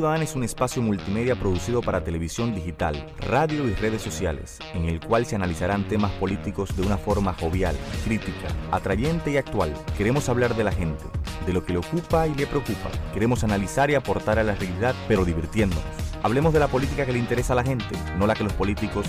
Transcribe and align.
Ciudadana 0.00 0.22
es 0.22 0.36
un 0.36 0.44
espacio 0.44 0.80
multimedia 0.80 1.34
producido 1.34 1.82
para 1.82 2.04
televisión 2.04 2.54
digital, 2.54 3.04
radio 3.18 3.66
y 3.66 3.74
redes 3.74 4.00
sociales, 4.00 4.60
en 4.72 4.84
el 4.84 5.00
cual 5.00 5.26
se 5.26 5.34
analizarán 5.34 5.88
temas 5.88 6.12
políticos 6.12 6.76
de 6.76 6.82
una 6.86 6.96
forma 6.96 7.34
jovial, 7.34 7.76
crítica, 8.04 8.46
atrayente 8.70 9.32
y 9.32 9.38
actual. 9.38 9.74
Queremos 9.96 10.28
hablar 10.28 10.54
de 10.54 10.62
la 10.62 10.70
gente, 10.70 11.02
de 11.44 11.52
lo 11.52 11.64
que 11.64 11.72
le 11.72 11.80
ocupa 11.80 12.28
y 12.28 12.34
le 12.36 12.46
preocupa. 12.46 12.90
Queremos 13.12 13.42
analizar 13.42 13.90
y 13.90 13.96
aportar 13.96 14.38
a 14.38 14.44
la 14.44 14.54
realidad, 14.54 14.94
pero 15.08 15.24
divirtiéndonos. 15.24 15.84
Hablemos 16.22 16.52
de 16.52 16.60
la 16.60 16.68
política 16.68 17.04
que 17.04 17.12
le 17.12 17.18
interesa 17.18 17.54
a 17.54 17.56
la 17.56 17.64
gente, 17.64 17.96
no 18.20 18.28
la 18.28 18.36
que 18.36 18.44
los 18.44 18.52
políticos 18.52 19.04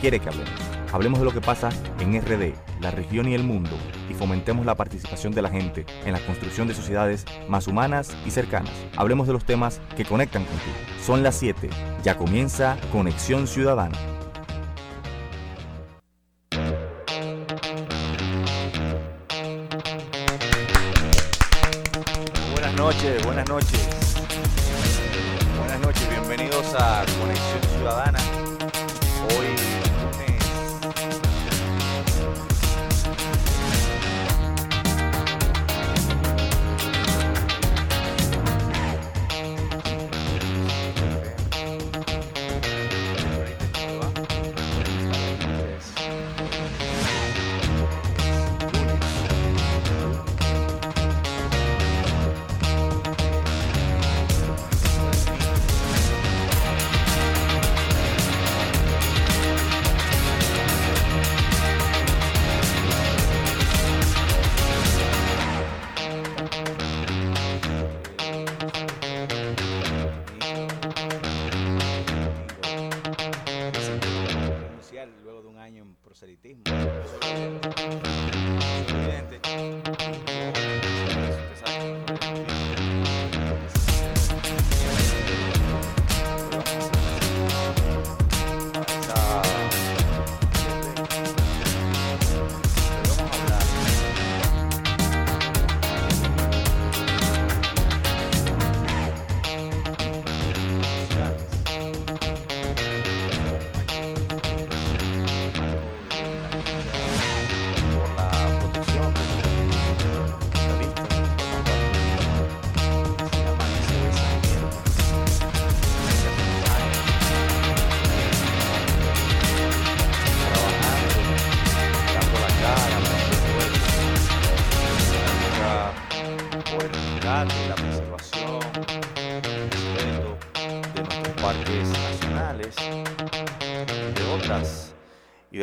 quieren 0.00 0.20
que 0.20 0.28
hablemos. 0.28 0.81
Hablemos 0.92 1.20
de 1.20 1.24
lo 1.24 1.32
que 1.32 1.40
pasa 1.40 1.70
en 2.00 2.20
RD, 2.20 2.52
la 2.82 2.90
región 2.90 3.26
y 3.26 3.34
el 3.34 3.44
mundo, 3.44 3.70
y 4.10 4.14
fomentemos 4.14 4.66
la 4.66 4.74
participación 4.74 5.32
de 5.32 5.40
la 5.40 5.48
gente 5.48 5.86
en 6.04 6.12
la 6.12 6.20
construcción 6.20 6.68
de 6.68 6.74
sociedades 6.74 7.24
más 7.48 7.66
humanas 7.66 8.14
y 8.26 8.30
cercanas. 8.30 8.72
Hablemos 8.98 9.26
de 9.26 9.32
los 9.32 9.46
temas 9.46 9.80
que 9.96 10.04
conectan 10.04 10.44
contigo. 10.44 10.76
Son 11.02 11.22
las 11.22 11.36
7. 11.36 11.70
Ya 12.02 12.18
comienza 12.18 12.76
Conexión 12.92 13.46
Ciudadana. 13.46 13.96
Buenas 22.52 22.74
noches, 22.76 23.24
buenas 23.24 23.48
noches. 23.48 23.88
Buenas 25.58 25.80
noches, 25.80 26.08
bienvenidos 26.10 26.74
a 26.74 27.02
Conexión 27.18 27.78
Ciudadana. 27.78 28.18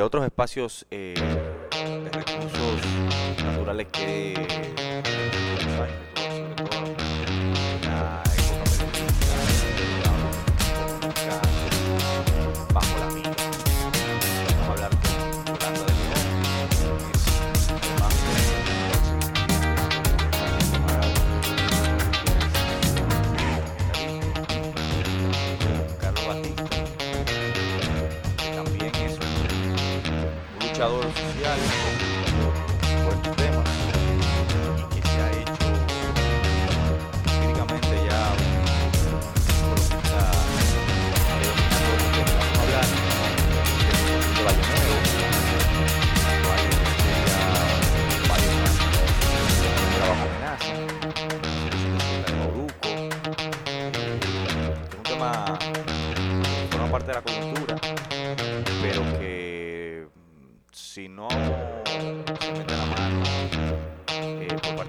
Otros 0.10 0.26
espacios 0.26 0.88
eh, 0.90 1.14
si 61.00 61.08
no 61.08 61.30
se 61.30 62.52
mete 62.52 62.76
la 62.76 62.86
mano 62.88 63.24
eh, 64.10 64.48
por 64.76 64.86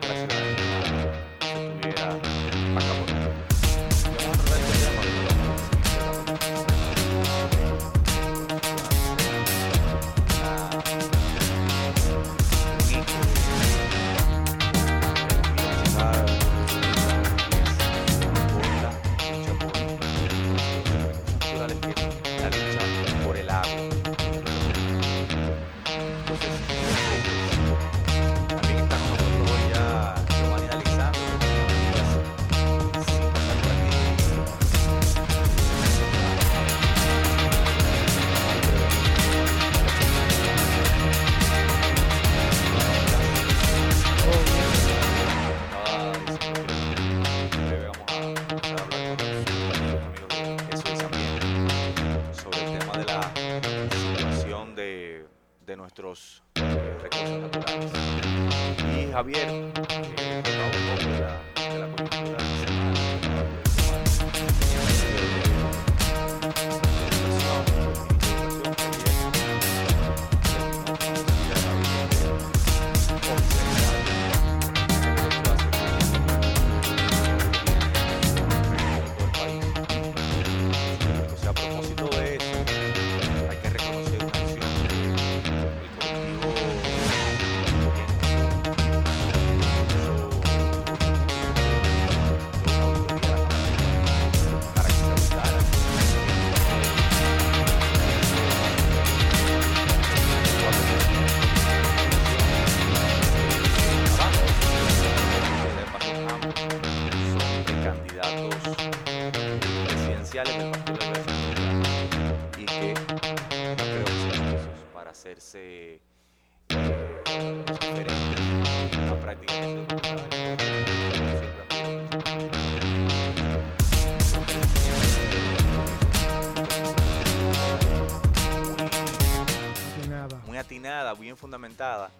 muy 130.46 130.58
atinada, 130.58 131.14
bien 131.14 131.36
fundamentada 131.36 132.10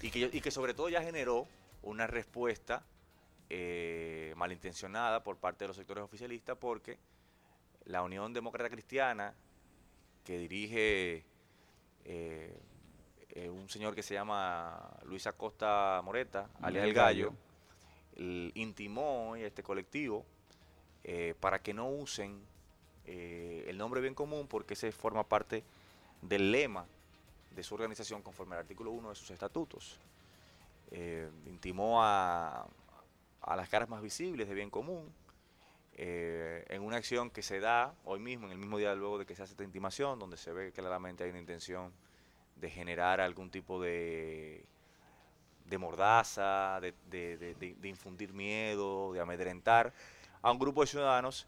y 0.00 0.10
que, 0.10 0.30
y 0.32 0.40
que 0.40 0.50
sobre 0.50 0.72
todo 0.72 0.88
ya 0.88 1.02
generó 1.02 1.46
una 1.82 2.06
respuesta 2.06 2.82
eh, 3.50 4.32
malintencionada 4.36 5.22
por 5.22 5.36
parte 5.36 5.64
de 5.64 5.68
los 5.68 5.76
sectores 5.76 6.02
oficialistas 6.02 6.56
porque 6.58 6.98
la 7.84 8.02
Unión 8.02 8.32
Demócrata 8.32 8.70
Cristiana 8.70 9.34
que 10.24 10.38
dirige 10.38 11.26
eh, 12.04 12.56
eh, 13.30 13.48
un 13.48 13.68
señor 13.68 13.94
que 13.94 14.02
se 14.02 14.14
llama 14.14 14.90
Luis 15.04 15.26
Acosta 15.26 16.00
Moreta, 16.04 16.48
alias 16.60 16.84
El 16.84 16.94
Gallo, 16.94 17.32
intimó 18.16 19.30
hoy 19.30 19.42
a 19.42 19.46
este 19.46 19.62
colectivo 19.62 20.24
eh, 21.02 21.34
para 21.40 21.60
que 21.60 21.74
no 21.74 21.88
usen 21.88 22.40
el 23.06 23.76
nombre 23.76 24.00
bien 24.00 24.14
común 24.14 24.46
porque 24.48 24.72
ese 24.72 24.90
forma 24.90 25.24
parte 25.28 25.62
del 26.22 26.50
lema 26.50 26.86
de 27.50 27.62
su 27.62 27.74
organización 27.74 28.22
conforme 28.22 28.54
al 28.54 28.62
artículo 28.62 28.92
1 28.92 29.10
de 29.10 29.14
sus 29.14 29.30
estatutos. 29.30 29.98
Intimó 31.46 32.02
a, 32.02 32.66
a 33.42 33.56
las 33.56 33.68
caras 33.68 33.90
más 33.90 34.00
visibles 34.00 34.48
de 34.48 34.54
bien 34.54 34.70
común 34.70 35.12
eh, 35.96 36.64
en 36.68 36.82
una 36.82 36.96
acción 36.96 37.30
que 37.30 37.42
se 37.42 37.60
da 37.60 37.94
hoy 38.04 38.18
mismo, 38.20 38.46
en 38.46 38.52
el 38.52 38.58
mismo 38.58 38.78
día 38.78 38.94
luego 38.94 39.18
de 39.18 39.26
que 39.26 39.34
se 39.36 39.42
hace 39.42 39.52
esta 39.52 39.64
intimación, 39.64 40.18
donde 40.18 40.36
se 40.36 40.52
ve 40.52 40.72
claramente 40.72 41.24
hay 41.24 41.30
una 41.30 41.38
intención 41.40 41.92
de 42.56 42.70
generar 42.70 43.20
algún 43.20 43.50
tipo 43.50 43.80
de, 43.80 44.64
de 45.66 45.78
mordaza, 45.78 46.80
de- 46.80 46.94
de- 47.10 47.36
de 47.80 47.88
infundir 47.88 48.32
miedo, 48.32 49.12
de 49.12 49.20
amedrentar 49.20 49.92
a 50.42 50.50
un 50.50 50.58
grupo 50.58 50.82
de 50.82 50.86
ciudadanos 50.88 51.46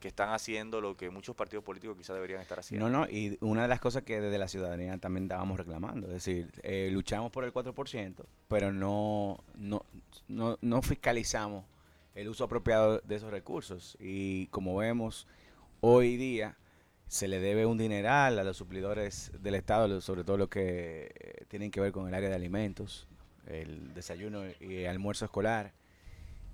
que 0.00 0.08
están 0.08 0.30
haciendo 0.30 0.80
lo 0.80 0.96
que 0.96 1.10
muchos 1.10 1.34
partidos 1.34 1.64
políticos 1.64 1.96
quizás 1.96 2.14
deberían 2.14 2.40
estar 2.40 2.60
haciendo. 2.60 2.88
No, 2.88 3.00
no, 3.00 3.10
y 3.10 3.36
una 3.40 3.62
de 3.62 3.68
las 3.68 3.80
cosas 3.80 4.04
que 4.04 4.20
desde 4.20 4.38
la 4.38 4.46
ciudadanía 4.46 4.96
también 4.98 5.24
estábamos 5.24 5.58
reclamando, 5.58 6.06
es 6.06 6.12
decir, 6.14 6.50
eh, 6.62 6.88
luchamos 6.92 7.32
por 7.32 7.42
el 7.44 7.52
4%, 7.52 8.24
pero 8.46 8.72
no, 8.72 9.42
no, 9.56 9.84
no, 10.28 10.56
no 10.60 10.82
fiscalizamos 10.82 11.64
el 12.20 12.28
uso 12.28 12.44
apropiado 12.44 13.00
de 13.00 13.14
esos 13.16 13.30
recursos. 13.30 13.96
Y 14.00 14.46
como 14.48 14.76
vemos, 14.76 15.26
hoy 15.80 16.16
día 16.16 16.56
se 17.06 17.28
le 17.28 17.40
debe 17.40 17.64
un 17.66 17.78
dineral 17.78 18.38
a 18.38 18.44
los 18.44 18.56
suplidores 18.56 19.32
del 19.40 19.54
Estado, 19.54 20.00
sobre 20.00 20.24
todo 20.24 20.36
lo 20.36 20.48
que 20.50 21.10
eh, 21.14 21.44
tienen 21.48 21.70
que 21.70 21.80
ver 21.80 21.92
con 21.92 22.06
el 22.08 22.14
área 22.14 22.28
de 22.28 22.34
alimentos, 22.34 23.06
el 23.46 23.94
desayuno 23.94 24.42
y 24.60 24.84
almuerzo 24.84 25.24
escolar. 25.24 25.72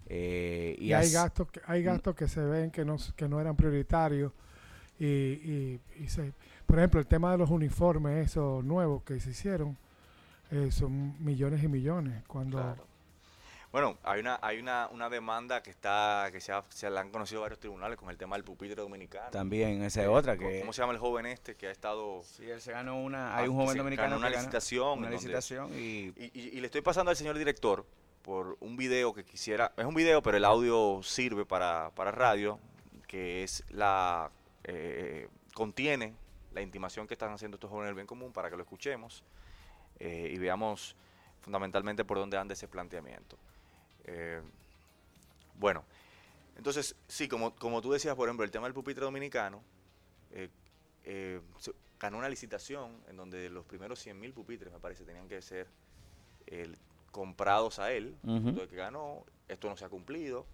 eh, 0.07 0.77
Y, 0.79 0.93
hay 0.93 1.07
as- 1.07 1.13
gastos 1.13 1.51
que, 1.51 1.61
hay 1.67 1.83
gastos 1.83 2.15
que 2.15 2.29
se 2.29 2.41
ven 2.43 2.71
que 2.71 2.85
no, 2.85 2.97
que 3.17 3.29
no 3.29 3.41
eran 3.41 3.57
prioritarios. 3.57 4.33
Y, 4.99 5.07
y, 5.07 5.81
y 5.99 6.09
se, 6.09 6.33
por 6.67 6.79
ejemplo, 6.79 7.01
el 7.01 7.07
tema 7.07 7.33
de 7.33 7.39
los 7.39 7.51
uniformes, 7.51 8.27
esos 8.27 8.63
nuevos 8.65 9.03
que 9.03 9.19
se 9.19 9.31
hicieron, 9.31 9.77
eh, 10.53 10.71
son 10.71 11.17
millones 11.25 11.65
y 11.65 11.69
millones. 11.69 12.23
Cuando 12.29 12.59
Claro. 12.59 12.87
Bueno, 13.75 13.99
hay 14.05 14.21
una 14.21 14.39
hay 14.41 14.61
una, 14.61 14.89
una 14.93 15.11
demanda 15.11 15.61
que 15.61 15.71
está 15.71 16.29
que 16.31 16.41
se, 16.41 16.53
ha- 16.53 16.63
se 16.69 16.89
la 16.89 17.01
han 17.01 17.11
conocido 17.11 17.41
varios 17.41 17.59
tribunales 17.59 17.99
con 17.99 18.09
el 18.09 18.17
tema 18.17 18.37
del 18.37 18.45
pupitre 18.45 18.77
dominicano. 18.77 19.33
También 19.33 19.83
esa 19.83 20.03
es 20.03 20.07
Eh, 20.07 20.09
otra 20.09 20.37
¿cómo- 20.37 20.49
que... 20.49 20.61
¿Cómo 20.61 20.73
se 20.73 20.81
llama 20.81 20.93
el 20.93 21.01
joven 21.01 21.27
este 21.27 21.57
que 21.57 21.67
ha 21.67 21.73
estado 21.73 22.23
Sí, 22.23 22.49
él 22.49 22.61
se 22.61 22.71
ganó 22.71 23.03
una. 23.03 23.35
Ah, 23.35 23.39
Hay 23.39 23.49
un 23.49 23.57
que 23.57 23.63
joven 23.65 23.73
se 23.73 23.79
dominicano 23.79 24.11
ganó 24.11 24.19
una 24.21 24.31
que 24.31 24.37
licitación 24.37 24.99
Una 25.01 25.11
licitación 25.11 25.73
y. 25.75 26.13
Y, 26.17 26.31
y- 26.35 26.51
y 26.57 26.61
le 26.61 26.67
estoy 26.67 26.83
pasando 26.83 27.11
al 27.11 27.17
señor 27.17 27.37
director 27.37 27.85
por 28.23 28.57
un 28.61 28.77
video 28.77 29.13
que 29.13 29.25
quisiera, 29.25 29.73
es 29.77 29.85
un 29.85 29.95
video, 29.97 30.23
pero 30.23 30.37
el 30.37 30.45
audio 30.45 31.01
sirve 31.03 31.45
para, 31.45 31.91
para 31.97 32.13
radio, 32.13 32.61
que 33.09 33.43
es 33.43 33.65
la, 33.71 34.31
eh, 34.63 35.27
contiene 35.53 36.15
la 36.53 36.63
intimación 36.63 37.09
que 37.09 37.15
están 37.15 37.33
haciendo 37.33 37.57
estos 37.57 37.71
jóvenes 37.71 37.89
del 37.89 37.97
bien 37.97 38.07
común 38.07 38.33
para 38.33 38.51
que 38.51 38.57
lo 38.57 38.63
escuchemos 38.63 39.25
eh, 39.99 40.31
y 40.33 40.39
veamos 40.39 40.95
fundamentalmente 41.41 42.05
por 42.05 42.19
dónde 42.19 42.39
anda 42.39 42.53
ese 42.55 42.69
planteamiento. 42.69 43.37
Eh, 44.05 44.41
bueno, 45.59 45.85
entonces, 46.57 46.95
sí, 47.09 47.29
como, 47.29 47.55
como 47.57 47.81
tú 47.83 47.91
decías, 47.93 48.15
por 48.15 48.29
ejemplo, 48.29 48.45
el 48.45 48.51
tema 48.51 48.67
del 48.67 48.75
pupitre 48.75 49.05
dominicano, 49.05 49.63
eh, 50.33 50.49
eh, 51.05 51.41
ganó 51.99 52.19
una 52.19 52.29
licitación 52.29 53.01
en 53.09 53.17
donde 53.17 53.49
los 53.51 53.65
primeros 53.65 53.99
100.000 54.05 54.33
pupitres, 54.33 54.73
me 54.73 54.79
parece, 54.79 55.05
tenían 55.05 55.29
que 55.29 55.41
ser 55.43 55.67
el- 56.47 56.77
comprados 57.11 57.79
a 57.79 57.93
él, 57.93 58.17
de 58.57 58.69
que 58.69 58.75
ganó, 58.77 59.25
esto 59.49 59.69
no 59.69 59.77
se 59.77 59.85
ha 59.85 59.89
cumplido, 59.89 60.47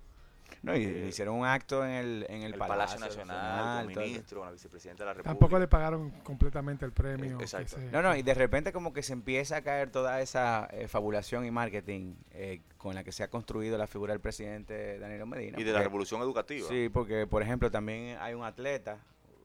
No, 0.62 0.76
y 0.76 0.84
eh, 0.84 1.06
hicieron 1.08 1.36
un 1.36 1.46
acto 1.46 1.84
en 1.84 1.90
el, 1.90 2.26
en 2.28 2.42
el, 2.42 2.52
el, 2.52 2.58
Palacio, 2.58 2.98
Nacional, 3.00 3.36
Nacional, 3.36 3.94
con 3.94 4.02
ministro, 4.04 4.38
con 4.40 4.46
la 4.48 4.52
vicepresidenta 4.52 5.04
de 5.04 5.06
la 5.06 5.14
República. 5.14 5.30
tampoco 5.38 5.58
le 5.58 5.68
pagaron 5.68 6.10
completamente 6.22 6.84
el 6.84 6.92
premio. 6.92 7.40
exacto. 7.40 7.76
se- 7.76 7.90
No, 7.90 8.02
no, 8.02 8.14
y 8.16 8.22
de 8.22 8.34
repente 8.34 8.72
como 8.72 8.92
que 8.92 9.02
se 9.02 9.12
empieza 9.12 9.56
a 9.56 9.62
caer 9.62 9.90
toda 9.90 10.20
esa 10.20 10.68
eh, 10.72 10.88
fabulación 10.88 11.44
y 11.46 11.50
marketing 11.50 12.14
eh, 12.32 12.60
con 12.76 12.94
la 12.94 13.04
que 13.04 13.12
se 13.12 13.22
ha 13.22 13.28
construido 13.28 13.78
la 13.78 13.86
figura 13.86 14.12
del 14.12 14.20
presidente 14.20 14.98
Danilo 14.98 15.26
Medina. 15.26 15.58
y 15.60 15.64
de 15.64 15.72
la 15.72 15.82
revolución 15.82 16.20
educativa. 16.22 16.68
Sí, 16.68 16.88
porque 16.92 17.26
por 17.26 17.42
ejemplo 17.42 17.70
también 17.70 18.16
hay 18.20 18.34
un 18.34 18.44
atleta, 18.44 18.98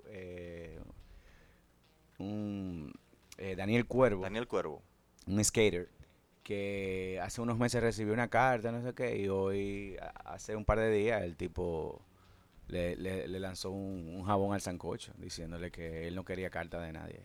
eh, 0.08 0.80
un 2.18 2.94
eh, 3.38 3.56
Daniel 3.56 3.86
Cuervo, 3.86 4.22
Daniel 4.24 4.48
Cuervo. 4.48 4.82
un 5.28 5.44
skater, 5.44 5.90
que 6.46 7.20
hace 7.24 7.42
unos 7.42 7.58
meses 7.58 7.82
recibió 7.82 8.14
una 8.14 8.28
carta, 8.28 8.72
no 8.72 8.80
sé 8.84 8.94
qué, 8.94 9.18
y 9.18 9.28
hoy, 9.30 9.98
hace 10.26 10.56
un 10.56 10.64
par 10.64 10.78
de 10.80 10.92
días, 10.92 11.24
el 11.24 11.36
tipo 11.36 12.00
le, 12.68 12.96
le- 12.98 13.28
le 13.28 13.40
lanzó 13.40 13.72
un, 13.72 14.14
un 14.16 14.24
jabón 14.26 14.54
al 14.54 14.62
sancocho, 14.62 15.12
diciéndole 15.18 15.72
que 15.72 16.08
él 16.08 16.14
no 16.14 16.24
quería 16.24 16.52
carta 16.52 16.80
de 16.80 16.94
nadie. 16.94 17.22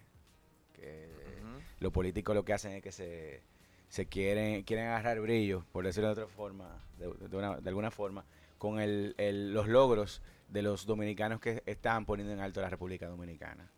Que 0.72 1.06
Ujú. 1.42 1.60
los 1.80 1.92
políticos 1.92 2.34
lo 2.34 2.46
que 2.46 2.54
hacen 2.54 2.72
es 2.72 2.82
que 2.82 2.92
se, 2.92 3.42
se 3.90 4.06
quieren, 4.06 4.62
quieren 4.62 4.86
agarrar 4.86 5.20
brillo, 5.20 5.66
por 5.70 5.84
decirlo 5.84 6.08
de 6.08 6.22
otra 6.22 6.26
forma, 6.34 6.82
de, 6.98 7.12
de 7.28 7.36
una- 7.36 7.60
de 7.60 7.68
alguna 7.68 7.90
forma, 7.90 8.24
con 8.56 8.80
el, 8.80 9.14
el- 9.18 9.52
los 9.52 9.68
logros 9.68 10.22
de 10.48 10.62
los 10.62 10.86
dominicanos 10.86 11.40
que 11.40 11.62
están 11.66 12.06
poniendo 12.06 12.32
en 12.32 12.40
alto 12.40 12.62
la 12.62 12.70
República 12.70 13.06
Dominicana. 13.06 13.70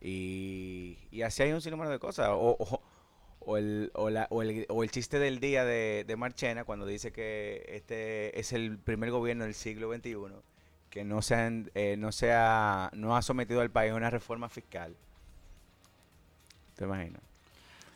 Y, 0.00 0.98
y 1.12 1.22
así 1.22 1.44
hay 1.44 1.52
un 1.52 1.60
sinnúmero 1.60 1.90
de 1.90 2.00
cosas. 2.00 2.30
O, 2.30 2.56
o- 2.58 2.82
o 3.40 3.56
el, 3.56 3.90
o, 3.94 4.10
la- 4.10 4.26
o 4.30 4.42
el, 4.42 4.66
o 4.68 4.82
el 4.84 4.90
chiste 4.90 5.18
del 5.18 5.40
día 5.40 5.64
de, 5.64 6.04
de 6.06 6.16
Marchena 6.16 6.64
cuando 6.64 6.86
dice 6.86 7.10
que 7.12 7.64
este 7.68 8.38
es 8.38 8.52
el 8.52 8.78
primer 8.78 9.10
gobierno 9.10 9.44
del 9.44 9.54
siglo 9.54 9.92
XXI 9.92 10.16
que 10.90 11.04
no, 11.04 11.22
se 11.22 11.34
han- 11.36 11.70
eh, 11.74 11.96
no, 11.98 12.12
se 12.12 12.32
ha, 12.32 12.90
no 12.94 13.16
ha 13.16 13.22
sometido 13.22 13.60
al 13.60 13.70
país 13.70 13.92
a 13.92 13.96
una 13.96 14.10
reforma 14.10 14.48
fiscal. 14.48 14.94
¿Te 16.76 16.84
imaginas? 16.84 17.22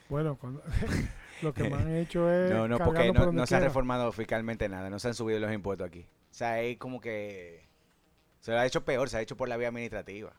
Bueno, 0.09 0.35
cuando- 0.37 0.61
lo 1.41 1.53
que 1.53 1.69
me 1.69 1.75
han 1.75 1.93
hecho 1.95 2.31
es. 2.31 2.51
No, 2.51 2.67
no, 2.67 2.77
porque 2.77 3.07
por 3.13 3.27
no, 3.27 3.31
no 3.31 3.45
se 3.47 3.55
ha 3.55 3.59
reformado 3.59 4.11
fiscalmente 4.11 4.69
nada, 4.69 4.89
no 4.89 4.99
se 4.99 5.09
han 5.09 5.13
subido 5.15 5.39
los 5.39 5.51
impuestos 5.53 5.87
aquí. 5.87 6.01
O 6.31 6.33
sea, 6.33 6.61
es 6.61 6.77
como 6.77 6.99
que 7.01 7.63
se 8.41 8.51
lo 8.51 8.59
ha 8.59 8.65
hecho 8.65 8.83
peor, 8.85 9.09
se 9.09 9.17
ha 9.17 9.21
hecho 9.21 9.35
por 9.37 9.49
la 9.49 9.57
vía 9.57 9.69
administrativa. 9.69 10.33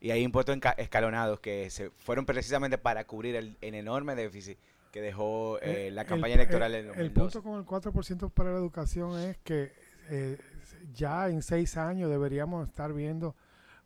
Y 0.00 0.10
hay 0.12 0.22
impuestos 0.22 0.56
escalonados 0.78 1.40
que 1.40 1.68
se 1.70 1.90
fueron 1.90 2.24
precisamente 2.26 2.78
para 2.78 3.04
cubrir 3.04 3.36
el, 3.36 3.56
el 3.60 3.74
enorme 3.74 4.14
déficit 4.14 4.58
que 4.92 5.00
dejó 5.02 5.58
eh, 5.58 5.88
Eh, 5.88 5.90
la 5.90 6.02
el- 6.02 6.08
campaña 6.08 6.34
el- 6.34 6.40
electoral 6.40 6.74
El 6.74 6.86
2012. 6.86 7.40
punto 7.40 7.42
con 7.42 7.58
el 7.58 7.66
4% 7.66 8.30
para 8.30 8.50
la 8.52 8.58
educación 8.58 9.18
es 9.20 9.36
que 9.38 9.72
eh, 10.08 10.38
ya 10.94 11.28
en 11.28 11.42
seis 11.42 11.76
años 11.76 12.10
deberíamos 12.10 12.66
estar 12.66 12.92
viendo 12.92 13.36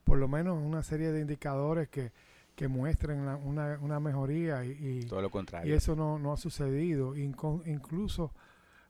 por 0.05 0.19
lo 0.19 0.29
menos 0.29 0.57
una 0.63 0.83
serie 0.83 1.11
de 1.13 1.21
indicadores 1.21 1.89
que, 1.89 2.13
que 2.55 2.69
muestren 2.69 3.27
la- 3.27 3.37
una, 3.37 3.79
una 3.83 3.99
mejoría 4.01 4.65
y, 4.65 4.71
y- 4.71 5.07
Todo 5.07 5.21
lo 5.21 5.29
y 5.29 5.31
contrario. 5.31 5.75
eso 5.75 5.97
no, 5.97 6.19
no 6.19 6.33
ha 6.33 6.37
sucedido. 6.37 7.17
Incon- 7.17 7.63
incluso 7.67 8.33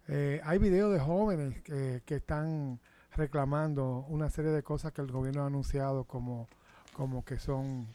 eh, 0.09 0.41
hay 0.45 0.59
videos 0.59 0.93
de 0.93 1.01
jóvenes 1.01 1.63
que, 1.63 2.03
que 2.05 2.17
están 2.17 2.79
reclamando 3.17 4.05
una 4.09 4.29
serie 4.29 4.51
de 4.51 4.63
cosas 4.63 4.93
que 4.93 5.01
el 5.01 5.11
gobierno 5.11 5.43
ha 5.43 5.47
anunciado 5.47 6.05
como, 6.05 6.49
como 6.95 7.25
que 7.25 7.39
son 7.39 7.87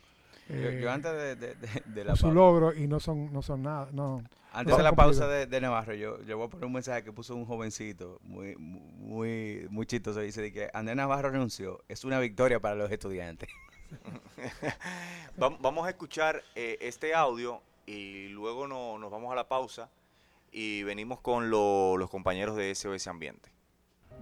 Yo, 0.47 0.55
eh, 0.55 0.79
yo 0.81 0.91
antes 0.91 1.11
de, 1.11 1.35
de- 1.35 1.55
de- 1.55 1.83
de 1.85 2.03
la 2.05 2.15
su 2.15 2.23
pausa, 2.23 2.35
logro 2.35 2.73
y 2.73 2.87
no 2.87 2.99
son 2.99 3.33
no 3.33 3.41
son 3.41 3.63
nada 3.63 3.89
no 3.91 4.23
antes 4.51 4.71
no 4.71 4.77
de 4.77 4.83
la 4.83 4.93
pausa 4.93 5.27
de, 5.27 5.45
de 5.45 5.61
Navarro, 5.61 5.93
yo, 5.93 6.21
yo 6.23 6.37
voy 6.37 6.47
a 6.47 6.49
poner 6.49 6.65
un 6.65 6.73
mensaje 6.73 7.03
que 7.03 7.11
puso 7.11 7.35
un 7.35 7.45
jovencito 7.45 8.19
muy 8.23 8.55
muy 8.57 9.67
muy 9.69 9.85
chistoso. 9.85 10.21
Dice 10.21 10.41
de 10.41 10.51
que 10.51 10.69
Andrés 10.73 10.97
Navarro 10.97 11.29
renunció. 11.29 11.83
Es 11.87 12.03
una 12.03 12.19
victoria 12.19 12.59
para 12.59 12.73
los 12.73 12.91
estudiantes. 12.91 13.47
Vam- 15.37 15.57
Vamos 15.61 15.85
a 15.85 15.89
escuchar 15.91 16.43
eh, 16.55 16.77
este 16.81 17.13
audio 17.13 17.61
y 17.85 18.27
luego 18.29 18.67
no- 18.67 18.97
nos 18.97 19.11
vamos 19.11 19.31
a 19.31 19.35
la 19.35 19.47
pausa 19.47 19.89
y 20.51 20.81
venimos 20.83 21.19
con 21.21 21.51
lo- 21.51 21.95
los 21.97 22.09
compañeros 22.09 22.55
de 22.55 22.73
SOS 22.73 23.07
Ambiente. 23.07 23.51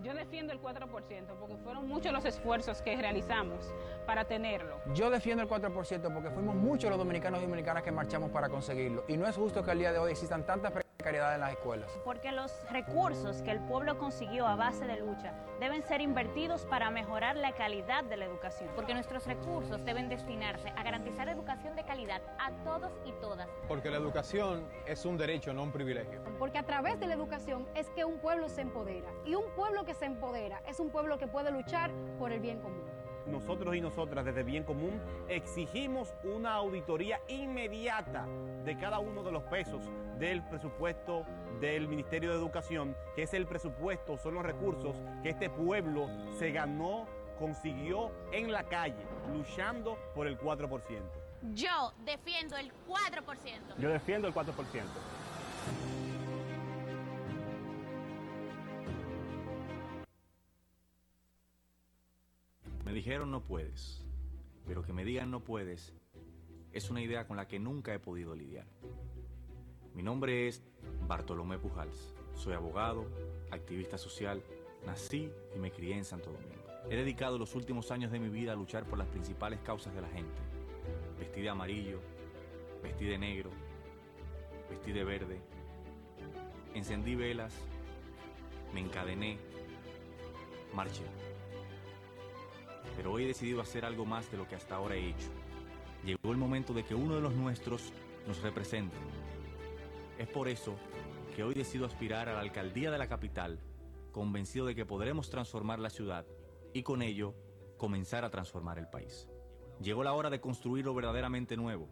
Yo 0.04 0.14
defiendo 0.14 0.54
el 0.54 0.62
4% 0.62 1.38
porque 1.40 1.58
fueron 1.58 1.88
muchos 1.88 2.12
los 2.12 2.26
esfuerzos 2.26 2.82
que 2.82 2.96
realizamos 2.96 3.74
para 4.06 4.26
tenerlo. 4.26 4.80
Yo 4.94 5.10
defiendo 5.10 5.44
el 5.44 5.50
4% 5.50 6.14
porque 6.14 6.30
fuimos 6.30 6.56
muchos 6.56 6.90
los 6.90 7.00
dominicanos 7.00 7.40
y 7.40 7.44
dominicanas 7.44 7.84
que 7.84 7.92
marchamos 7.92 8.30
para 8.30 8.50
conseguirlo. 8.50 9.04
Y 9.08 9.18
no 9.18 9.28
es 9.28 9.36
justo 9.36 9.64
que 9.64 9.72
al 9.72 9.80
día 9.80 9.92
de 9.92 10.00
hoy 10.00 10.12
existan 10.12 10.46
tantas 10.46 10.72
precariedades 10.98 11.36
en 11.36 11.42
las 11.42 11.52
escuelas. 11.52 11.92
Porque 12.04 12.32
los 12.32 12.52
recursos 12.72 13.42
que 13.44 13.52
el 13.52 13.60
pueblo 13.60 13.98
consiguió 13.98 14.48
a 14.48 14.56
base 14.56 14.86
de 14.86 14.98
lucha 15.00 15.34
deben 15.60 15.84
ser 15.84 16.02
invertidos 16.02 16.66
para 16.66 16.90
mejorar 16.90 17.36
la 17.36 17.54
calidad 17.54 18.04
de 18.04 18.18
la 18.18 18.26
educación. 18.26 18.70
Porque 18.76 18.94
nuestros 18.94 19.26
recursos 19.26 19.84
deben 19.86 20.10
destinarse 20.10 20.70
a 20.70 20.84
garantizar 20.84 21.30
educación 21.30 21.76
de 21.76 21.84
calidad 21.84 22.22
a 22.40 22.52
todos 22.64 22.92
y 23.06 23.12
todas. 23.14 23.48
Porque 23.68 23.92
la 23.92 23.98
educación 23.98 24.68
es 24.86 25.06
un 25.06 25.18
derecho, 25.18 25.54
no 25.54 25.64
un 25.64 25.72
privilegio. 25.72 26.22
Porque 26.40 26.58
a 26.58 26.64
través 26.64 27.00
de 27.00 27.08
la 27.08 27.14
educación 27.14 27.68
es 27.76 27.90
que 27.92 28.04
un 28.04 28.18
pueblo 28.20 28.50
se 28.50 28.62
empodera. 28.62 29.10
Y 29.26 29.36
un 29.36 29.50
pueblo 29.56 29.86
que 29.86 29.94
se 29.94 30.06
empodera 30.06 30.62
es 30.68 30.80
un 30.80 30.90
pueblo 30.90 31.18
que 31.18 31.28
puede 31.28 31.52
luchar 31.52 31.92
por 32.18 32.32
el 32.32 32.40
bien 32.40 32.60
común. 32.60 32.87
Nosotros 33.28 33.76
y 33.76 33.82
nosotras 33.82 34.26
desde 34.26 34.44
Bien 34.44 34.64
Común 34.64 35.02
exigimos 35.28 36.14
una 36.24 36.54
auditoría 36.54 37.20
inmediata 37.28 38.26
de 38.64 38.78
cada 38.78 39.00
uno 39.00 39.24
de 39.24 39.32
los 39.32 39.44
pesos 39.44 39.84
del 40.18 40.42
presupuesto 40.44 41.26
del 41.60 41.88
Ministerio 41.88 42.30
de 42.32 42.38
Educación, 42.38 42.96
que 43.16 43.24
es 43.24 43.34
el 43.34 43.46
presupuesto, 43.46 44.18
son 44.18 44.36
los 44.36 44.44
recursos 44.44 44.96
que 45.24 45.30
este 45.30 45.50
pueblo 45.50 46.10
se 46.40 46.52
ganó, 46.52 47.08
consiguió 47.38 48.12
en 48.32 48.52
la 48.52 48.64
calle, 48.64 49.06
luchando 49.34 49.98
por 50.16 50.28
el 50.28 50.40
4%. 50.40 50.80
Yo 51.54 51.94
defiendo 52.06 52.58
el 52.58 52.72
4%. 52.88 53.78
Yo 53.78 53.90
defiendo 53.90 54.28
el 54.28 54.34
4%. 54.34 54.48
Me 62.88 62.94
dijeron 62.94 63.32
no 63.32 63.42
puedes, 63.42 64.02
pero 64.66 64.82
que 64.82 64.94
me 64.94 65.04
digan 65.04 65.30
no 65.30 65.42
puedes 65.42 65.94
es 66.72 66.90
una 66.90 67.02
idea 67.02 67.28
con 67.28 67.36
la 67.36 67.46
que 67.46 67.60
nunca 67.60 67.94
he 67.94 68.00
podido 68.00 68.34
lidiar. 68.34 68.66
Mi 69.94 70.04
nombre 70.04 70.48
es 70.48 70.64
Bartolomé 71.06 71.60
Pujals. 71.60 72.16
Soy 72.34 72.54
abogado, 72.54 73.06
activista 73.52 73.98
social, 73.98 74.42
nací 74.86 75.30
y 75.54 75.60
me 75.60 75.70
crié 75.70 75.98
en 75.98 76.06
Santo 76.06 76.32
Domingo. 76.32 76.64
He 76.90 76.96
dedicado 76.96 77.38
los 77.38 77.56
últimos 77.56 77.92
años 77.92 78.10
de 78.10 78.22
mi 78.22 78.30
vida 78.30 78.54
a 78.54 78.56
luchar 78.56 78.86
por 78.86 78.98
las 78.98 79.08
principales 79.10 79.60
causas 79.66 79.94
de 79.94 80.02
la 80.02 80.08
gente. 80.08 80.40
Vestí 81.20 81.42
de 81.42 81.50
amarillo, 81.50 82.00
vestí 82.82 83.04
de 83.04 83.18
negro, 83.18 83.50
vestí 84.70 84.94
de 84.94 85.04
verde, 85.04 85.42
encendí 86.74 87.16
velas, 87.16 87.54
me 88.74 88.80
encadené, 88.80 89.40
marché. 90.74 91.04
Pero 92.98 93.14
hoy 93.14 93.24
he 93.24 93.28
decidido 93.28 93.62
hacer 93.62 93.86
algo 93.86 94.06
más 94.06 94.30
de 94.30 94.38
lo 94.38 94.48
que 94.48 94.56
hasta 94.56 94.76
ahora 94.76 94.96
he 94.96 95.10
hecho. 95.10 95.30
Llegó 96.04 96.32
el 96.32 96.38
momento 96.38 96.74
de 96.74 96.84
que 96.84 96.96
uno 96.96 97.16
de 97.16 97.22
los 97.22 97.34
nuestros 97.34 97.94
nos 98.28 98.42
represente. 98.42 98.98
Es 100.18 100.28
por 100.28 100.50
eso 100.50 100.76
que 101.36 101.44
hoy 101.44 101.54
decido 101.54 101.86
aspirar 101.86 102.28
a 102.28 102.34
la 102.34 102.40
alcaldía 102.40 102.90
de 102.90 102.98
la 102.98 103.08
capital, 103.08 103.60
convencido 104.12 104.66
de 104.66 104.74
que 104.74 104.86
podremos 104.86 105.30
transformar 105.30 105.78
la 105.78 105.92
ciudad 105.92 106.26
y 106.74 106.82
con 106.82 107.04
ello 107.04 107.36
comenzar 107.78 108.26
a 108.26 108.32
transformar 108.32 108.80
el 108.80 108.88
país. 108.88 109.30
Llegó 109.80 110.04
la 110.04 110.14
hora 110.14 110.32
de 110.32 110.42
construir 110.42 110.86
lo 110.86 110.96
verdaderamente 110.96 111.56
nuevo. 111.56 111.88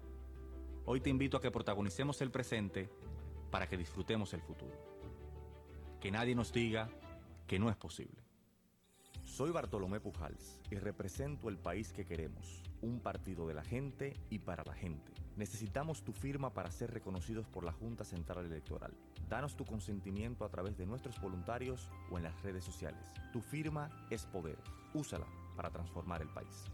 Hoy 0.86 1.02
te 1.02 1.12
invito 1.12 1.38
a 1.38 1.42
que 1.42 1.52
protagonicemos 1.52 2.20
el 2.22 2.32
presente 2.32 2.90
para 3.52 3.68
que 3.70 3.78
disfrutemos 3.78 4.34
el 4.34 4.42
futuro. 4.42 4.74
Que 6.02 6.10
nadie 6.10 6.34
nos 6.34 6.52
diga 6.52 6.90
que 7.46 7.60
no 7.60 7.70
es 7.70 7.76
posible. 7.76 8.25
Soy 9.24 9.52
Bartolomé 9.52 10.00
Pujals 10.00 10.62
y 10.70 10.76
represento 10.76 11.50
el 11.50 11.58
país 11.58 11.92
que 11.92 12.06
queremos, 12.06 12.64
un 12.82 13.00
partido 13.00 13.48
de 13.48 13.54
la 13.54 13.64
gente 13.64 14.14
y 14.30 14.40
para 14.40 14.64
la 14.64 14.74
gente. 14.74 15.12
Necesitamos 15.36 16.04
tu 16.04 16.14
firma 16.14 16.54
para 16.54 16.72
ser 16.72 16.92
reconocidos 16.92 17.48
por 17.48 17.64
la 17.64 17.74
Junta 17.74 18.06
Central 18.06 18.46
Electoral. 18.46 18.94
Danos 19.28 19.56
tu 19.56 19.66
consentimiento 19.66 20.46
a 20.46 20.50
través 20.50 20.78
de 20.78 20.86
nuestros 20.86 21.20
voluntarios 21.20 21.90
o 22.10 22.18
en 22.18 22.24
las 22.24 22.42
redes 22.42 22.64
sociales. 22.64 23.14
Tu 23.34 23.42
firma 23.42 23.90
es 24.10 24.26
poder. 24.26 24.58
Úsala 24.94 25.28
para 25.56 25.70
transformar 25.70 26.22
el 26.22 26.30
país. 26.30 26.70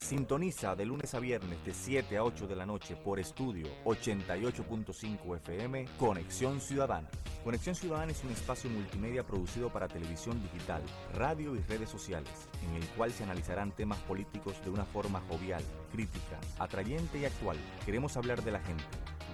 Sintoniza 0.00 0.74
de 0.74 0.86
lunes 0.86 1.12
a 1.12 1.18
viernes 1.18 1.62
de 1.66 1.74
7 1.74 2.16
a 2.16 2.24
8 2.24 2.46
de 2.46 2.56
la 2.56 2.64
noche 2.64 2.96
por 2.96 3.18
estudio 3.18 3.66
88.5 3.84 5.36
FM 5.36 5.86
Conexión 5.98 6.60
Ciudadana. 6.62 7.08
Conexión 7.44 7.74
Ciudadana 7.74 8.12
es 8.12 8.24
un 8.24 8.30
espacio 8.30 8.70
multimedia 8.70 9.22
producido 9.22 9.70
para 9.70 9.86
televisión 9.86 10.40
digital, 10.40 10.82
radio 11.14 11.54
y 11.54 11.58
redes 11.60 11.90
sociales, 11.90 12.30
en 12.66 12.76
el 12.76 12.88
cual 12.90 13.12
se 13.12 13.24
analizarán 13.24 13.72
temas 13.72 13.98
políticos 13.98 14.54
de 14.64 14.70
una 14.70 14.86
forma 14.86 15.20
jovial, 15.28 15.62
crítica, 15.92 16.38
atrayente 16.58 17.18
y 17.18 17.26
actual. 17.26 17.58
Queremos 17.84 18.16
hablar 18.16 18.42
de 18.42 18.52
la 18.52 18.60
gente, 18.60 18.84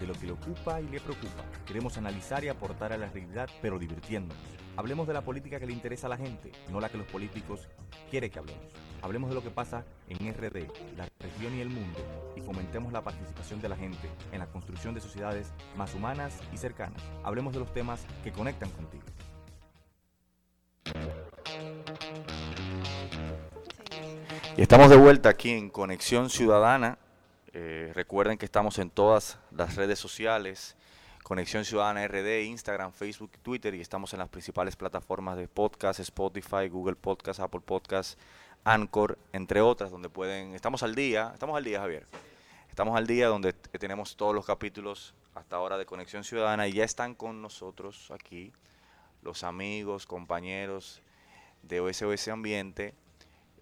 de 0.00 0.06
lo 0.09 0.14
que 0.14 0.26
le 0.26 0.33
ocupa 0.33 0.80
y 0.80 0.88
le 0.88 0.99
preocupa. 0.99 1.44
Queremos 1.66 1.99
analizar 1.99 2.42
y 2.42 2.49
aportar 2.49 2.92
a 2.92 2.99
la 2.99 3.11
realidad, 3.11 3.49
pero 3.62 3.78
divirtiéndonos. 3.78 4.63
Hablemos 4.76 5.07
de 5.07 5.14
la 5.14 5.21
política 5.21 5.61
que 5.61 5.66
le 5.66 5.73
interesa 5.73 6.09
a 6.09 6.11
la 6.11 6.16
gente, 6.16 6.50
no 6.69 6.81
la 6.81 6.88
que 6.88 6.99
los 6.99 7.07
políticos 7.07 7.69
quieren 8.11 8.28
que 8.28 8.40
hablemos. 8.40 8.64
Hablemos 9.02 9.28
de 9.28 9.37
lo 9.37 9.43
que 9.43 9.50
pasa 9.50 9.85
en 10.09 10.35
RD, 10.35 10.66
la 10.97 11.09
región 11.21 11.54
y 11.54 11.61
el 11.61 11.69
mundo, 11.69 12.00
y 12.35 12.40
fomentemos 12.40 12.93
la 12.93 13.00
participación 13.04 13.61
de 13.61 13.69
la 13.69 13.76
gente 13.76 14.09
en 14.33 14.40
la 14.40 14.47
construcción 14.47 14.93
de 14.93 15.00
sociedades 15.00 15.52
más 15.76 15.95
humanas 15.95 16.40
y 16.52 16.57
cercanas. 16.57 17.00
Hablemos 17.23 17.52
de 17.52 17.61
los 17.61 17.73
temas 17.73 18.04
que 18.25 18.33
conectan 18.33 18.69
contigo. 18.71 19.04
Y 24.57 24.62
estamos 24.62 24.90
de 24.90 24.97
vuelta 24.97 25.28
aquí 25.28 25.50
en 25.50 25.71
Conexión 25.71 26.31
Ciudadana. 26.31 26.99
Eh, 27.52 27.93
recuerden 27.95 28.38
que 28.38 28.45
estamos 28.45 28.81
en 28.81 28.90
todas 28.90 29.38
las 29.52 29.76
redes 29.76 30.00
sociales, 30.00 30.76
Conexión 31.25 31.64
Ciudadana 31.64 32.07
RD, 32.07 32.43
Instagram, 32.45 32.93
Facebook, 32.93 33.31
Twitter, 33.43 33.75
y 33.75 33.81
estamos 33.81 34.12
en 34.12 34.19
las 34.19 34.28
principales 34.28 34.76
plataformas 34.76 35.38
de 35.38 35.49
podcast, 35.49 35.99
Spotify, 36.00 36.69
Google 36.71 36.97
Podcast, 36.97 37.40
Apple 37.40 37.62
Podcast, 37.64 38.19
Anchor, 38.62 39.16
entre 39.33 39.62
otras, 39.62 39.90
donde 39.90 40.11
pueden, 40.11 40.54
estamos 40.54 40.83
al 40.83 40.95
día, 40.95 41.31
estamos 41.33 41.57
al 41.57 41.64
día 41.64 41.81
Javier, 41.81 42.07
estamos 42.69 42.95
al 42.95 43.07
día 43.07 43.28
donde 43.28 43.54
tenemos 43.54 44.16
todos 44.16 44.35
los 44.35 44.45
capítulos 44.45 45.14
hasta 45.35 45.57
ahora 45.57 45.78
de 45.78 45.87
Conexión 45.87 46.25
Ciudadana 46.25 46.69
y 46.69 46.75
ya 46.75 46.85
están 46.85 47.14
con 47.14 47.40
nosotros 47.40 48.11
aquí 48.11 48.52
los 49.23 49.45
amigos, 49.45 50.04
compañeros 50.04 51.00
de 51.62 51.81
OSOS 51.81 52.28
Ambiente, 52.28 52.93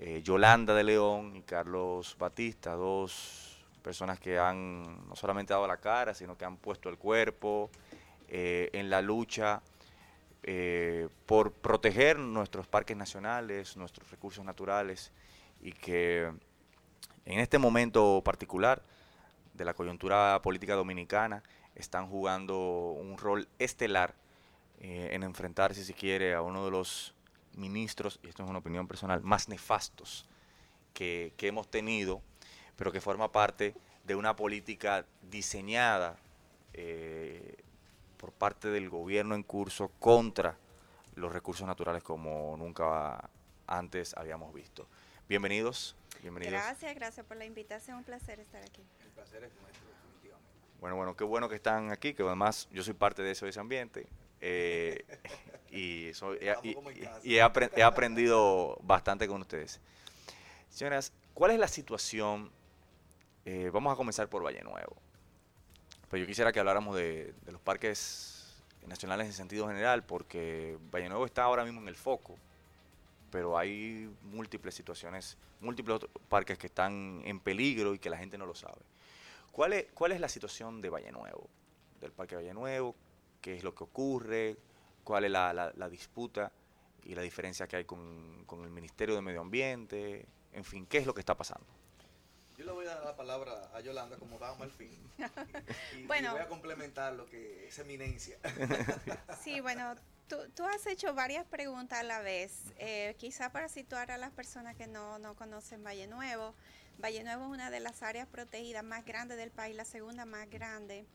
eh, 0.00 0.20
Yolanda 0.24 0.74
de 0.74 0.82
León 0.82 1.36
y 1.36 1.42
Carlos 1.42 2.16
Batista, 2.18 2.72
dos 2.72 3.51
personas 3.82 4.18
que 4.18 4.38
han 4.38 5.08
no 5.08 5.16
solamente 5.16 5.52
dado 5.52 5.66
la 5.66 5.78
cara, 5.78 6.14
sino 6.14 6.36
que 6.38 6.44
han 6.44 6.56
puesto 6.56 6.88
el 6.88 6.96
cuerpo 6.96 7.70
eh, 8.28 8.70
en 8.72 8.88
la 8.88 9.02
lucha 9.02 9.62
eh, 10.44 11.08
por 11.26 11.52
proteger 11.52 12.18
nuestros 12.18 12.66
parques 12.66 12.96
nacionales, 12.96 13.76
nuestros 13.76 14.10
recursos 14.10 14.44
naturales 14.44 15.12
y 15.60 15.72
que 15.72 16.32
en 17.24 17.38
este 17.38 17.58
momento 17.58 18.22
particular 18.24 18.82
de 19.54 19.64
la 19.64 19.74
coyuntura 19.74 20.40
política 20.42 20.74
dominicana 20.74 21.42
están 21.74 22.08
jugando 22.08 22.92
un 22.92 23.18
rol 23.18 23.48
estelar 23.58 24.14
eh, 24.80 25.10
en 25.12 25.22
enfrentarse, 25.22 25.84
si 25.84 25.94
quiere, 25.94 26.34
a 26.34 26.42
uno 26.42 26.64
de 26.64 26.70
los 26.70 27.14
ministros, 27.54 28.18
y 28.22 28.28
esto 28.28 28.42
es 28.42 28.48
una 28.48 28.58
opinión 28.58 28.88
personal, 28.88 29.22
más 29.22 29.48
nefastos 29.48 30.26
que, 30.92 31.34
que 31.36 31.48
hemos 31.48 31.70
tenido, 31.70 32.20
pero 32.76 32.92
que 32.92 33.00
forma 33.00 33.30
parte 33.30 33.74
de 34.04 34.14
una 34.14 34.34
política 34.36 35.04
diseñada 35.30 36.16
eh, 36.74 37.54
por 38.16 38.32
parte 38.32 38.68
del 38.68 38.88
gobierno 38.88 39.34
en 39.34 39.42
curso 39.42 39.88
contra 40.00 40.56
los 41.14 41.32
recursos 41.32 41.66
naturales 41.66 42.02
como 42.02 42.56
nunca 42.56 43.28
antes 43.66 44.14
habíamos 44.16 44.52
visto. 44.54 44.86
Bienvenidos, 45.28 45.94
bienvenidos. 46.20 46.52
Gracias, 46.54 46.94
gracias 46.94 47.26
por 47.26 47.36
la 47.36 47.44
invitación, 47.44 47.98
un 47.98 48.04
placer 48.04 48.40
estar 48.40 48.62
aquí. 48.62 48.82
El 49.04 49.10
placer 49.10 49.44
es 49.44 49.52
nuestro, 49.60 49.82
definitivamente. 49.88 50.50
Bueno, 50.80 50.96
bueno, 50.96 51.16
qué 51.16 51.24
bueno 51.24 51.48
que 51.48 51.54
están 51.56 51.90
aquí, 51.92 52.14
que 52.14 52.22
además 52.22 52.68
yo 52.72 52.82
soy 52.82 52.94
parte 52.94 53.22
de 53.22 53.30
eso, 53.32 53.46
de 53.46 53.50
ese 53.50 53.60
ambiente. 53.60 54.06
Eh, 54.40 55.04
y, 55.70 56.12
soy, 56.14 56.38
y, 56.62 56.70
y- 56.70 57.08
y 57.22 57.36
he, 57.36 57.42
apre- 57.44 57.70
he 57.76 57.82
aprendido 57.82 58.78
bastante 58.82 59.28
con 59.28 59.40
ustedes. 59.42 59.80
Señoras, 60.70 61.12
¿cuál 61.34 61.52
es 61.52 61.58
la 61.58 61.68
situación? 61.68 62.50
Eh, 63.44 63.70
vamos 63.72 63.92
a 63.92 63.96
comenzar 63.96 64.28
por 64.28 64.44
Valle 64.44 64.62
Nuevo. 64.62 64.96
Pero 66.08 66.20
yo 66.20 66.26
quisiera 66.26 66.52
que 66.52 66.60
habláramos 66.60 66.96
de, 66.96 67.34
los 67.46 67.60
parques 67.60 68.62
nacionales 68.86 69.26
en 69.26 69.32
sentido 69.32 69.66
general, 69.66 70.04
porque 70.04 70.78
Valle 70.92 71.08
Nuevo 71.08 71.26
está 71.26 71.44
ahora 71.44 71.64
mismo 71.64 71.80
en 71.80 71.88
el 71.88 71.96
foco, 71.96 72.36
pero 73.30 73.58
hay 73.58 74.14
múltiples 74.22 74.74
situaciones, 74.74 75.36
múltiples 75.60 76.00
parques 76.28 76.58
que 76.58 76.66
están 76.66 77.22
en 77.24 77.40
peligro 77.40 77.94
y 77.94 77.98
que 77.98 78.10
la 78.10 78.18
gente 78.18 78.38
no 78.38 78.46
lo 78.46 78.54
sabe. 78.54 78.82
¿Cuál 79.50 79.72
es, 79.72 80.20
la 80.20 80.28
situación 80.28 80.80
de 80.80 80.90
Valle 80.90 81.10
Nuevo? 81.12 81.48
Del 82.00 82.12
Parque 82.12 82.36
Valle 82.36 82.54
Nuevo, 82.54 82.94
qué 83.40 83.56
es 83.56 83.64
lo 83.64 83.74
que 83.74 83.84
ocurre, 83.84 84.56
cuál 85.04 85.24
es 85.24 85.30
la, 85.30 85.88
disputa 85.90 86.52
y 87.04 87.14
la 87.14 87.22
diferencia 87.22 87.66
que 87.66 87.76
hay 87.76 87.84
con 87.84 88.46
el 88.64 88.70
Ministerio 88.70 89.14
de 89.14 89.22
Medio 89.22 89.40
Ambiente, 89.40 90.26
en 90.52 90.64
fin, 90.64 90.86
¿qué 90.86 90.98
es 90.98 91.06
lo 91.06 91.14
que 91.14 91.20
está 91.20 91.36
pasando? 91.36 91.81
Yo 92.58 92.64
le 92.66 92.72
voy 92.72 92.86
a 92.86 92.94
dar 92.94 93.04
la 93.04 93.16
palabra 93.16 93.70
a 93.74 93.80
Yolanda 93.80 94.16
como 94.16 94.38
dama 94.38 94.64
al 94.64 94.70
fin. 94.72 94.96
Y, 95.96 96.00
y 96.00 96.06
Bueno. 96.06 96.32
voy 96.32 96.40
a 96.40 96.48
complementar 96.48 97.12
lo 97.14 97.26
que 97.26 97.68
es 97.68 97.78
eminencia. 97.78 98.38
Sí, 99.42 99.60
bueno, 99.60 99.94
tú, 100.28 100.36
tú 100.54 100.64
has 100.64 100.86
hecho 100.86 101.14
varias 101.14 101.44
preguntas 101.46 102.00
a 102.00 102.02
la 102.02 102.20
vez. 102.20 102.72
Eh, 102.78 103.14
quizá 103.18 103.50
para 103.50 103.68
situar 103.68 104.10
a 104.10 104.18
las 104.18 104.30
personas 104.32 104.76
que 104.76 104.86
no, 104.86 105.18
no 105.18 105.34
conocen 105.34 105.82
Valle 105.84 106.06
Nuevo. 106.06 106.54
Valle 107.02 107.24
Nuevo 107.24 107.44
es 107.46 107.50
una 107.50 107.70
de 107.70 107.80
las 107.80 108.02
áreas 108.02 108.28
protegidas 108.28 108.84
más 108.84 109.04
grandes 109.04 109.36
del 109.38 109.50
país, 109.50 109.74
la 109.74 109.84
segunda 109.84 110.24
más 110.24 110.48
grande, 110.50 111.06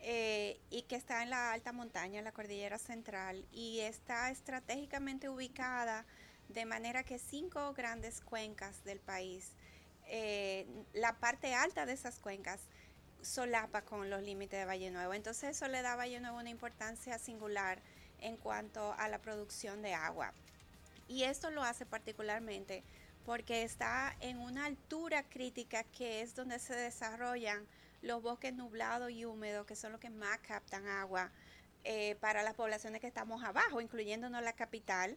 eh, 0.00 0.60
y 0.70 0.82
que 0.82 0.94
está 0.94 1.22
en 1.22 1.30
la 1.30 1.52
alta 1.52 1.72
montaña, 1.72 2.18
en 2.18 2.24
la 2.24 2.32
cordillera 2.32 2.78
central, 2.78 3.44
y 3.50 3.80
está 3.80 4.30
estratégicamente 4.30 5.28
ubicada 5.28 6.04
de 6.48 6.64
manera 6.66 7.02
que 7.02 7.18
cinco 7.18 7.72
grandes 7.72 8.20
cuencas 8.20 8.84
del 8.84 9.00
país, 9.00 9.52
eh, 10.06 10.66
la 10.92 11.14
parte 11.14 11.54
alta 11.54 11.86
de 11.86 11.92
esas 11.92 12.18
cuencas 12.18 12.60
solapa 13.22 13.82
con 13.82 14.08
los 14.08 14.22
límites 14.22 14.58
de 14.58 14.64
Valle 14.64 14.90
Nuevo. 14.90 15.14
Entonces 15.14 15.56
eso 15.56 15.68
le 15.68 15.82
da 15.82 15.94
a 15.94 15.96
Valle 15.96 16.20
Nuevo 16.20 16.38
una 16.38 16.50
importancia 16.50 17.18
singular 17.18 17.80
en 18.20 18.36
cuanto 18.36 18.94
a 18.98 19.08
la 19.08 19.18
producción 19.18 19.82
de 19.82 19.94
agua. 19.94 20.32
Y 21.08 21.24
esto 21.24 21.50
lo 21.50 21.62
hace 21.62 21.86
particularmente 21.86 22.82
porque 23.24 23.64
está 23.64 24.16
en 24.20 24.38
una 24.38 24.66
altura 24.66 25.24
crítica 25.24 25.82
que 25.84 26.22
es 26.22 26.34
donde 26.34 26.58
se 26.58 26.74
desarrollan 26.74 27.66
los 28.02 28.22
bosques 28.22 28.54
nublados 28.54 29.10
y 29.10 29.24
húmedos, 29.24 29.66
que 29.66 29.74
son 29.74 29.92
los 29.92 30.00
que 30.00 30.10
más 30.10 30.38
captan 30.38 30.86
agua 30.86 31.30
eh, 31.82 32.16
para 32.20 32.42
las 32.42 32.54
poblaciones 32.54 33.00
que 33.00 33.08
estamos 33.08 33.42
abajo, 33.42 33.80
incluyéndonos 33.80 34.42
la 34.42 34.52
capital. 34.52 35.16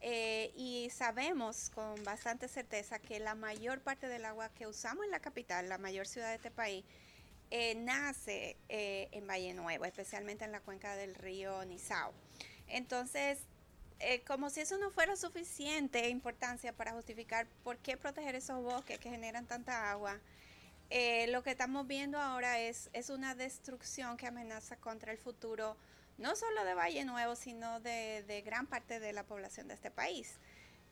Eh, 0.00 0.52
y 0.56 0.90
sabemos 0.90 1.70
con 1.70 2.02
bastante 2.04 2.46
certeza 2.48 2.98
que 2.98 3.18
la 3.18 3.34
mayor 3.34 3.80
parte 3.80 4.08
del 4.08 4.24
agua 4.24 4.48
que 4.50 4.66
usamos 4.66 5.04
en 5.04 5.10
la 5.10 5.20
capital, 5.20 5.68
la 5.68 5.78
mayor 5.78 6.06
ciudad 6.06 6.28
de 6.28 6.36
este 6.36 6.50
país, 6.50 6.84
eh, 7.50 7.74
nace 7.76 8.56
eh, 8.68 9.08
en 9.12 9.26
Valle 9.26 9.54
Nuevo, 9.54 9.84
especialmente 9.84 10.44
en 10.44 10.52
la 10.52 10.60
cuenca 10.60 10.94
del 10.96 11.14
río 11.14 11.64
Nizao. 11.64 12.12
Entonces, 12.68 13.38
eh, 14.00 14.22
como 14.26 14.48
si 14.48 14.60
eso 14.60 14.78
no 14.78 14.90
fuera 14.90 15.16
suficiente 15.16 16.08
importancia 16.08 16.72
para 16.72 16.92
justificar 16.92 17.46
por 17.64 17.78
qué 17.78 17.96
proteger 17.96 18.36
esos 18.36 18.62
bosques 18.62 18.98
que 19.00 19.10
generan 19.10 19.46
tanta 19.46 19.90
agua, 19.90 20.20
eh, 20.90 21.26
lo 21.28 21.42
que 21.42 21.50
estamos 21.50 21.86
viendo 21.86 22.18
ahora 22.18 22.60
es, 22.60 22.90
es 22.92 23.10
una 23.10 23.34
destrucción 23.34 24.16
que 24.16 24.26
amenaza 24.26 24.76
contra 24.76 25.10
el 25.10 25.18
futuro, 25.18 25.76
no 26.18 26.34
solo 26.34 26.64
de 26.64 26.74
Valle 26.74 27.04
Nuevo, 27.04 27.36
sino 27.36 27.80
de, 27.80 28.42
gran 28.44 28.66
parte 28.66 29.00
de 29.00 29.12
la 29.12 29.22
población 29.22 29.68
de 29.68 29.74
este 29.74 29.90
país, 29.90 30.38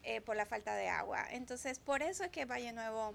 eh, 0.04 0.20
por 0.20 0.36
la 0.36 0.46
falta 0.46 0.74
de 0.74 0.88
agua. 0.88 1.26
Entonces, 1.30 1.80
por 1.80 2.02
eso 2.02 2.24
es 2.24 2.30
que 2.30 2.44
Valle 2.44 2.72
Nuevo 2.72 3.14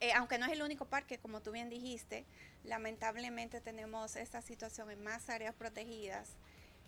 eh, 0.00 0.12
aunque 0.12 0.38
no 0.38 0.46
es 0.46 0.52
el 0.52 0.62
único 0.62 0.84
parque, 0.84 1.18
como 1.18 1.40
tú 1.40 1.50
bien 1.50 1.68
dijiste, 1.68 2.24
lamentablemente 2.62 3.60
tenemos 3.60 4.14
esta 4.14 4.40
situación 4.42 4.90
en 4.90 5.02
más 5.02 5.28
áreas 5.28 5.54
protegidas, 5.54 6.36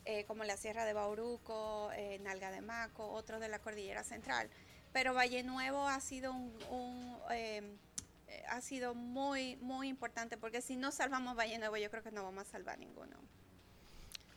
eh, 0.05 0.25
como 0.25 0.45
la 0.45 0.57
Sierra 0.57 0.85
de 0.85 0.93
Bauruco, 0.93 1.91
Nalga 2.21 2.53
de 2.53 2.61
Maco, 2.61 3.11
otros 3.11 3.41
de 3.41 3.49
la 3.49 3.59
Cordillera 3.59 4.05
Central. 4.05 4.49
Pero 4.93 5.13
Valle 5.13 5.43
Nuevo 5.43 5.89
ha 5.89 6.01
sido 6.01 6.33
un, 6.33 7.19
ha 8.49 8.61
sido 8.61 8.95
muy 8.95 9.57
muy 9.57 9.89
importante 9.89 10.37
porque 10.37 10.63
si 10.63 10.77
no 10.77 10.93
salvamos 10.93 11.37
Valle 11.37 11.59
Nuevo, 11.59 11.77
yo 11.77 11.91
creo 11.91 12.03
que 12.05 12.13
no 12.13 12.23
vamos 12.23 12.47
a 12.47 12.51
salvar 12.51 12.79
ninguno. 12.79 13.17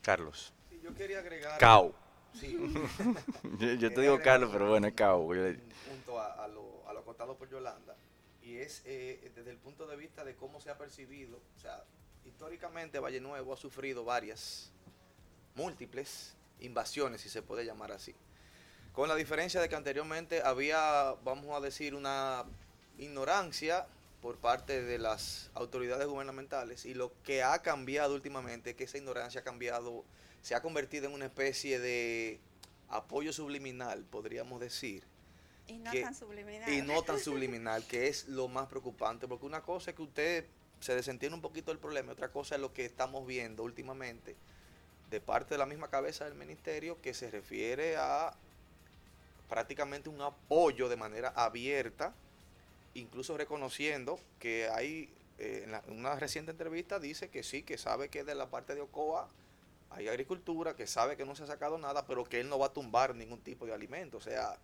Carlos. 0.04 0.54
Sí, 0.70 0.80
yo 0.84 0.94
quería 0.94 1.20
agregar. 1.20 1.58
Cao. 1.58 1.96
Sí. 2.40 2.56
yo, 3.60 3.74
yo 3.74 3.94
te 3.94 4.02
digo 4.02 4.20
Carlos, 4.22 4.52
pero 4.54 4.70
bueno, 4.70 4.88
es 4.88 4.94
Cao. 4.94 5.28
Punto 5.28 6.20
a, 6.20 6.44
a 6.44 6.48
lo, 6.48 6.88
a 6.88 6.94
lo 6.94 7.00
acotado 7.00 7.36
por 7.36 7.50
Yolanda 7.50 7.96
y 8.44 8.58
es 8.58 8.82
eh, 8.86 9.32
desde 9.36 9.52
el 9.52 9.58
punto 9.58 9.88
de 9.88 9.96
vista 9.96 10.24
de 10.24 10.36
cómo 10.36 10.60
se 10.60 10.70
ha 10.70 10.78
percibido, 10.78 11.40
o 11.56 11.60
sea, 11.60 11.84
históricamente 12.26 13.00
Valle 13.00 13.22
Nuevo 13.22 13.54
ha 13.54 13.58
sufrido 13.58 14.04
varias, 14.04 14.72
múltiples 15.56 16.36
invasiones, 16.60 17.22
si 17.22 17.30
se 17.30 17.42
puede 17.42 17.66
llamar 17.66 17.92
así, 17.92 18.14
con 18.92 19.08
la 19.08 19.16
diferencia 19.16 19.62
de 19.62 19.70
que 19.70 19.76
anteriormente 19.76 20.42
había, 20.44 21.16
vamos 21.24 21.56
a 21.56 21.62
decir, 21.62 21.96
una 21.96 22.44
ignorancia 22.98 23.88
por 24.24 24.38
parte 24.38 24.82
de 24.82 24.98
las 24.98 25.52
autoridades 25.54 26.08
gubernamentales 26.08 26.86
y 26.86 26.94
lo 26.94 27.12
que 27.24 27.44
ha 27.44 27.62
cambiado 27.62 28.16
últimamente 28.16 28.70
es 28.70 28.76
que 28.78 28.86
esa 28.86 28.98
ignorancia 28.98 29.42
ha 29.42 29.44
cambiado, 29.44 30.06
se 30.42 30.56
ha 30.56 30.62
convertido 30.62 31.08
en 31.08 31.14
una 31.14 31.26
especie 31.26 31.78
de 31.78 32.40
apoyo 32.88 33.34
subliminal, 33.34 34.06
podríamos 34.06 34.62
decir, 34.62 35.04
Y 35.68 35.74
no 35.80 35.92
que- 35.92 36.02
tan 36.04 36.16
subliminal. 36.16 36.72
y 36.72 36.82
no 36.82 37.04
tan 37.04 37.20
subliminal, 37.20 37.86
que 37.86 38.08
es 38.08 38.30
lo 38.30 38.48
más 38.48 38.68
preocupante, 38.70 39.28
porque 39.28 39.46
una 39.46 39.62
cosa 39.62 39.90
es 39.92 39.96
que 39.98 40.04
usted 40.04 40.46
se 40.80 40.96
desentiende 40.96 41.36
un 41.36 41.42
poquito 41.42 41.72
del 41.72 41.80
problema, 41.80 42.12
y 42.12 42.14
otra 42.14 42.30
cosa 42.32 42.56
es 42.56 42.62
lo 42.62 42.72
que 42.74 42.86
estamos 42.86 43.28
viendo 43.28 43.62
últimamente 43.64 44.38
de 45.10 45.20
parte 45.20 45.56
de 45.56 45.58
la 45.58 45.66
misma 45.66 45.90
cabeza 45.90 46.24
del 46.24 46.36
ministerio 46.36 47.02
que 47.02 47.14
se 47.14 47.30
refiere 47.30 47.98
a 47.98 48.34
prácticamente 49.50 50.08
un 50.08 50.22
apoyo 50.22 50.88
de 50.88 50.96
manera 50.96 51.34
abierta, 51.36 52.14
incluso 52.96 53.38
reconociendo 53.38 54.20
que 54.40 54.70
hay, 54.70 55.14
eh, 55.40 55.62
en, 55.66 55.72
la- 55.72 55.84
en 55.88 55.98
una 56.00 56.16
reciente 56.16 56.52
entrevista 56.52 57.00
dice 57.00 57.30
que 57.30 57.44
sí, 57.44 57.64
que 57.64 57.78
sabe 57.78 58.10
que 58.10 58.24
de 58.24 58.36
la 58.36 58.50
parte 58.50 58.76
de 58.76 58.82
Ocoa 58.82 59.30
hay 59.90 60.08
agricultura, 60.08 60.76
que 60.76 60.88
sabe 60.88 61.18
que 61.18 61.26
no 61.26 61.36
se 61.36 61.44
ha 61.44 61.48
sacado 61.48 61.78
nada, 61.78 62.06
pero 62.08 62.24
que 62.24 62.40
él 62.40 62.50
no 62.50 62.58
va 62.60 62.68
a 62.68 62.74
tumbar 62.74 63.16
ningún 63.16 63.42
tipo 63.42 63.66
de 63.66 63.74
alimento. 63.74 64.18
O 64.18 64.22
sea, 64.22 64.58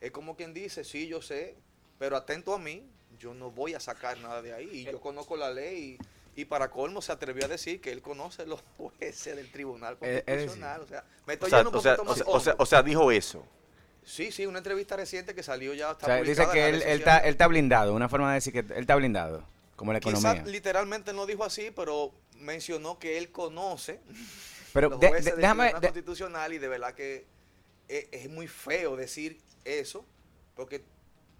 es 0.00 0.10
como 0.10 0.36
quien 0.36 0.54
dice, 0.54 0.84
sí, 0.84 1.06
yo 1.06 1.20
sé, 1.22 1.56
pero 1.98 2.16
atento 2.16 2.54
a 2.54 2.58
mí, 2.58 2.88
yo 3.18 3.34
no 3.34 3.50
voy 3.50 3.74
a 3.74 3.80
sacar 3.80 4.18
nada 4.18 4.40
de 4.42 4.54
ahí. 4.54 4.68
Y 4.72 4.84
yo 4.84 5.00
conozco 5.00 5.36
la 5.36 5.50
ley 5.50 5.98
y, 6.34 6.42
y 6.42 6.44
para 6.46 6.70
colmo 6.70 7.02
se 7.02 7.12
atrevió 7.12 7.44
a 7.44 7.48
decir 7.48 7.80
que 7.82 7.92
él 7.92 8.00
conoce 8.00 8.46
los 8.46 8.62
jueces 8.78 9.36
del 9.36 9.50
Tribunal 9.50 9.98
Eh, 10.00 10.22
Constitucional. 10.24 10.80
o 10.82 10.86
sea, 10.86 11.04
me 11.26 11.34
O 11.34 11.34
estoy 11.34 11.50
sea, 11.50 11.58
yendo 11.58 11.70
un 11.70 11.76
o 11.76 11.80
sea, 11.82 11.96
más 12.04 12.42
sea, 12.42 12.56
o 12.58 12.66
sea, 12.66 12.82
dijo 12.82 13.10
eso. 13.12 13.44
Sí, 14.10 14.32
sí, 14.32 14.44
una 14.44 14.58
entrevista 14.58 14.96
reciente 14.96 15.34
que 15.34 15.42
salió 15.42 15.72
ya. 15.72 15.92
Está 15.92 16.06
O 16.06 16.08
sea, 16.08 16.22
dice 16.22 16.46
que 16.52 16.68
él, 16.68 16.82
él 16.82 16.98
está, 16.98 17.18
él 17.18 17.30
está 17.30 17.46
blindado, 17.46 17.94
una 17.94 18.08
forma 18.08 18.28
de 18.30 18.34
decir 18.34 18.52
que 18.52 18.58
él 18.60 18.72
está 18.80 18.96
blindado, 18.96 19.46
como 19.76 19.92
la 19.92 20.00
Quizás 20.00 20.18
economía. 20.20 20.42
literalmente 20.50 21.12
no 21.12 21.26
dijo 21.26 21.44
así, 21.44 21.70
pero 21.74 22.12
mencionó 22.36 22.98
que 22.98 23.18
él 23.18 23.30
conoce 23.30 24.00
Pero 24.72 24.88
los 24.90 24.98
de- 25.00 25.08
jueces 25.08 25.24
de- 25.26 25.30
del 25.32 25.40
déjame- 25.42 25.72
de- 25.74 25.80
Constitucional 25.88 26.52
y 26.52 26.58
de 26.58 26.68
verdad 26.68 26.94
que 26.94 27.24
es, 27.88 28.06
es 28.10 28.28
muy 28.28 28.48
feo 28.48 28.96
decir 28.96 29.38
eso, 29.64 30.04
porque 30.56 30.82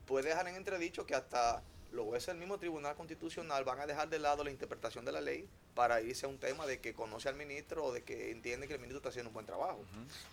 puede 0.06 0.28
dejar 0.28 0.46
en 0.48 0.54
entredicho 0.56 1.04
que 1.06 1.14
hasta 1.16 1.62
los 1.92 2.06
jueces 2.06 2.28
del 2.28 2.38
mismo 2.38 2.58
Tribunal 2.58 2.94
Constitucional 2.94 3.64
van 3.64 3.80
a 3.80 3.86
dejar 3.86 4.08
de 4.08 4.18
lado 4.18 4.44
la 4.44 4.50
interpretación 4.50 5.04
de 5.04 5.12
la 5.12 5.20
ley 5.20 5.48
para 5.74 6.00
irse 6.00 6.26
a 6.26 6.28
un 6.28 6.38
tema 6.38 6.66
de 6.66 6.78
que 6.80 6.94
conoce 6.94 7.28
al 7.28 7.34
ministro 7.36 7.84
o 7.86 7.92
de 7.92 8.02
que 8.02 8.30
entiende 8.30 8.66
que 8.68 8.74
el 8.74 8.78
ministro 8.80 8.98
está 8.98 9.08
haciendo 9.08 9.30
un 9.30 9.34
buen 9.34 9.46
trabajo. 9.46 9.80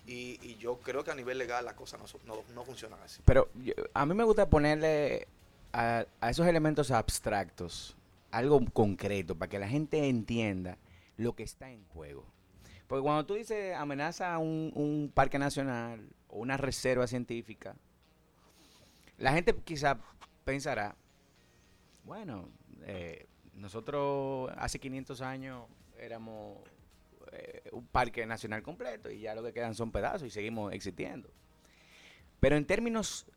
y, 0.05 0.39
y 0.41 0.57
yo 0.57 0.77
creo 0.79 1.03
que 1.03 1.11
a 1.11 1.15
nivel 1.15 1.37
legal 1.37 1.65
las 1.65 1.73
cosas 1.73 1.99
no, 1.99 2.35
no, 2.35 2.43
no 2.53 2.63
funcionan 2.63 2.99
así. 3.01 3.21
Pero 3.25 3.49
yo- 3.63 3.73
a 3.93 4.05
mí 4.05 4.13
me 4.13 4.23
gusta 4.23 4.49
ponerle 4.49 5.27
a, 5.73 6.05
a 6.21 6.29
esos 6.29 6.45
elementos 6.47 6.91
abstractos 6.91 7.95
algo 8.31 8.59
concreto 8.73 9.35
para 9.35 9.49
que 9.49 9.57
la 9.59 9.67
gente 9.67 10.07
entienda 10.09 10.77
lo 11.17 11.33
que 11.33 11.43
está 11.43 11.71
en 11.71 11.83
juego. 11.87 12.23
Porque 12.87 13.01
cuando 13.03 13.25
tú 13.25 13.33
dices 13.33 13.75
amenaza 13.75 14.33
a 14.33 14.37
un, 14.37 14.71
un 14.75 15.11
parque 15.13 15.39
nacional 15.39 16.07
o 16.29 16.37
una 16.39 16.55
reserva 16.57 17.07
científica, 17.07 17.75
la 19.17 19.33
gente 19.33 19.55
quizá 19.65 19.97
pensará, 20.45 20.95
bueno, 22.07 22.49
eh, 22.83 23.27
nosotros 23.53 24.49
hace 24.57 24.79
500 24.79 25.21
años 25.21 25.67
éramos 25.99 26.57
eh, 27.33 27.63
un 27.73 27.85
parque 27.85 28.25
nacional 28.25 28.63
completo 28.63 29.11
y 29.11 29.19
ya 29.19 29.35
lo 29.35 29.43
que 29.43 29.51
quedan 29.51 29.75
son 29.75 29.91
pedazos 29.91 30.27
y 30.27 30.31
seguimos 30.31 30.73
existiendo. 30.73 31.29
Pero 32.39 32.55
en 32.55 32.65
términos 32.65 33.27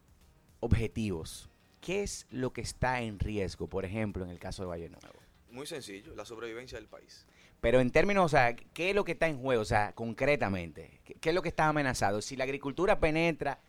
objetivos, 0.61 1.51
¿qué 1.81 2.05
es 2.05 2.27
lo 2.31 2.53
que 2.53 2.61
está 2.61 3.01
en 3.01 3.19
riesgo, 3.19 3.67
por 3.67 3.85
ejemplo, 3.85 4.25
en 4.25 4.31
el 4.31 4.39
caso 4.39 4.63
de 4.63 4.69
Valle 4.69 4.89
Nuevo? 4.89 5.19
Muy 5.51 5.67
sencillo, 5.67 6.15
la 6.15 6.25
sobrevivencia 6.25 6.79
del 6.79 6.87
país. 6.87 7.27
Pero 7.61 7.81
en 7.81 7.91
términos, 7.91 8.27
o 8.27 8.29
sea, 8.29 8.55
¿qué 8.55 8.91
es 8.91 8.95
lo 8.95 9.05
que 9.05 9.13
está 9.13 9.27
en 9.27 9.39
juego? 9.39 9.63
O 9.63 9.67
sea, 9.67 9.93
concretamente, 9.95 11.01
¿qué, 11.05 11.15
qué 11.15 11.31
es 11.31 11.35
lo 11.35 11.43
que 11.43 11.49
está 11.49 11.67
amenazado? 11.67 12.23
Si 12.23 12.37
la 12.37 12.45
agricultura 12.45 13.01
penetra 13.01 13.61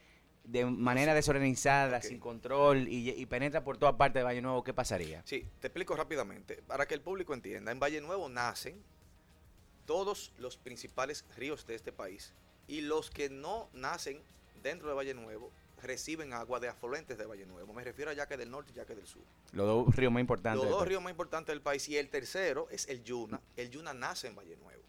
de 0.44 0.66
manera 0.66 1.14
desorganizada, 1.14 2.02
sin 2.02 2.20
control 2.20 2.88
y, 2.88 3.10
y 3.12 3.26
penetra 3.26 3.64
por 3.64 3.78
toda 3.78 3.98
parte 3.98 4.20
de 4.20 4.24
Valle 4.24 4.42
Nuevo, 4.42 4.64
¿qué 4.64 4.74
pasaría? 4.74 5.22
Sí, 5.26 5.46
te 5.60 5.68
explico 5.68 5.96
rápidamente. 5.96 6.62
Para 6.68 6.88
que 6.88 6.94
el 6.94 7.02
público 7.02 7.34
entienda, 7.34 7.72
en 7.72 7.80
Valle 7.80 8.02
Nuevo 8.02 8.28
nacen 8.30 8.82
todos 9.86 10.34
los 10.38 10.58
principales 10.58 11.26
ríos 11.36 11.66
de 11.68 11.76
este 11.76 11.92
país 11.92 12.34
y 12.68 12.82
los 12.82 13.10
que 13.10 13.30
no 13.30 13.70
nacen 13.74 14.22
dentro 14.64 14.88
de 14.88 14.94
Valle 14.94 15.14
Nuevo 15.14 15.52
reciben 15.82 16.34
agua 16.34 16.60
de 16.60 16.70
afluentes 16.70 17.18
de 17.18 17.26
Valle 17.26 17.46
Nuevo. 17.46 17.74
Me 17.74 17.84
refiero 17.84 18.12
a 18.12 18.14
Yaque 18.14 18.38
del 18.38 18.52
Norte 18.52 18.72
y 18.72 18.76
Yaque 18.76 18.96
del 18.96 19.08
Sur. 19.08 19.24
Los 19.52 19.68
dos 19.68 19.96
ríos 19.96 20.12
más 20.12 20.22
importantes. 20.22 20.64
Los 20.64 20.72
dos 20.72 20.88
ríos 20.88 21.02
más 21.02 21.12
importantes 21.12 21.54
del 21.54 21.62
país 21.62 21.88
y 21.90 21.98
el 21.98 22.10
tercero 22.10 22.68
es 22.70 22.88
el 22.88 23.04
Yuna. 23.04 23.42
El 23.58 23.70
Yuna 23.70 23.94
nace 23.94 24.28
en 24.28 24.36
Valle 24.36 24.56
Nuevo. 24.58 24.81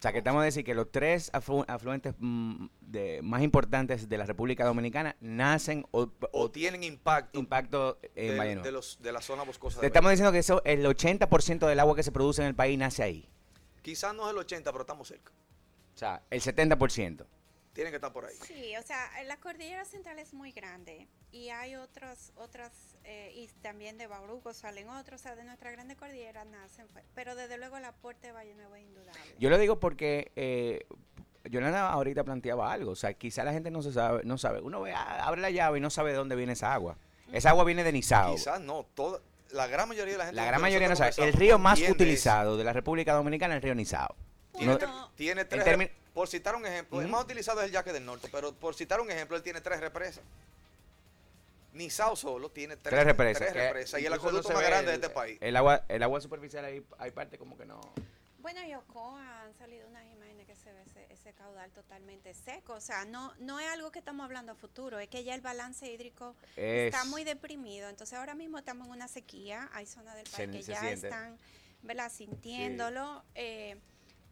O 0.00 0.02
sea, 0.02 0.12
que 0.12 0.18
estamos 0.18 0.40
a 0.40 0.46
decir 0.46 0.64
que 0.64 0.74
los 0.74 0.90
tres 0.90 1.30
aflu- 1.34 1.66
afluentes 1.68 2.14
mm, 2.18 2.68
de, 2.80 3.20
más 3.22 3.42
importantes 3.42 4.08
de 4.08 4.16
la 4.16 4.24
República 4.24 4.64
Dominicana 4.64 5.14
nacen 5.20 5.84
o, 5.90 6.08
O 6.32 6.50
tienen 6.50 6.82
impacto 6.84 7.38
impacto 7.38 7.98
en 8.14 8.38
de, 8.38 8.56
de 8.62 8.72
los, 8.72 8.98
de 9.02 9.12
la 9.12 9.20
zona 9.20 9.42
boscosa. 9.42 9.78
Te 9.78 9.88
estamos 9.88 10.10
diciendo 10.10 10.32
que 10.32 10.38
eso, 10.38 10.62
el 10.64 10.86
80% 10.86 11.66
del 11.68 11.78
agua 11.80 11.94
que 11.94 12.02
se 12.02 12.12
produce 12.12 12.40
en 12.40 12.48
el 12.48 12.54
país 12.54 12.78
nace 12.78 13.02
ahí. 13.02 13.28
Quizás 13.82 14.14
no 14.14 14.24
es 14.24 14.30
el 14.32 14.38
80, 14.38 14.72
pero 14.72 14.82
estamos 14.84 15.06
cerca. 15.06 15.32
O 15.94 15.98
sea, 15.98 16.22
el 16.30 16.40
70%. 16.40 17.26
Tienen 17.72 17.92
que 17.92 17.96
estar 17.96 18.12
por 18.12 18.24
ahí. 18.24 18.34
Sí, 18.46 18.76
o 18.76 18.82
sea, 18.82 19.08
la 19.26 19.36
cordillera 19.36 19.84
central 19.84 20.18
es 20.18 20.34
muy 20.34 20.50
grande 20.52 21.06
y 21.30 21.50
hay 21.50 21.76
otras, 21.76 22.32
otras, 22.36 22.72
eh, 23.04 23.32
y 23.34 23.46
también 23.62 23.96
de 23.96 24.08
Bauruco 24.08 24.52
salen 24.52 24.88
otros, 24.88 25.20
o 25.20 25.22
sea, 25.22 25.36
de 25.36 25.44
nuestra 25.44 25.70
grande 25.70 25.94
cordillera 25.94 26.44
nacen, 26.44 26.88
pero 27.14 27.36
desde 27.36 27.58
luego 27.58 27.76
el 27.76 27.84
aporte 27.84 28.28
de 28.28 28.32
Valle 28.32 28.54
Nuevo 28.54 28.74
es 28.74 28.82
indudable. 28.82 29.20
Yo 29.38 29.50
lo 29.50 29.58
digo 29.58 29.78
porque 29.78 30.32
eh, 30.34 30.84
Yolanda 31.44 31.90
ahorita 31.90 32.24
planteaba 32.24 32.72
algo. 32.72 32.90
O 32.92 32.96
sea, 32.96 33.14
quizá 33.14 33.44
la 33.44 33.52
gente 33.52 33.70
no 33.70 33.82
se 33.82 33.92
sabe, 33.92 34.22
no 34.24 34.36
sabe. 34.36 34.60
Uno 34.60 34.80
ve, 34.80 34.92
ah, 34.92 35.24
abre 35.24 35.40
la 35.40 35.50
llave 35.50 35.78
y 35.78 35.80
no 35.80 35.90
sabe 35.90 36.10
de 36.10 36.16
dónde 36.16 36.36
viene 36.36 36.52
esa 36.52 36.72
agua. 36.74 36.96
Esa 37.32 37.50
agua 37.50 37.64
viene 37.64 37.84
de 37.84 37.92
Nizao. 37.92 38.34
Quizás 38.34 38.60
no, 38.60 38.84
toda, 38.94 39.20
la 39.52 39.68
gran 39.68 39.88
mayoría 39.88 40.14
de 40.14 40.18
la 40.18 40.24
gente. 40.26 40.36
La 40.40 40.46
gran 40.46 40.60
mayoría 40.60 40.88
no 40.88 40.96
sabe. 40.96 41.12
El 41.18 41.32
río 41.32 41.58
más 41.58 41.80
utilizado 41.80 42.56
de 42.56 42.64
la 42.64 42.72
República 42.72 43.12
Dominicana 43.14 43.54
es 43.54 43.58
el 43.58 43.62
río 43.62 43.74
Nizao. 43.76 44.14
Tiene, 44.58 44.76
No- 44.76 45.10
tiene 45.14 45.44
tres, 45.44 45.90
por 46.20 46.28
citar 46.28 46.54
un 46.54 46.66
ejemplo, 46.66 47.00
el 47.00 47.06
Ujú. 47.06 47.12
más 47.16 47.24
utilizado 47.24 47.60
es 47.62 47.68
el 47.68 47.72
Yaque 47.72 47.94
del 47.94 48.04
Norte, 48.04 48.28
pero 48.30 48.52
por 48.52 48.74
citar 48.74 49.00
un 49.00 49.10
ejemplo, 49.10 49.38
él 49.38 49.42
tiene 49.42 49.62
tres 49.62 49.80
represas. 49.80 50.22
Nizao 51.72 52.14
solo 52.14 52.50
tiene 52.50 52.76
tres, 52.76 52.90
tres 52.90 53.04
represas. 53.06 53.48
tres 53.48 53.54
represas 53.54 54.00
y 54.02 54.04
el 54.04 54.12
acueducto 54.12 54.50
más 54.52 54.60
grande 54.62 54.90
de 54.90 54.96
el- 54.98 55.02
este 55.02 55.14
país. 55.14 55.38
El 55.40 55.56
agua, 55.56 55.82
el 55.88 56.02
agua 56.02 56.20
superficial 56.20 56.62
hay, 56.66 56.84
hay 56.98 57.10
parte 57.10 57.38
como 57.38 57.56
que 57.56 57.64
no. 57.64 57.80
Bueno, 58.40 58.62
y 58.66 58.74
Ocoa 58.74 59.44
han 59.44 59.54
salido 59.54 59.88
unas 59.88 60.04
imágenes 60.12 60.46
que 60.46 60.54
se 60.56 60.70
ve 60.74 60.82
ese, 60.82 61.06
ese 61.10 61.32
caudal 61.32 61.70
totalmente 61.70 62.34
seco, 62.34 62.74
o 62.74 62.80
sea, 62.82 63.06
no, 63.06 63.32
no 63.38 63.58
es 63.58 63.70
algo 63.70 63.90
que 63.90 63.98
estamos 64.00 64.22
hablando 64.22 64.52
a 64.52 64.54
futuro, 64.56 64.98
es 64.98 65.08
que 65.08 65.24
ya 65.24 65.34
el 65.34 65.40
balance 65.40 65.90
hídrico 65.90 66.34
está 66.54 67.00
Es- 67.00 67.06
muy 67.06 67.24
deprimido, 67.24 67.88
entonces 67.88 68.18
ahora 68.18 68.34
mismo 68.34 68.58
estamos 68.58 68.88
en 68.88 68.92
una 68.92 69.08
sequía, 69.08 69.70
hay 69.72 69.86
zonas 69.86 70.16
del 70.16 70.26
Se- 70.26 70.36
país 70.48 70.50
que 70.58 70.62
se 70.64 70.72
ya 70.72 70.80
siente. 70.80 71.06
están, 71.08 71.38
¿verdad?, 71.82 72.12
sintiéndolo. 72.12 73.24
eh, 73.34 73.78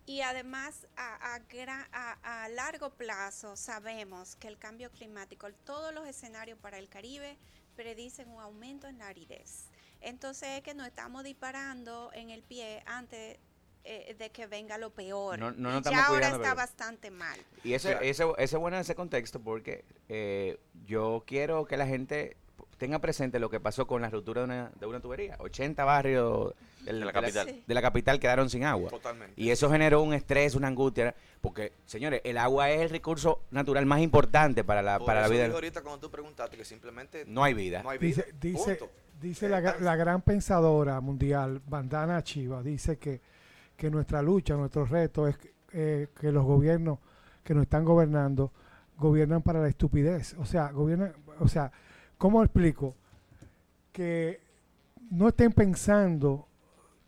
y 0.09 0.23
además, 0.23 0.87
a, 0.97 1.35
a 1.35 1.41
gra- 1.49 1.87
a- 1.93 2.45
a 2.45 2.49
largo 2.49 2.89
plazo, 2.91 3.57
sabemos 3.57 4.37
que 4.37 4.49
el 4.49 4.57
cambio 4.59 4.91
climático, 4.91 5.53
todos 5.67 5.93
los 5.93 6.09
escenarios 6.09 6.59
para 6.59 6.79
el 6.79 6.89
Caribe 6.89 7.37
predicen 7.77 8.31
un 8.31 8.41
aumento 8.41 8.87
en 8.89 8.97
la 8.99 9.09
aridez. 9.09 9.67
Entonces, 10.01 10.49
es 10.57 10.63
que 10.63 10.73
nos 10.73 10.87
estamos 10.87 11.25
disparando 11.25 12.11
en 12.15 12.31
el 12.31 12.43
pie 12.43 12.83
antes 12.87 13.39
eh, 13.85 14.15
de 14.19 14.31
que 14.31 14.47
venga 14.47 14.79
lo 14.79 14.91
peor. 14.95 15.39
No- 15.39 15.51
no 15.53 15.77
estamos 15.77 15.99
ya 15.99 16.07
ahora 16.07 16.27
está 16.29 16.39
pero- 16.39 16.55
bastante 16.57 17.11
mal. 17.11 17.39
Y 17.63 17.75
eso, 17.75 17.89
Claro. 17.89 18.05
eso, 18.05 18.37
eso 18.39 18.57
es 18.57 18.61
bueno 18.61 18.77
en 18.79 18.81
ese 18.83 18.95
contexto 18.95 19.41
porque 19.41 19.85
eh, 20.09 20.59
yo 20.87 21.23
quiero 21.27 21.67
que 21.67 21.77
la 21.77 21.87
gente 21.87 22.37
tenga 22.79 22.99
presente 23.01 23.39
lo 23.39 23.51
que 23.51 23.61
pasó 23.61 23.87
con 23.87 24.01
la 24.03 24.09
ruptura 24.09 24.43
de 24.43 24.45
una, 24.47 24.71
de 24.79 24.87
una 24.87 25.01
tubería. 25.01 25.37
80 25.41 25.85
barrios 25.85 26.55
De 26.85 26.93
la 26.93 27.13
capital. 27.13 27.49
Sí. 27.49 27.65
de 27.67 27.75
la 27.75 27.83
capital 27.83 28.19
quedaron 28.21 28.49
sin 28.49 28.65
agua. 28.65 28.89
Totalmente. 28.91 29.35
Y 29.41 29.51
eso 29.51 29.69
generó 29.71 30.01
un 30.03 30.15
estrés, 30.15 30.55
una 30.55 30.69
angustia, 30.69 31.15
porque, 31.41 31.73
señores, 31.85 32.21
el 32.25 32.39
agua 32.39 32.71
es 32.71 32.81
el 32.83 32.91
recurso 32.91 33.43
natural 33.51 33.85
más 33.85 34.01
importante 34.01 34.65
para 34.65 34.81
la, 34.81 34.99
Por 34.99 35.07
para 35.07 35.21
la 35.23 35.29
vida. 35.29 35.47
ahorita 35.47 35.83
cuando 35.83 35.99
tú 36.01 36.11
preguntaste 36.11 36.57
que 36.57 36.65
simplemente 36.65 37.25
No 37.27 37.43
hay 37.45 37.53
vida. 37.55 37.83
no 37.83 37.91
hay 37.91 37.99
vida. 37.99 38.23
Dice, 38.23 38.35
dice, 38.41 38.75
punto. 38.77 38.93
dice 39.21 39.49
la, 39.49 39.61
gra- 39.61 39.79
la 39.81 39.97
gran 39.97 40.23
pensadora 40.23 41.01
mundial, 41.01 41.61
Bandana 41.67 42.23
Chiva, 42.23 42.63
dice 42.63 42.97
que, 42.97 43.21
que 43.77 43.91
nuestra 43.91 44.23
lucha, 44.23 44.55
nuestro 44.55 44.85
reto 44.87 45.27
es 45.29 45.37
que, 45.37 45.53
eh, 45.73 46.09
que 46.19 46.31
los 46.33 46.45
gobiernos 46.45 46.99
que 47.43 47.55
nos 47.55 47.63
están 47.65 47.85
gobernando 47.85 48.53
gobiernan 48.97 49.43
para 49.43 49.61
la 49.61 49.69
estupidez. 49.69 50.35
O 50.39 50.45
sea, 50.45 50.71
gobiernan, 50.71 51.13
o 51.41 51.49
sea, 51.49 51.71
¿cómo 52.19 52.43
explico? 52.43 52.95
Que 53.93 54.41
no 55.11 55.29
estén 55.29 55.53
pensando, 55.53 56.47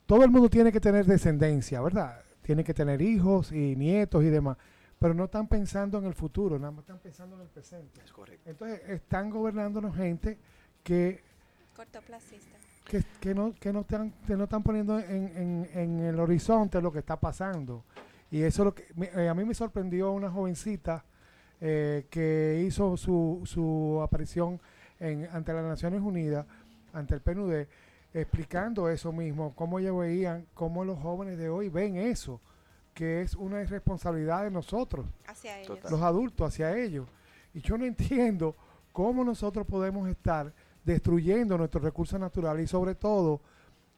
todo 0.06 0.24
el 0.24 0.30
mundo 0.30 0.48
tiene 0.48 0.72
que 0.72 0.80
tener 0.80 1.04
descendencia, 1.06 1.80
¿verdad? 1.80 2.22
Tiene 2.42 2.64
que 2.64 2.74
tener 2.74 3.00
hijos 3.02 3.52
y 3.52 3.76
nietos 3.76 4.24
y 4.24 4.28
demás, 4.30 4.56
pero 4.98 5.14
no 5.14 5.24
están 5.24 5.46
pensando 5.46 5.98
en 5.98 6.06
el 6.06 6.14
futuro, 6.14 6.58
nada 6.58 6.70
más 6.72 6.80
están 6.80 6.98
pensando 6.98 7.36
en 7.36 7.42
el 7.42 7.48
presente. 7.48 8.00
Es 8.04 8.12
correcto. 8.12 8.48
Entonces 8.50 8.80
están 8.88 9.30
gobernándonos 9.30 9.94
gente 9.94 10.38
que, 10.82 11.22
Cortoplacista. 11.76 12.56
que, 12.86 13.04
que 13.20 13.34
no, 13.34 13.54
que, 13.54 13.72
no 13.72 13.80
están, 13.80 14.10
que 14.26 14.36
no 14.36 14.44
están 14.44 14.62
poniendo 14.62 14.98
en, 14.98 15.36
en- 15.36 15.68
en 15.74 16.00
el 16.00 16.18
horizonte 16.18 16.80
lo 16.80 16.90
que 16.92 16.98
está 17.00 17.18
pasando. 17.20 17.84
Y 18.30 18.42
eso 18.42 18.62
es 18.62 18.64
lo 18.66 18.74
que 18.74 18.86
me- 18.94 19.10
eh, 19.14 19.28
a 19.28 19.34
mí 19.34 19.44
me 19.44 19.54
sorprendió 19.54 20.12
una 20.12 20.30
jovencita 20.30 21.04
eh, 21.60 22.06
que 22.10 22.64
hizo 22.66 22.96
su, 22.96 23.42
su 23.44 24.00
aparición 24.02 24.60
en, 25.00 25.28
ante 25.32 25.52
las 25.52 25.64
Naciones 25.64 26.00
Unidas, 26.02 26.46
ante 26.92 27.14
el 27.14 27.20
PNUD, 27.20 27.64
explicando 28.12 28.88
eso 28.88 29.12
mismo, 29.12 29.54
cómo 29.54 29.78
ellos 29.78 29.98
veían, 29.98 30.46
cómo 30.54 30.84
los 30.84 30.98
jóvenes 30.98 31.38
de 31.38 31.48
hoy 31.48 31.68
ven 31.68 31.96
eso, 31.96 32.40
que 32.94 33.22
es 33.22 33.34
una 33.34 33.62
irresponsabilidad 33.62 34.42
de 34.44 34.50
nosotros 34.50 35.06
Hacia 35.26 35.58
ellos. 35.60 35.78
los 35.90 36.02
adultos 36.02 36.48
hacia 36.48 36.76
ellos. 36.76 37.06
Y 37.54 37.60
yo 37.60 37.78
no 37.78 37.84
entiendo 37.84 38.54
cómo 38.92 39.24
nosotros 39.24 39.66
podemos 39.66 40.08
estar 40.08 40.52
destruyendo 40.84 41.56
nuestros 41.56 41.84
recursos 41.84 42.18
naturales 42.18 42.64
y 42.64 42.68
sobre 42.68 42.94
todo 42.94 43.40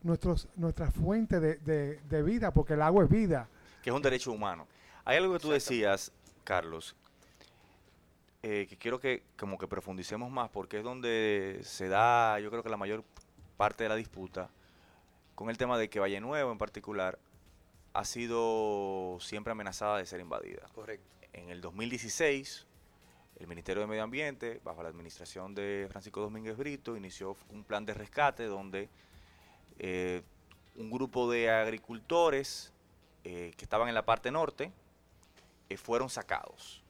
nuestros, 0.03 0.49
nuestra 0.57 0.91
fuente 0.91 1.41
de, 1.41 1.57
de- 1.57 2.01
de 2.09 2.23
vida, 2.23 2.51
porque 2.53 2.75
el 2.75 2.83
agua 2.83 3.05
es 3.05 3.11
vida. 3.11 3.49
que 3.83 3.91
es 3.91 3.97
un 3.97 4.03
derecho 4.03 4.33
humano. 4.33 4.67
Hay 5.05 5.17
algo 5.17 5.33
que 5.33 5.39
tú 5.41 5.51
decías, 5.51 6.13
Carlos, 6.45 6.95
eh, 8.43 8.67
que 8.69 8.77
quiero 8.77 8.99
que 9.01 9.23
como 9.39 9.59
que 9.59 9.67
profundicemos 9.69 10.31
más 10.31 10.51
porque 10.51 10.79
es 10.79 10.85
donde 10.85 11.61
se 11.63 11.89
da, 11.89 12.39
yo 12.41 12.51
creo 12.51 12.63
que 12.63 12.69
la 12.69 12.77
mayor 12.77 13.05
parte 13.57 13.85
de 13.85 13.89
la 13.89 13.97
disputa 13.97 14.51
con 15.35 15.51
el 15.51 15.59
tema 15.59 15.79
de 15.79 15.89
que 15.89 16.01
Valle 16.01 16.21
Nuevo 16.21 16.53
en 16.53 16.59
particular 16.59 17.19
ha 17.95 18.05
sido 18.05 19.19
siempre 19.21 19.53
amenazada 19.53 19.99
de 19.99 20.07
ser 20.07 20.21
invadida. 20.21 20.69
Correcto. 20.75 21.07
En 21.33 21.51
el 21.51 21.61
2016, 21.61 22.67
el 23.39 23.47
Ministerio 23.47 23.83
de 23.83 23.87
Medio 23.87 24.03
Ambiente, 24.03 24.61
bajo 24.65 24.83
la 24.83 24.89
administración 24.89 25.55
de 25.55 25.87
Francisco 25.91 26.21
Domínguez 26.21 26.57
Brito, 26.57 26.97
inició 26.97 27.37
un 27.51 27.65
plan 27.65 27.85
de 27.85 27.95
rescate 27.95 28.45
donde 28.45 28.89
eh, 29.79 30.23
un 30.77 30.91
grupo 30.91 31.31
de 31.31 31.51
agricultores 31.51 32.73
eh, 33.25 33.53
que 33.57 33.65
estaban 33.65 33.89
en 33.89 33.95
la 33.95 34.05
parte 34.05 34.31
norte 34.31 34.73
eh, 35.69 35.77
fueron 35.77 36.09
sacados. 36.09 36.82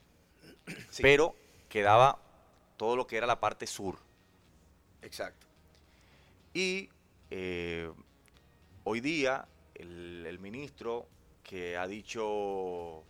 Pero 1.01 1.35
quedaba 1.68 2.18
todo 2.77 2.96
lo 2.96 3.07
que 3.07 3.16
era 3.16 3.27
la 3.27 3.40
parte 3.40 3.66
sur. 3.66 3.98
Exacto. 5.03 5.46
Y 6.55 6.88
eh, 7.31 7.90
hoy 8.85 9.01
día 9.01 9.46
el, 9.75 10.25
el 10.27 10.38
ministro 10.38 11.07
que 11.42 11.77
ha 11.77 11.87
dicho 11.87 13.03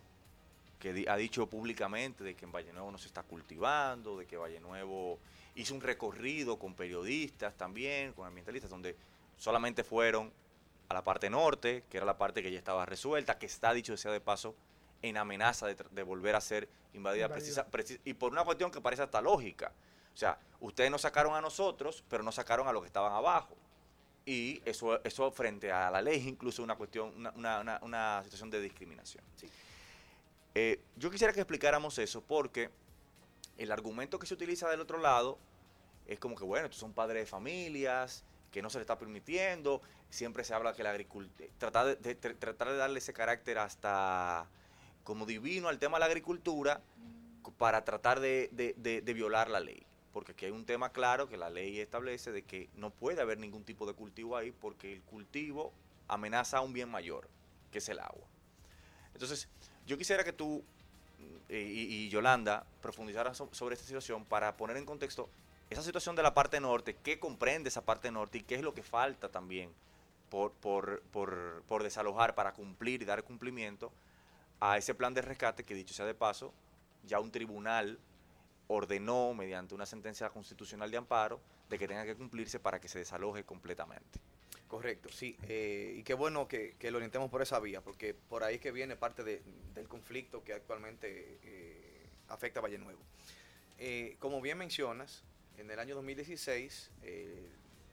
que 0.79 0.93
di- 0.93 1.05
ha 1.07 1.15
dicho 1.15 1.47
públicamente 1.47 2.23
de 2.23 2.35
que 2.35 2.45
en 2.45 2.51
Valle 2.51 2.73
Nuevo 2.73 2.91
no 2.91 2.97
se 2.97 3.07
está 3.07 3.23
cultivando, 3.23 4.17
de 4.17 4.25
que 4.25 4.37
Valle 4.37 4.59
Nuevo 4.59 5.19
hizo 5.55 5.73
un 5.75 5.81
recorrido 5.81 6.57
con 6.57 6.73
periodistas 6.73 7.53
también, 7.55 8.13
con 8.13 8.27
ambientalistas, 8.27 8.69
donde 8.69 8.95
solamente 9.37 9.83
fueron 9.83 10.31
a 10.89 10.93
la 10.93 11.03
parte 11.03 11.29
norte, 11.29 11.83
que 11.89 11.97
era 11.97 12.05
la 12.05 12.17
parte 12.17 12.41
que 12.43 12.51
ya 12.51 12.57
estaba 12.57 12.85
resuelta, 12.85 13.37
que 13.37 13.45
está, 13.45 13.73
dicho 13.73 13.95
sea 13.97 14.11
de 14.11 14.19
paso, 14.19 14.55
en 15.03 15.17
amenaza 15.17 15.67
de, 15.67 16.03
volver 16.03 16.35
a 16.35 16.41
ser 16.41 16.67
invadida, 16.93 17.25
Invadida. 17.25 17.29
precisa- 17.29 17.69
preci- 17.69 17.99
y 18.05 18.13
por 18.15 18.31
una 18.31 18.43
cuestión 18.43 18.71
que 18.71 18.81
parece 18.81 19.03
hasta 19.03 19.21
lógica. 19.21 19.71
O 20.13 20.17
sea, 20.17 20.39
ustedes 20.61 20.89
nos 20.89 21.01
sacaron 21.01 21.35
a 21.35 21.41
nosotros, 21.41 22.03
pero 22.09 22.23
no 22.23 22.31
sacaron 22.31 22.67
a 22.67 22.71
los 22.71 22.81
que 22.81 22.87
estaban 22.87 23.11
abajo. 23.13 23.55
Y 24.25 24.61
eso, 24.65 25.03
eso 25.03 25.29
frente 25.31 25.71
a 25.71 25.91
la 25.91 26.01
ley 26.01 26.19
es 26.19 26.25
incluso 26.25 26.63
una 26.63 26.75
cuestión, 26.75 27.13
una, 27.17 27.31
una- 27.31 27.59
una- 27.59 27.79
una 27.83 28.21
situación 28.23 28.49
de 28.49 28.61
discriminación. 28.61 29.23
Eh, 30.55 30.79
yo 30.95 31.09
quisiera 31.11 31.33
que 31.33 31.41
explicáramos 31.41 31.97
eso 31.97 32.21
porque 32.21 32.69
el 33.57 33.71
argumento 33.71 34.17
que 34.19 34.25
se 34.27 34.33
utiliza 34.35 34.69
del 34.69 34.79
otro 34.81 34.99
lado 34.99 35.37
es 36.07 36.19
como 36.19 36.35
que, 36.35 36.43
bueno, 36.45 36.65
estos 36.65 36.79
son 36.79 36.93
padres 36.93 37.23
de 37.23 37.25
familias, 37.25 38.23
que 38.51 38.61
no 38.61 38.69
se 38.69 38.77
les 38.77 38.83
está 38.83 38.97
permitiendo, 38.97 39.81
siempre 40.09 40.43
se 40.43 40.53
habla 40.53 40.73
que 40.73 40.83
la 40.83 40.91
agricultura, 40.91 41.49
tratar 41.57 41.97
de- 41.97 42.15
tratar 42.15 42.69
de 42.69 42.77
darle 42.77 42.99
ese 42.99 43.11
carácter 43.13 43.57
hasta 43.57 44.47
como 45.03 45.25
divino 45.25 45.67
al 45.69 45.79
tema 45.79 45.97
de 45.97 46.01
la 46.01 46.05
agricultura 46.07 46.81
para 47.57 47.83
tratar 47.83 48.19
de, 48.19 48.49
de- 48.51 48.73
de- 49.01 49.13
violar 49.13 49.49
la 49.49 49.59
ley. 49.59 49.83
Porque 50.11 50.31
aquí 50.33 50.45
hay 50.45 50.51
un 50.51 50.65
tema 50.65 50.89
claro 50.91 51.27
que 51.27 51.37
la 51.37 51.49
ley 51.49 51.79
establece 51.79 52.31
de 52.31 52.43
que 52.43 52.69
no 52.75 52.89
puede 52.91 53.21
haber 53.21 53.37
ningún 53.39 53.63
tipo 53.63 53.85
de 53.85 53.93
cultivo 53.93 54.37
ahí 54.37 54.51
porque 54.51 54.93
el 54.93 55.01
cultivo 55.01 55.73
amenaza 56.07 56.57
a 56.57 56.61
un 56.61 56.73
bien 56.73 56.89
mayor, 56.89 57.27
que 57.71 57.79
es 57.79 57.89
el 57.89 57.99
agua. 57.99 58.25
Entonces, 59.13 59.47
yo 59.85 59.97
quisiera 59.97 60.23
que 60.23 60.33
tú 60.33 60.63
mm, 61.19 61.53
y, 61.53 62.09
Yolanda 62.09 62.65
profundizaran 62.81 63.35
so- 63.35 63.49
sobre 63.51 63.73
esta 63.73 63.85
situación 63.87 64.23
para 64.25 64.55
poner 64.55 64.77
en 64.77 64.85
contexto 64.85 65.29
esa 65.69 65.81
situación 65.81 66.15
de 66.15 66.23
la 66.23 66.33
parte 66.33 66.59
norte, 66.59 66.95
qué 67.03 67.19
comprende 67.19 67.69
esa 67.69 67.83
parte 67.83 68.11
norte 68.11 68.37
y 68.37 68.41
qué 68.41 68.55
es 68.55 68.61
lo 68.61 68.73
que 68.73 68.83
falta 68.83 69.29
también 69.29 69.71
por, 70.29 70.51
por, 70.53 71.01
por, 71.11 71.63
por 71.67 71.81
desalojar 71.83 72.35
para 72.35 72.53
cumplir 72.53 73.01
y 73.01 73.05
dar 73.05 73.23
cumplimiento 73.23 73.91
a 74.65 74.77
ese 74.77 74.95
plan 74.95 75.13
de 75.13 75.21
rescate 75.21 75.65
que 75.65 75.75
dicho 75.75 75.93
sea 75.93 76.05
de 76.05 76.13
paso, 76.15 76.53
ya 77.05 77.19
un 77.19 77.31
tribunal 77.31 77.99
ordenó 78.67 79.33
mediante 79.33 79.75
una 79.75 79.85
sentencia 79.85 80.29
constitucional 80.29 80.89
de 80.89 80.95
amparo 80.95 81.41
de 81.69 81.77
que 81.77 81.85
tenga 81.85 82.05
que 82.05 82.15
cumplirse 82.15 82.61
para 82.61 82.79
que 82.79 82.87
se 82.87 82.99
desaloje 82.99 83.43
completamente. 83.43 84.19
Correcto, 84.69 85.09
sí. 85.09 85.35
eh, 85.49 85.95
y 85.97 86.03
qué 86.03 86.13
bueno 86.13 86.47
que, 86.47 86.75
que 86.79 86.91
lo 86.91 86.97
orientemos 86.97 87.29
por 87.29 87.41
esa 87.41 87.59
vía, 87.59 87.81
porque 87.81 88.13
por 88.13 88.43
ahí 88.45 88.55
es 88.55 88.61
que 88.61 88.71
viene 88.71 88.95
parte 88.95 89.21
de- 89.25 89.41
del 89.75 89.89
conflicto 89.89 90.43
que 90.45 90.53
actualmente 90.53 91.37
eh, 91.43 92.07
afecta 92.29 92.59
a 92.61 92.63
Valle 92.63 92.77
Nuevo. 92.77 93.01
Eh, 93.79 94.15
como 94.19 94.39
bien 94.39 94.57
mencionas, 94.57 95.23
en 95.57 95.69
el 95.69 95.77
año 95.77 95.93
2016, 95.95 96.89
eh, 97.03 97.49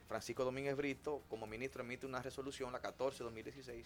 Francisco 0.07 0.45
Domínguez 0.45 0.77
Brito, 0.77 1.21
como 1.29 1.49
ministro, 1.49 1.83
emite 1.83 2.07
una 2.07 2.23
resolución, 2.23 2.73
la 2.73 2.81
14-2016, 2.81 3.85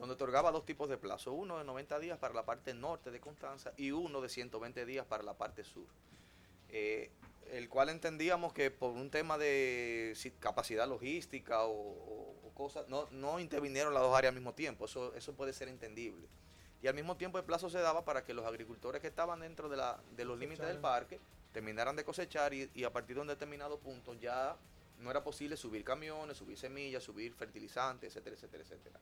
donde 0.00 0.14
otorgaba 0.14 0.50
dos 0.50 0.64
tipos 0.66 0.88
de 0.88 0.96
plazo, 0.96 1.32
uno 1.32 1.58
de 1.58 1.64
90 1.64 1.98
días 2.00 2.18
para 2.18 2.34
la 2.34 2.44
parte 2.44 2.74
norte 2.74 3.10
de 3.12 3.20
Constanza 3.20 3.72
y 3.76 3.92
uno 3.92 4.20
de 4.20 4.28
120 4.28 4.84
días 4.86 5.06
para 5.06 5.22
la 5.22 5.34
parte 5.34 5.62
sur. 5.62 5.86
Eh, 6.70 7.10
el 7.52 7.68
cual 7.68 7.88
entendíamos 7.88 8.52
que 8.52 8.70
por 8.70 8.92
un 8.92 9.10
tema 9.10 9.36
de 9.36 10.16
capacidad 10.38 10.88
logística 10.88 11.64
o, 11.64 11.72
o- 11.72 12.36
o 12.46 12.50
cosas, 12.54 12.86
no, 12.88 13.08
no 13.10 13.38
intervinieron 13.40 13.92
las 13.92 14.02
dos 14.02 14.16
áreas 14.16 14.30
al 14.30 14.36
mismo 14.36 14.54
tiempo, 14.54 14.84
eso, 14.86 15.14
eso 15.14 15.34
puede 15.34 15.52
ser 15.52 15.68
entendible. 15.68 16.26
Y 16.82 16.86
al 16.86 16.94
mismo 16.94 17.16
tiempo 17.16 17.38
el 17.38 17.44
plazo 17.44 17.68
se 17.68 17.78
daba 17.78 18.04
para 18.04 18.24
que 18.24 18.32
los 18.34 18.46
agricultores 18.46 19.02
que 19.02 19.08
estaban 19.08 19.40
dentro 19.40 19.68
de, 19.68 19.76
la, 19.76 20.00
de 20.16 20.24
los 20.24 20.38
límites 20.38 20.64
del 20.66 20.78
parque 20.80 21.20
terminaran 21.52 21.94
de 21.96 22.04
cosechar 22.04 22.54
y, 22.54 22.70
y 22.74 22.84
a 22.84 22.92
partir 22.92 23.16
de 23.16 23.22
un 23.22 23.28
determinado 23.28 23.78
punto 23.78 24.14
ya 24.14 24.56
no 25.00 25.10
era 25.10 25.22
posible 25.24 25.56
subir 25.56 25.82
camiones, 25.84 26.36
subir 26.38 26.56
semillas, 26.56 27.02
subir 27.02 27.34
fertilizantes, 27.34 28.08
etcétera, 28.14 28.36
etcétera, 28.36 28.62
etcétera. 28.62 29.00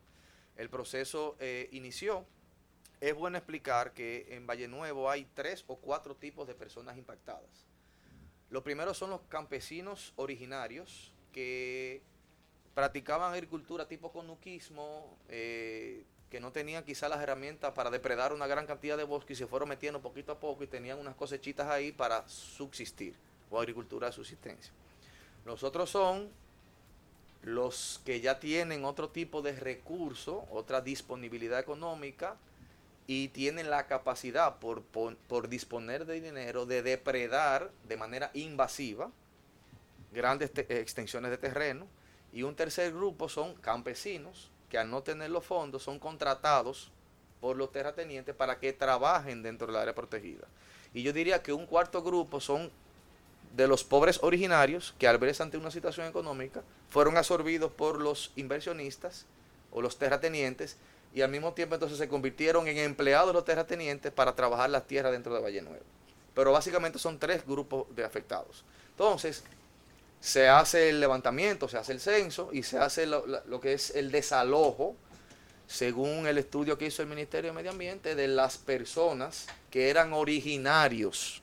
El 0.59 0.69
proceso 0.69 1.37
eh, 1.41 1.69
inició. 1.73 2.27
Es 3.01 3.15
bueno 3.15 3.39
explicar 3.39 3.95
que 3.95 4.27
en 4.31 4.47
Valle 4.47 4.67
Nuevo 4.67 5.09
hay 5.09 5.27
tres 5.35 5.65
o 5.69 5.77
cuatro 5.77 6.17
tipos 6.17 6.47
de 6.49 6.55
personas 6.55 6.99
impactadas. 6.99 7.67
Los 8.51 8.65
primeros 8.65 8.99
son 8.99 9.11
los 9.11 9.21
campesinos 9.29 10.13
originarios 10.17 11.13
que 11.33 12.03
practicaban 12.75 13.33
agricultura 13.33 13.87
tipo 13.87 14.11
conuquismo, 14.11 15.17
eh, 15.29 16.05
que 16.29 16.41
no 16.41 16.51
tenían 16.51 16.85
quizá 16.85 17.09
las 17.09 17.23
herramientas 17.23 17.73
para 17.73 17.91
depredar 17.91 18.33
una 18.33 18.49
gran 18.49 18.67
cantidad 18.67 18.97
de 18.97 19.05
bosque 19.05 19.35
y 19.35 19.37
se 19.37 19.47
fueron 19.47 19.69
metiendo 19.69 20.03
poquito 20.03 20.33
a 20.33 20.41
poco 20.41 20.65
y 20.65 20.67
tenían 20.67 20.99
unas 20.99 21.15
cosechitas 21.15 21.69
ahí 21.69 21.93
para 21.93 22.29
subsistir 22.29 23.15
o 23.51 23.61
agricultura 23.61 24.09
de 24.09 24.13
subsistencia. 24.13 24.73
Los 25.45 25.63
otros 25.63 25.89
son 25.89 26.31
los 27.43 28.01
que 28.05 28.21
ya 28.21 28.41
tienen 28.41 28.85
otro 28.85 29.09
tipo 29.09 29.43
de 29.43 29.53
recurso, 29.53 30.47
otra 30.51 30.81
disponibilidad 30.81 31.61
económica 31.61 32.37
y 33.07 33.29
tienen 33.29 33.71
la 33.71 33.87
capacidad 33.87 34.59
por, 34.59 34.83
por, 34.83 35.49
disponer 35.49 36.05
de 36.05 36.21
dinero 36.21 36.67
de 36.67 36.83
depredar 36.83 37.71
de 37.89 37.97
manera 37.97 38.31
invasiva 38.35 39.11
grandes 40.13 40.53
te- 40.53 40.81
extensiones 40.81 41.31
de 41.31 41.39
terreno. 41.39 41.87
Y 42.33 42.43
un 42.43 42.55
tercer 42.55 42.93
grupo 42.93 43.29
son 43.29 43.55
campesinos 43.55 44.51
que 44.69 44.77
al 44.77 44.91
no 44.91 45.03
tener 45.03 45.31
los 45.31 45.47
fondos 45.47 45.83
son 45.83 45.99
contratados 45.99 46.91
por 47.41 47.57
los 47.57 47.73
terratenientes 47.73 48.35
para 48.35 48.59
que 48.59 48.73
trabajen 48.75 49.43
dentro 49.43 49.69
del 49.69 49.77
área 49.77 49.95
protegida. 49.95 50.47
Y 50.93 51.03
yo 51.03 51.13
diría 51.13 51.43
que 51.43 51.53
un 51.53 51.67
cuarto 51.67 52.03
grupo 52.03 52.41
son 52.41 52.71
de 53.55 53.67
los 53.67 53.85
pobres 53.85 54.21
originarios 54.23 54.95
que 54.99 55.09
al 55.09 55.19
verse 55.19 55.43
ante 55.43 55.57
una 55.57 55.71
situación 55.71 56.07
económica 56.07 56.63
fueron 56.91 57.17
absorbidos 57.17 57.73
por 57.73 58.01
los 58.01 58.33
inversionistas 58.37 59.27
o 59.71 59.83
los 59.83 59.99
terratenientes 59.99 60.77
y 61.15 61.23
al 61.23 61.31
mismo 61.31 61.53
tiempo 61.53 61.75
entonces 61.75 61.99
se 61.99 62.09
convirtieron 62.09 62.69
en 62.69 62.79
empleados 62.79 63.29
de 63.29 63.33
los 63.33 63.45
terratenientes 63.45 64.13
para 64.13 64.35
trabajar 64.35 64.71
las 64.71 64.87
tierras 64.87 65.13
dentro 65.13 65.35
de 65.35 65.41
Valle 65.41 65.63
Nuevo. 65.63 65.85
Pero 66.35 66.53
básicamente 66.53 66.99
son 66.99 67.19
tres 67.19 67.45
grupos 67.47 67.87
de 67.97 68.05
afectados. 68.05 68.65
Entonces, 68.91 69.43
se 70.21 70.49
hace 70.49 70.91
el 70.91 71.01
levantamiento, 71.01 71.69
se 71.69 71.79
hace 71.79 71.93
el 71.93 72.01
censo 72.01 72.51
y 72.53 72.63
se 72.63 72.79
hace 72.79 73.07
lo, 73.07 73.27
lo 73.27 73.61
que 73.61 73.73
es 73.73 73.91
el 73.91 74.11
desalojo, 74.11 74.95
según 75.67 76.27
el 76.27 76.39
estudio 76.39 76.79
que 76.79 76.87
hizo 76.87 77.03
el 77.03 77.09
Ministerio 77.09 77.51
de 77.51 77.57
Medio 77.57 77.71
Ambiente, 77.71 78.15
de 78.15 78.29
las 78.29 78.59
personas 78.59 79.47
que 79.71 79.91
eran 79.91 80.13
originarios 80.13 81.43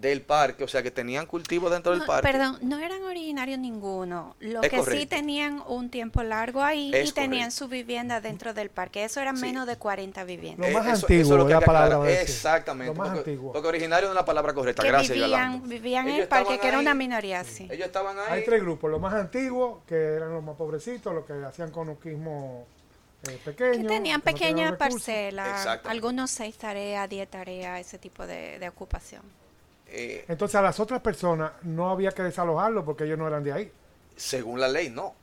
del 0.00 0.22
parque, 0.22 0.64
o 0.64 0.68
sea, 0.68 0.82
que 0.82 0.90
tenían 0.90 1.26
cultivos 1.26 1.70
dentro 1.70 1.92
del 1.92 2.02
parque. 2.04 2.22
Perdón, 2.30 2.58
no 2.62 2.78
eran 2.78 3.02
originarios 3.02 3.58
ninguno. 3.58 4.36
Lo 4.40 4.62
Es 4.62 4.70
que 4.70 4.82
sí 4.84 5.06
tenían 5.06 5.62
un 5.66 5.90
tiempo 5.90 6.22
largo 6.22 6.62
ahí 6.62 6.90
Es 6.94 7.10
y 7.10 7.12
tenían 7.12 7.48
correcto. 7.50 7.56
su 7.56 7.68
vivienda 7.68 8.20
dentro 8.20 8.54
del 8.54 8.70
parque. 8.70 9.04
Eso 9.04 9.20
eran 9.20 9.40
menos 9.40 9.66
de 9.66 9.76
40 9.76 10.24
viviendas. 10.24 10.70
Lo 10.70 10.78
más 10.78 10.86
Eh, 10.86 10.92
eso- 10.92 11.06
antiguo, 11.06 11.22
eso 11.22 11.34
es 11.34 11.38
lo 11.40 11.46
que 11.46 11.52
la 11.54 11.60
palabra. 11.60 12.10
Exactamente. 12.20 12.92
Lo 12.94 12.98
más 12.98 13.08
porque, 13.14 13.30
antiguo. 13.30 13.52
porque 13.52 13.68
originario 13.68 14.08
no 14.08 14.12
es 14.12 14.16
la 14.16 14.24
palabra 14.24 14.52
correcta. 14.54 14.82
que 14.82 14.88
Gracias, 14.88 15.10
vivían, 15.16 15.30
Yolanda. 15.52 15.66
vivían 15.68 16.08
en 16.08 16.20
el 16.22 16.28
parque, 16.28 16.58
que 16.58 16.68
era 16.68 16.78
una 16.78 16.94
minoría, 16.94 17.44
sí. 17.44 17.68
Ellos 17.70 17.86
estaban 17.86 18.16
ahí. 18.18 18.24
Hay 18.40 18.44
tres 18.44 18.62
grupos, 18.62 18.90
los 18.90 19.00
más 19.00 19.14
antiguos, 19.14 19.80
que 19.86 19.94
eran 19.96 20.32
los 20.32 20.42
más 20.44 20.56
pobrecitos, 20.56 21.12
los 21.14 21.24
que 21.24 21.32
hacían 21.44 21.70
conuquismo 21.70 22.66
eh, 23.28 23.36
pequeño. 23.44 23.82
Que 23.82 23.88
tenían 23.88 24.18
no 24.20 24.24
pequeñas 24.24 24.76
parcelas, 24.76 25.66
algunos 25.84 26.30
seis 26.30 26.56
tareas, 26.56 27.08
diez 27.08 27.28
tareas, 27.28 27.80
ese 27.80 27.98
tipo 27.98 28.26
de, 28.26 28.58
de 28.60 28.68
ocupación. 28.68 29.22
Eh, 29.90 30.24
Entonces 30.28 30.54
a 30.56 30.62
las 30.62 30.78
otras 30.80 31.00
personas 31.00 31.52
no 31.62 31.90
había 31.90 32.10
que 32.12 32.22
desalojarlos 32.22 32.84
porque 32.84 33.04
ellos 33.04 33.18
no 33.18 33.26
eran 33.26 33.42
de 33.42 33.52
ahí. 33.52 33.72
según 34.16 34.60
la 34.60 34.68
ley, 34.68 34.90
no. 34.90 35.14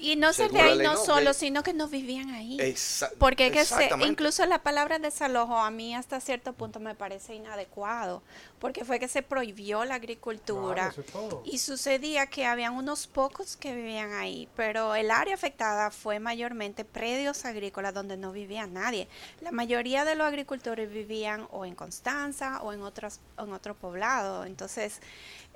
Y 0.00 0.16
no 0.16 0.28
de 0.28 0.34
Según 0.34 0.58
la 0.58 0.64
ahí 0.64 0.78
no 0.78 0.94
no, 0.94 1.04
solo, 1.04 1.28
de- 1.28 1.34
sino 1.34 1.62
que 1.62 1.72
no 1.72 1.88
vivían 1.88 2.30
ahí. 2.30 2.56
Exa- 2.58 3.10
Porque 3.18 3.46
es 3.46 3.52
que 3.52 3.64
se- 3.64 3.74
exactamente. 3.74 4.10
incluso 4.12 4.44
la 4.46 4.58
palabra 4.62 4.98
desalojo 4.98 5.56
a 5.58 5.70
mí 5.70 5.94
hasta 5.94 6.20
cierto 6.20 6.52
punto 6.52 6.80
me 6.80 6.94
parece 6.94 7.34
inadecuado, 7.34 8.22
porque 8.58 8.84
fue 8.84 8.98
que 8.98 9.08
se 9.08 9.22
prohibió 9.22 9.84
la 9.84 9.94
agricultura 9.96 10.92
Claro, 11.12 11.42
es 11.46 11.54
y 11.54 11.58
sucedía 11.58 12.26
que 12.26 12.46
habían 12.46 12.74
unos 12.74 13.06
pocos 13.06 13.56
que 13.56 13.74
vivían 13.74 14.12
ahí, 14.14 14.48
pero 14.56 14.94
el 14.94 15.10
área 15.10 15.34
afectada 15.34 15.90
fue 15.90 16.18
mayormente 16.18 16.84
predios 16.84 17.44
agrícolas 17.44 17.94
donde 17.94 18.16
no 18.16 18.32
vivía 18.32 18.66
nadie. 18.66 19.08
La 19.40 19.52
mayoría 19.52 20.04
de 20.04 20.14
los 20.16 20.26
agricultores 20.26 20.90
vivían 20.90 21.46
o 21.50 21.64
en 21.64 21.74
Constanza 21.74 22.60
o 22.62 22.72
en 22.72 22.82
otros 22.82 23.20
en 23.38 23.52
otro 23.52 23.74
poblado, 23.74 24.44
entonces 24.44 25.00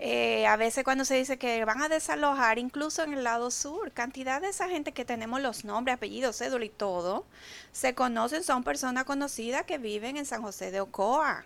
eh, 0.00 0.46
a 0.46 0.56
veces 0.56 0.84
cuando 0.84 1.04
se 1.04 1.16
dice 1.16 1.38
que 1.38 1.64
van 1.64 1.82
a 1.82 1.88
desalojar, 1.88 2.58
incluso 2.58 3.02
en 3.02 3.14
el 3.14 3.24
lado 3.24 3.50
sur, 3.50 3.90
cantidad 3.92 4.27
de 4.28 4.48
esa 4.48 4.68
gente 4.68 4.92
que 4.92 5.04
tenemos 5.04 5.40
los 5.40 5.64
nombres, 5.64 5.96
apellidos, 5.96 6.36
cédula 6.36 6.64
y 6.64 6.68
todo, 6.70 7.24
se 7.72 7.94
conocen, 7.94 8.44
son 8.44 8.62
personas 8.62 9.04
conocidas 9.04 9.64
que 9.64 9.78
viven 9.78 10.16
en 10.16 10.26
San 10.26 10.42
José 10.42 10.70
de 10.70 10.80
Ocoa. 10.80 11.44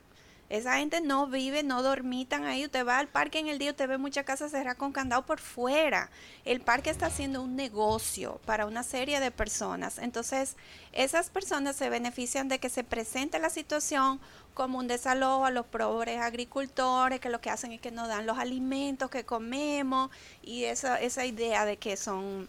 Esa 0.52 0.76
gente 0.76 1.00
no 1.00 1.28
vive, 1.28 1.62
no 1.62 1.82
dormitan 1.82 2.44
ahí. 2.44 2.66
Usted 2.66 2.86
va 2.86 2.98
al 2.98 3.08
parque 3.08 3.38
en 3.38 3.48
el 3.48 3.58
día, 3.58 3.70
usted 3.70 3.88
ve 3.88 3.96
muchas 3.96 4.26
casas 4.26 4.50
cerradas 4.50 4.76
con 4.76 4.92
candado 4.92 5.24
por 5.24 5.40
fuera. 5.40 6.10
El 6.44 6.60
parque 6.60 6.90
está 6.90 7.06
haciendo 7.06 7.40
un 7.40 7.56
negocio 7.56 8.38
para 8.44 8.66
una 8.66 8.82
serie 8.82 9.18
de 9.18 9.30
personas. 9.30 9.96
Entonces, 9.96 10.56
esas 10.92 11.30
personas 11.30 11.76
se 11.76 11.88
benefician 11.88 12.48
de 12.48 12.58
que 12.58 12.68
se 12.68 12.84
presente 12.84 13.38
la 13.38 13.48
situación 13.48 14.20
como 14.52 14.78
un 14.78 14.88
desalojo 14.88 15.46
a 15.46 15.50
los 15.50 15.64
pobres 15.64 16.20
agricultores, 16.20 17.18
que 17.18 17.30
lo 17.30 17.40
que 17.40 17.48
hacen 17.48 17.72
es 17.72 17.80
que 17.80 17.90
nos 17.90 18.08
dan 18.08 18.26
los 18.26 18.36
alimentos 18.36 19.08
que 19.08 19.24
comemos 19.24 20.10
y 20.42 20.64
esa, 20.64 21.00
esa 21.00 21.24
idea 21.24 21.64
de 21.64 21.78
que 21.78 21.96
son 21.96 22.46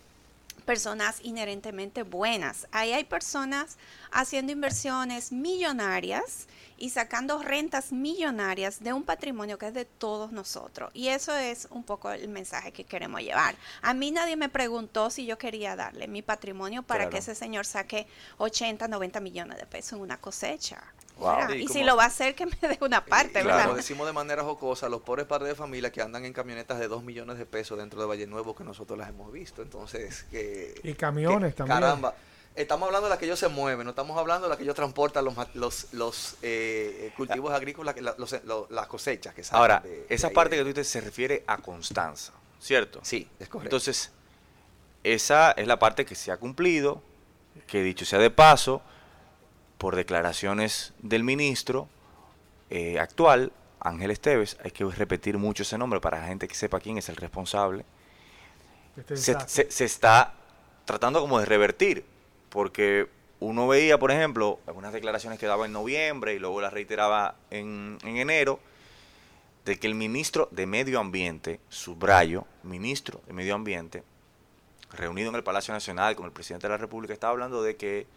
personas 0.64 1.20
inherentemente 1.24 2.04
buenas. 2.04 2.68
Ahí 2.72 2.92
hay 2.94 3.04
personas 3.04 3.78
haciendo 4.12 4.52
inversiones 4.52 5.32
millonarias 5.32 6.48
y 6.78 6.90
sacando 6.90 7.42
rentas 7.42 7.92
millonarias 7.92 8.84
de 8.84 8.94
un 8.94 9.04
patrimonio 9.04 9.58
que 9.58 9.68
es 9.68 9.74
de 9.74 9.86
todos 9.86 10.32
nosotros. 10.32 10.92
Y 10.94 11.10
eso 11.10 11.34
es 11.36 11.68
un 11.72 11.84
poco 11.84 12.12
el 12.12 12.28
mensaje 12.30 12.72
que 12.72 12.84
queremos 12.84 13.22
llevar. 13.22 13.56
A 13.82 13.94
mí 13.94 14.12
nadie 14.12 14.36
me 14.36 14.50
preguntó 14.50 15.10
si 15.10 15.26
yo 15.26 15.38
quería 15.38 15.76
darle 15.76 16.08
mi 16.08 16.22
patrimonio 16.22 16.84
para 16.84 17.04
Claro. 17.06 17.12
que 17.12 17.18
ese 17.20 17.36
señor 17.36 17.66
saque 17.66 18.08
80, 18.38 18.88
90 18.88 19.20
millones 19.20 19.58
de 19.60 19.66
pesos 19.66 19.94
en 19.94 20.00
una 20.02 20.18
cosecha. 20.20 20.82
Wow. 21.18 21.36
¿verdad? 21.36 21.50
Sí, 21.52 21.64
y 21.64 21.68
si 21.68 21.84
lo 21.84 21.96
va 21.96 22.04
a 22.04 22.08
hacer, 22.08 22.34
que 22.36 22.46
me 22.46 22.52
dé 22.62 22.78
una 22.82 23.06
parte, 23.06 23.40
Y 23.42 23.44
¿verdad? 23.46 23.68
Lo 23.68 23.76
decimos 23.76 24.08
de 24.08 24.14
manera 24.14 24.44
jocosa, 24.44 24.90
los 24.90 25.02
pobres 25.02 25.26
padres 25.26 25.50
de 25.50 25.56
familia 25.56 25.92
que 25.92 26.02
andan 26.02 26.26
en 26.26 26.34
camionetas 26.34 26.80
de 26.80 26.88
2 26.88 27.04
millones 27.04 27.38
de 27.38 27.46
pesos 27.46 27.78
dentro 27.78 28.02
de 28.02 28.08
Valle 28.08 28.28
Nuevo, 28.28 28.56
que 28.56 28.64
nosotros 28.64 28.98
las 28.98 29.10
hemos 29.10 29.32
visto. 29.32 29.62
Entonces, 29.62 30.26
que. 30.32 30.80
Y 30.84 30.94
camiones 30.94 31.54
que- 31.54 31.58
también. 31.58 31.80
Caramba. 31.80 32.16
Estamos 32.56 32.86
hablando 32.86 33.08
de 33.08 33.10
las 33.10 33.18
que 33.18 33.26
ellos 33.26 33.40
se 33.40 33.48
mueven, 33.48 33.84
no 33.84 33.90
estamos 33.90 34.16
hablando 34.16 34.46
de 34.46 34.50
las 34.50 34.58
que 34.58 34.64
ellos 34.64 34.76
transportan 34.76 35.26
los, 35.26 35.36
los, 35.56 35.88
los 35.94 36.36
eh, 36.44 37.12
cultivos 37.18 37.52
agrícolas, 37.52 38.00
la- 38.00 38.14
los- 38.18 38.44
lo- 38.44 38.68
las 38.70 38.86
cosechas 38.86 39.34
que 39.34 39.44
salen. 39.44 39.60
Ahora, 39.62 39.80
de- 39.80 40.06
esa 40.10 40.30
parte 40.30 40.56
que 40.56 40.62
tú 40.62 40.68
dices 40.68 40.88
se 40.88 41.02
refiere 41.02 41.44
a 41.48 41.58
Constanza, 41.58 42.32
¿cierto? 42.60 43.00
Sí, 43.02 43.28
es 43.40 43.50
correcto. 43.50 43.76
Entonces, 43.76 44.12
esa 45.04 45.52
es 45.54 45.68
la 45.68 45.80
parte 45.80 46.06
que 46.06 46.16
se 46.16 46.32
ha 46.32 46.38
cumplido, 46.38 47.02
que 47.68 47.82
dicho 47.82 48.06
sea 48.06 48.20
de 48.20 48.30
paso, 48.30 48.82
por 49.84 49.98
declaraciones 49.98 50.94
del 51.00 51.26
ministro 51.26 51.90
eh, 52.70 53.00
actual, 53.00 53.52
Ángel 53.82 54.12
Esteves, 54.12 54.56
hay 54.64 54.72
que 54.72 54.86
repetir 54.86 55.38
mucho 55.38 55.64
ese 55.64 55.78
nombre 55.78 56.00
para 56.00 56.22
la 56.22 56.28
gente 56.28 56.48
que 56.48 56.56
sepa 56.56 56.80
quién 56.80 56.98
es 56.98 57.10
el 57.10 57.18
responsable, 57.18 57.84
Este 58.96 59.18
se, 59.18 59.34
desastre. 59.34 59.66
se- 59.66 59.72
se 59.72 59.84
está 59.84 60.36
tratando 60.86 61.20
como 61.20 61.38
de 61.38 61.46
revertir, 61.46 62.06
porque 62.50 63.10
uno 63.42 63.68
veía, 63.68 64.00
por 64.00 64.10
ejemplo, 64.12 64.62
algunas 64.68 64.94
declaraciones 64.94 65.38
que 65.38 65.48
daba 65.48 65.66
en 65.66 65.74
noviembre 65.74 66.34
y 66.34 66.40
luego 66.40 66.62
las 66.62 66.72
reiteraba 66.72 67.36
en, 67.52 67.98
en 68.06 68.16
enero, 68.16 68.62
de 69.66 69.78
que 69.78 69.88
el 69.88 69.96
ministro 69.96 70.48
de 70.52 70.66
Medio 70.66 71.02
Ambiente, 71.02 71.60
subrayo, 71.68 72.46
ministro 72.64 73.20
de 73.28 73.34
Medio 73.34 73.54
Ambiente, 73.56 74.04
reunido 74.94 75.28
en 75.28 75.36
el 75.36 75.44
Palacio 75.44 75.74
Nacional 75.74 76.16
con 76.16 76.26
el 76.26 76.32
presidente 76.32 76.68
de 76.68 76.72
la 76.72 76.78
República, 76.78 77.12
estaba 77.14 77.32
hablando 77.32 77.62
de 77.62 77.76
que 77.76 78.08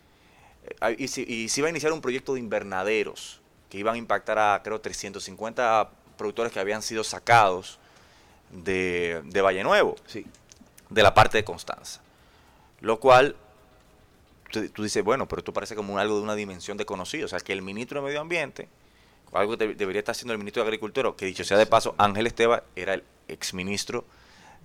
y, 0.98 1.09
se, 1.09 1.22
y 1.22 1.48
se 1.48 1.61
iba 1.61 1.68
a 1.68 1.70
iniciar 1.70 1.92
un 1.92 2.00
proyecto 2.00 2.35
de 2.35 2.40
invernaderos 2.40 3.40
que 3.70 3.79
iban 3.79 3.94
a 3.94 3.98
impactar 3.98 4.38
a, 4.38 4.61
creo, 4.62 4.81
350 4.81 5.90
productores 6.16 6.52
que 6.52 6.61
habían 6.61 6.83
sido 6.83 7.05
sacados 7.05 7.79
de, 8.50 9.22
de 9.24 9.40
Valle 9.42 9.62
Nuevo, 9.64 9.96
sí. 10.07 10.24
de 10.90 11.02
la 11.02 11.14
parte 11.14 11.38
de 11.38 11.44
Constanza. 11.44 12.00
Lo 12.81 13.00
cual, 13.00 13.37
tú, 14.50 14.68
tú 14.70 14.83
dices, 14.83 15.02
bueno, 15.02 15.26
pero 15.26 15.40
esto 15.40 15.52
parece 15.52 15.74
como 15.74 15.98
algo 15.98 16.16
de 16.16 16.22
una 16.22 16.35
dimensión 16.35 16.76
desconocida. 16.76 17.24
O 17.24 17.29
sea, 17.29 17.40
que 17.40 17.52
el 17.52 17.62
ministro 17.62 18.00
de 18.00 18.07
Medio 18.07 18.20
Ambiente, 18.20 18.68
algo 19.33 19.57
que 19.57 19.74
debería 19.74 20.00
estar 20.00 20.14
haciendo 20.14 20.33
el 20.33 20.38
ministro 20.38 20.62
de 20.62 20.68
Agricultura, 20.68 21.12
que 21.16 21.26
dicho 21.26 21.44
sea 21.44 21.59
de 21.59 21.66
paso, 21.66 21.94
Ángel 21.98 22.26
Esteban 22.26 22.62
era 22.74 22.94
el 22.94 23.05
exministro 23.29 24.05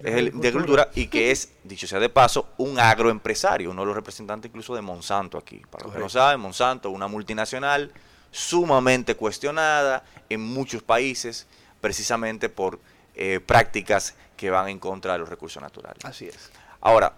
de, 0.01 0.19
el, 0.19 0.39
de 0.39 0.47
Agricultura 0.47 0.89
y 0.95 1.07
que 1.07 1.31
es, 1.31 1.53
dicho 1.63 1.87
sea 1.87 1.99
de 1.99 2.09
paso, 2.09 2.49
un 2.57 2.79
agroempresario, 2.79 3.71
uno 3.71 3.81
de 3.81 3.87
los 3.87 3.95
representantes 3.95 4.49
incluso 4.49 4.75
de 4.75 4.81
Monsanto 4.81 5.37
aquí. 5.37 5.61
Para 5.69 5.85
los 5.85 5.93
que 5.93 5.99
no 5.99 6.09
saben, 6.09 6.39
Monsanto, 6.39 6.89
una 6.89 7.07
multinacional 7.07 7.91
sumamente 8.31 9.15
cuestionada 9.15 10.03
en 10.29 10.41
muchos 10.41 10.81
países, 10.81 11.47
precisamente 11.81 12.49
por 12.49 12.79
eh, 13.15 13.39
prácticas 13.45 14.15
que 14.37 14.49
van 14.49 14.69
en 14.69 14.79
contra 14.79 15.13
de 15.13 15.19
los 15.19 15.29
recursos 15.29 15.61
naturales. 15.61 16.03
Así 16.03 16.27
es. 16.27 16.51
Ahora, 16.79 17.13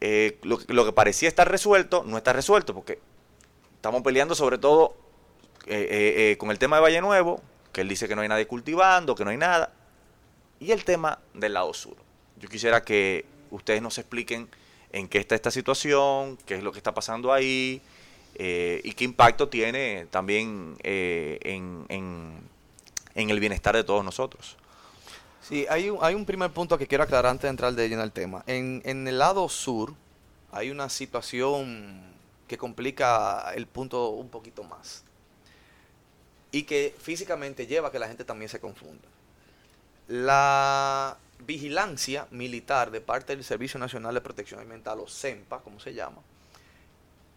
eh, 0.00 0.38
lo, 0.42 0.58
lo, 0.66 0.84
que 0.84 0.92
parecía 0.92 1.28
estar 1.28 1.50
resuelto, 1.50 2.04
no 2.04 2.16
está 2.16 2.32
resuelto, 2.32 2.74
porque 2.74 3.00
estamos 3.76 4.02
peleando 4.02 4.34
sobre 4.34 4.58
todo 4.58 4.96
eh, 5.66 6.36
con 6.38 6.50
el 6.50 6.58
tema 6.58 6.76
de 6.76 6.82
Valle 6.82 7.00
Nuevo, 7.00 7.40
que 7.72 7.82
él 7.82 7.88
dice 7.88 8.08
que 8.08 8.16
no 8.16 8.22
hay 8.22 8.28
nadie 8.28 8.46
cultivando, 8.46 9.14
que 9.14 9.24
no 9.24 9.30
hay 9.30 9.36
nada, 9.36 9.72
y 10.60 10.72
el 10.72 10.84
tema 10.84 11.18
del 11.34 11.54
lado 11.54 11.72
sur. 11.74 11.96
Yo 12.38 12.48
quisiera 12.48 12.82
que 12.82 13.24
ustedes 13.50 13.82
nos 13.82 13.98
expliquen 13.98 14.48
en 14.92 15.08
qué 15.08 15.18
está 15.18 15.34
esta 15.34 15.50
situación, 15.50 16.38
qué 16.46 16.56
es 16.56 16.62
lo 16.62 16.72
que 16.72 16.78
está 16.78 16.94
pasando 16.94 17.32
ahí, 17.32 17.82
eh, 18.34 18.80
y 18.84 18.92
qué 18.92 19.04
impacto 19.04 19.48
tiene 19.48 20.06
también 20.10 20.76
eh, 20.82 21.38
en, 21.42 22.48
el 23.14 23.40
bienestar 23.40 23.74
de 23.74 23.84
todos 23.84 24.04
nosotros. 24.04 24.56
Sí, 25.40 25.66
hay 25.68 25.90
un, 25.90 25.98
hay 26.02 26.14
un 26.14 26.24
primer 26.24 26.50
punto 26.50 26.78
que 26.78 26.86
quiero 26.86 27.04
aclarar 27.04 27.30
antes 27.30 27.42
de 27.42 27.48
entrar 27.48 27.72
de 27.72 27.88
lleno 27.88 28.02
al 28.02 28.12
tema. 28.12 28.44
En, 28.46 28.82
en 28.84 29.08
el 29.08 29.18
lado 29.18 29.48
sur 29.48 29.94
hay 30.52 30.70
una 30.70 30.88
situación 30.88 32.02
que 32.46 32.56
complica 32.56 33.52
el 33.54 33.66
punto 33.66 34.10
un 34.10 34.28
poquito 34.28 34.62
más 34.62 35.04
y 36.50 36.62
que 36.62 36.94
físicamente 36.98 37.66
lleva 37.66 37.88
a 37.88 37.90
que 37.92 37.98
la 37.98 38.08
gente 38.08 38.24
también 38.24 38.48
se 38.48 38.60
confunda. 38.60 39.06
La 40.08 41.18
vigilancia 41.46 42.26
militar 42.30 42.90
de 42.90 43.00
parte 43.00 43.36
del 43.36 43.44
Servicio 43.44 43.78
Nacional 43.78 44.14
de 44.14 44.20
Protección 44.20 44.60
Ambiental, 44.60 45.00
o 45.00 45.06
CEMPA, 45.06 45.60
como 45.60 45.80
se 45.80 45.94
llama, 45.94 46.18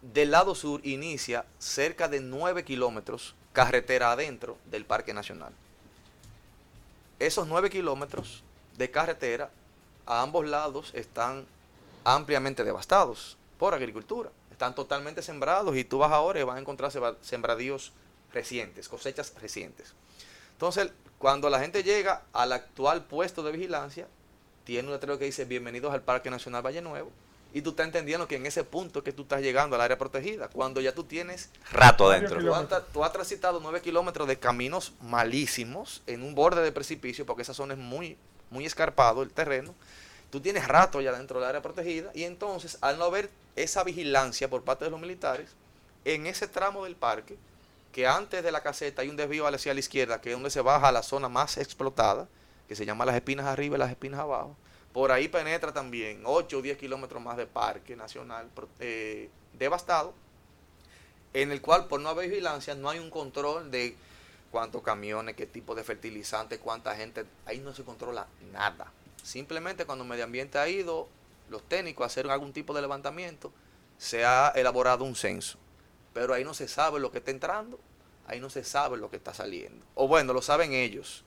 del 0.02 0.32
lado 0.32 0.56
sur 0.56 0.86
inicia 0.86 1.46
cerca 1.60 2.08
de 2.08 2.22
9 2.22 2.64
kilómetros 2.64 3.36
carretera 3.54 4.12
adentro 4.12 4.58
del 4.66 4.86
Parque 4.86 5.14
Nacional. 5.14 5.54
Esos 7.20 7.48
9 7.48 7.70
kilómetros 7.70 8.44
de 8.78 8.90
carretera 8.90 9.52
a 10.06 10.22
ambos 10.22 10.48
lados 10.48 10.92
están 10.94 11.46
ampliamente 12.04 12.64
devastados 12.64 13.38
por 13.60 13.74
agricultura. 13.74 14.32
Están 14.50 14.74
totalmente 14.76 15.22
sembrados 15.22 15.76
y 15.76 15.84
tú 15.84 16.00
vas 16.00 16.12
ahora 16.12 16.40
y 16.40 16.44
vas 16.44 16.58
a 16.58 16.60
encontrar 16.60 16.92
sembradíos 17.22 17.92
recientes, 18.34 18.90
cosechas 18.90 19.34
recientes. 19.40 19.94
Entonces, 20.62 20.92
cuando 21.18 21.50
la 21.50 21.60
gente 21.60 21.82
llega 21.82 22.22
al 22.34 22.52
actual 22.52 23.04
puesto 23.06 23.42
de 23.42 23.52
vigilancia, 23.52 24.08
tiene 24.64 24.90
un 24.90 24.94
letrero 24.94 25.18
que 25.18 25.26
dice 25.26 25.44
bienvenidos 25.44 25.92
al 25.92 26.04
Parque 26.04 26.30
Nacional 26.30 26.64
Valle 26.64 26.84
Nuevo. 26.84 27.10
Y 27.52 27.64
tú 27.64 27.72
estás 27.72 27.88
entendiendo 27.88 28.28
que 28.28 28.36
en 28.36 28.46
ese 28.46 28.64
punto 28.64 29.04
que 29.04 29.12
tú 29.12 29.24
estás 29.24 29.42
llegando 29.42 29.76
al 29.76 29.82
área 29.82 29.98
protegida, 29.98 30.50
cuando 30.50 30.80
ya 30.80 30.94
tú 30.94 31.04
tienes... 31.04 31.50
Rato 31.72 32.12
dentro. 32.12 32.40
Tú 32.40 32.54
has, 32.54 32.68
tú 32.94 33.04
has 33.04 33.12
transitado 33.12 33.60
nueve 33.60 33.82
kilómetros 33.82 34.28
de 34.28 34.38
caminos 34.38 34.94
malísimos 35.02 36.04
en 36.06 36.22
un 36.22 36.36
borde 36.36 36.62
de 36.62 36.72
precipicio, 36.72 37.26
porque 37.26 37.42
esa 37.42 37.56
zona 37.56 37.74
es 37.74 37.80
muy, 37.80 38.16
muy 38.52 38.68
escarpado 38.68 39.24
el 39.24 39.32
terreno. 39.32 39.74
Tú 40.30 40.42
tienes 40.42 40.68
rato 40.68 41.02
ya 41.02 41.12
dentro 41.12 41.40
del 41.40 41.50
área 41.50 41.64
protegida 41.64 42.12
y 42.14 42.26
entonces 42.26 42.78
al 42.82 43.00
no 43.00 43.06
haber 43.06 43.32
esa 43.56 43.84
vigilancia 43.84 44.48
por 44.48 44.62
parte 44.62 44.86
de 44.86 44.92
los 44.92 45.02
militares, 45.02 45.50
en 46.06 46.28
ese 46.28 46.48
tramo 46.48 46.84
del 46.84 46.96
parque, 46.96 47.36
que 47.92 48.08
antes 48.08 48.44
de 48.44 48.52
la 48.52 48.62
caseta 48.62 49.02
hay 49.02 49.10
un 49.10 49.18
desvío 49.18 49.46
hacia 49.48 49.74
la 49.74 49.80
izquierda, 49.80 50.22
que 50.22 50.30
es 50.30 50.36
donde 50.36 50.50
se 50.50 50.62
baja 50.62 50.88
a 50.88 50.92
la 50.92 51.04
zona 51.04 51.30
más 51.30 51.58
explotada, 51.58 52.28
que 52.68 52.76
se 52.76 52.86
llama 52.86 53.06
las 53.06 53.16
espinas 53.16 53.46
arriba 53.46 53.76
y 53.76 53.80
las 53.80 53.92
espinas 53.92 54.20
abajo. 54.20 54.56
Por 54.94 55.12
ahí 55.12 55.28
penetra 55.28 55.74
también 55.74 56.22
8 56.26 56.58
o 56.58 56.62
10 56.62 56.78
kilómetros 56.78 57.22
más 57.22 57.38
de 57.38 57.46
parque 57.46 57.96
nacional 57.96 58.50
eh, 58.80 59.30
devastado, 59.58 60.14
en 61.34 61.52
el 61.52 61.62
cual 61.62 61.88
por 61.88 62.02
no 62.02 62.10
haber 62.10 62.30
vigilancia 62.30 62.76
no 62.76 62.90
hay 62.90 63.00
un 63.00 63.10
control 63.10 63.72
de 63.72 63.96
cuántos 64.52 64.82
camiones, 64.82 65.36
qué 65.36 65.46
tipo 65.46 65.76
de 65.76 65.84
fertilizantes, 65.84 66.60
cuánta 66.60 66.96
gente, 66.96 67.26
ahí 67.46 67.60
no 67.60 67.74
se 67.74 67.84
controla 67.84 68.28
nada. 68.52 68.92
Simplemente 69.24 69.86
cuando 69.86 70.04
el 70.04 70.10
medio 70.10 70.26
ambiente 70.26 70.58
ha 70.58 70.68
ido, 70.68 71.08
los 71.50 71.64
técnicos 71.64 72.04
a 72.04 72.08
hacer 72.08 72.30
algún 72.30 72.54
tipo 72.54 72.74
de 72.74 72.82
levantamiento, 72.82 73.52
se 73.98 74.26
ha 74.26 74.50
elaborado 74.56 75.04
un 75.04 75.16
censo 75.16 75.58
pero 76.14 76.34
ahí 76.34 76.44
no 76.44 76.54
se 76.54 76.68
sabe 76.68 77.00
lo 77.00 77.12
que 77.12 77.20
está 77.20 77.32
entrando, 77.32 77.80
ahí 78.28 78.40
no 78.40 78.50
se 78.50 78.64
sabe 78.64 78.98
lo 78.98 79.10
que 79.10 79.18
está 79.18 79.34
saliendo. 79.34 79.86
O 79.96 80.08
bueno, 80.08 80.34
lo 80.34 80.42
saben 80.42 80.74
ellos, 80.74 81.24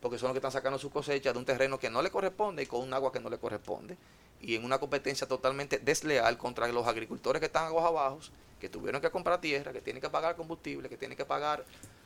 porque 0.00 0.18
son 0.18 0.28
los 0.28 0.34
que 0.34 0.38
están 0.38 0.52
sacando 0.52 0.78
su 0.78 0.90
cosecha 0.90 1.32
de 1.32 1.38
un 1.38 1.44
terreno 1.44 1.78
que 1.78 1.90
no 1.90 2.02
le 2.02 2.10
corresponde 2.10 2.62
y 2.62 2.66
con 2.66 2.80
un 2.80 2.92
agua 2.94 3.12
que 3.12 3.20
no 3.20 3.30
le 3.30 3.38
corresponde. 3.38 3.96
Y 4.40 4.54
en 4.54 4.64
una 4.64 4.78
competencia 4.78 5.26
totalmente 5.26 5.78
desleal 5.78 6.38
contra 6.38 6.68
los 6.68 6.86
agricultores 6.86 7.40
que 7.40 7.46
están 7.46 7.66
aguas 7.66 7.84
abajo, 7.86 8.20
que 8.60 8.68
tuvieron 8.68 9.00
que 9.00 9.10
comprar 9.10 9.40
tierra, 9.40 9.72
que 9.72 9.80
tienen 9.80 10.00
que 10.00 10.10
pagar 10.10 10.36
combustible, 10.36 10.88
que 10.88 10.96
tienen 10.96 11.16
que 11.16 11.24
pagar 11.24 11.64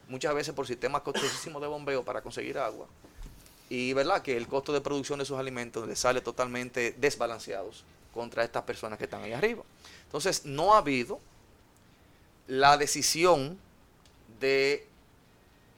muchas 0.09 0.35
veces 0.35 0.55
por 0.55 0.67
sistemas 0.67 1.03
costosísimos 1.03 1.61
de 1.61 1.69
bombeo 1.69 2.05
para 2.05 2.23
conseguir 2.23 2.59
agua. 2.59 2.87
Y 3.69 3.93
verdad 3.95 4.23
que 4.23 4.37
el 4.37 4.49
costo 4.49 4.73
de 4.73 4.81
producción 4.81 5.19
de 5.19 5.25
sus 5.25 5.39
alimentos 5.39 5.87
les 5.87 5.99
sale 5.99 6.21
totalmente 6.21 6.93
desbalanceados 6.99 7.85
contra 8.13 8.45
estas 8.45 8.65
personas 8.65 8.99
que 8.99 9.05
están 9.05 9.23
ahí 9.23 9.33
arriba. 9.33 9.63
Entonces, 10.05 10.45
no 10.45 10.75
ha 10.75 10.79
habido 10.79 11.21
la 12.53 12.77
decisión 12.77 13.59
de, 14.39 14.87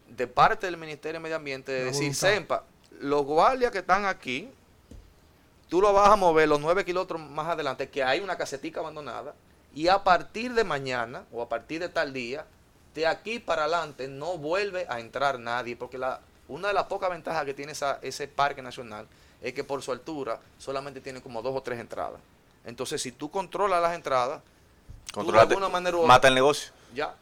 de 0.09 0.27
parte 0.27 0.67
del 0.67 0.77
Ministerio 0.77 1.21
de 1.21 1.23
Medio 1.23 1.37
Ambiente 1.37 1.71
de 1.71 1.79
la 1.79 1.85
decir, 1.87 2.01
voluntad. 2.01 2.29
Sempa, 2.29 2.65
los 2.99 3.25
guardias 3.25 3.71
que 3.71 3.79
están 3.79 4.07
aquí, 4.07 4.51
tú 5.69 5.81
lo 5.81 5.93
vas 5.93 6.09
a 6.09 6.17
mover 6.17 6.49
los 6.49 6.61
nueve 6.61 6.85
kilómetros 6.85 7.21
más 7.21 7.47
adelante, 7.47 7.89
que 7.89 8.03
hay 8.03 8.19
una 8.19 8.37
casetica 8.37 8.81
abandonada, 8.81 9.37
y 9.73 9.87
a 9.87 10.03
partir 10.03 10.53
de 10.53 10.65
mañana 10.65 11.25
o 11.31 11.43
a 11.43 11.49
partir 11.49 11.81
de 11.81 11.89
tal 11.89 12.13
día, 12.13 12.45
de 12.93 13.07
aquí 13.07 13.39
para 13.39 13.67
adelante 13.67 14.09
no 14.09 14.37
vuelve 14.37 14.85
a 14.89 14.99
entrar 14.99 15.39
nadie, 15.39 15.77
porque 15.77 15.97
la, 15.97 16.23
una 16.49 16.67
de 16.67 16.75
las 16.75 16.87
pocas 16.87 17.09
ventajas 17.09 17.45
que 17.45 17.55
tiene 17.55 17.71
esa, 17.71 18.01
ese 18.03 18.27
parque 18.27 18.63
nacional 18.63 19.07
es 19.41 19.53
que 19.53 19.63
por 19.63 19.81
su 19.81 19.93
altura 19.93 20.41
solamente 20.59 21.01
tiene 21.01 21.23
como 21.23 21.41
dos 21.41 21.55
o 21.55 21.63
tres 21.63 21.79
entradas. 21.79 22.21
Entonces, 22.65 23.01
si 23.01 23.13
tú 23.13 23.31
controlas 23.31 23.81
las 23.81 23.95
entradas, 23.95 24.43
Controlate, 25.15 25.49
de 25.49 25.55
alguna 25.55 25.69
manera 25.69 25.97
otra, 25.97 26.09
mata 26.09 26.29
el 26.29 26.35
negocio. 26.35 26.73
Ya, 26.93 27.15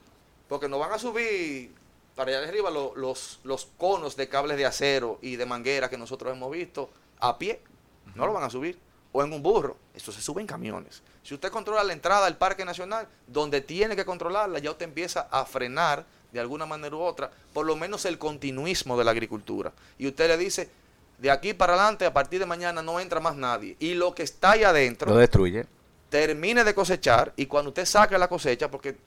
porque 0.49 0.67
nos 0.69 0.81
van 0.81 0.93
a 0.93 0.99
subir 0.99 1.75
para 2.15 2.31
allá 2.31 2.49
arriba 2.49 2.71
los, 2.71 2.97
los, 2.97 3.41
los, 3.45 3.69
conos 3.77 4.17
de 4.17 4.29
cables 4.29 4.57
de 4.57 4.65
acero 4.65 5.19
y 5.21 5.37
de 5.37 5.45
manguera 5.45 5.91
que 5.91 5.99
nosotros 5.99 6.33
hemos 6.33 6.51
visto 6.51 6.91
a 7.21 7.37
pie. 7.39 7.61
Uh 7.63 8.09
-huh. 8.11 8.17
No 8.17 8.27
lo 8.27 8.33
van 8.33 8.45
a 8.45 8.51
subir. 8.51 8.79
O 9.13 9.23
en 9.23 9.31
un 9.31 9.43
burro. 9.43 9.77
Eso 9.95 10.11
se 10.11 10.23
sube 10.23 10.41
en 10.41 10.47
camiones. 10.47 11.03
Si 11.23 11.35
usted 11.35 11.51
controla 11.51 11.85
la 11.85 11.93
entrada 11.93 12.27
al 12.27 12.39
Parque 12.39 12.65
Nacional, 12.65 13.07
donde 13.27 13.61
tiene 13.61 13.95
que 13.95 14.07
controlarla, 14.07 14.59
ya 14.59 14.71
usted 14.71 14.87
empieza 14.87 15.29
a 15.31 15.45
frenar 15.45 16.07
de 16.33 16.41
alguna 16.41 16.65
manera 16.65 16.97
u 16.97 17.01
otra, 17.01 17.31
por 17.53 17.67
lo 17.67 17.77
menos 17.77 18.07
el 18.07 18.17
continuismo 18.17 18.97
de 18.97 19.05
la 19.05 19.11
agricultura. 19.11 19.71
Y 19.99 20.07
usted 20.07 20.29
le 20.29 20.39
dice, 20.39 20.71
de 21.19 21.31
aquí 21.31 21.53
para 21.53 21.75
adelante, 21.75 22.07
a 22.07 22.13
partir 22.13 22.41
de 22.41 22.47
mañana 22.47 22.81
no 22.81 22.99
entra 23.01 23.21
más 23.21 23.37
nadie. 23.37 23.77
Y 23.79 23.93
lo 23.93 24.15
que 24.15 24.23
está 24.23 24.53
ahí 24.53 24.65
adentro... 24.65 25.11
Lo 25.11 25.19
destruye 25.19 25.67
termine 26.13 26.63
de 26.63 26.75
cosechar 26.75 27.33
y 27.37 27.47
cuando 27.47 27.71
usted 27.71 27.87
saque 27.87 28.19
la 28.19 28.29
cosecha, 28.29 28.71
porque 28.71 28.99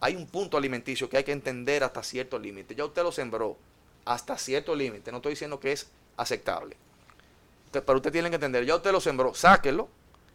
hay 0.00 0.14
un 0.14 0.26
punto 0.26 0.58
alimenticio 0.58 1.08
que 1.08 1.16
hay 1.16 1.24
que 1.24 1.32
entender 1.32 1.82
hasta 1.82 2.02
cierto 2.02 2.38
límite. 2.38 2.74
Ya 2.74 2.84
usted 2.84 3.02
lo 3.02 3.10
sembró 3.10 3.56
hasta 4.04 4.36
cierto 4.36 4.74
límite. 4.74 5.10
No 5.10 5.16
estoy 5.16 5.30
diciendo 5.30 5.58
que 5.58 5.72
es 5.72 5.88
aceptable. 6.18 6.76
Pero 7.72 7.96
usted 7.96 8.12
tiene 8.12 8.28
que 8.28 8.34
entender, 8.34 8.66
ya 8.66 8.76
usted 8.76 8.92
lo 8.92 9.00
sembró, 9.00 9.32
sáquelo 9.34 9.88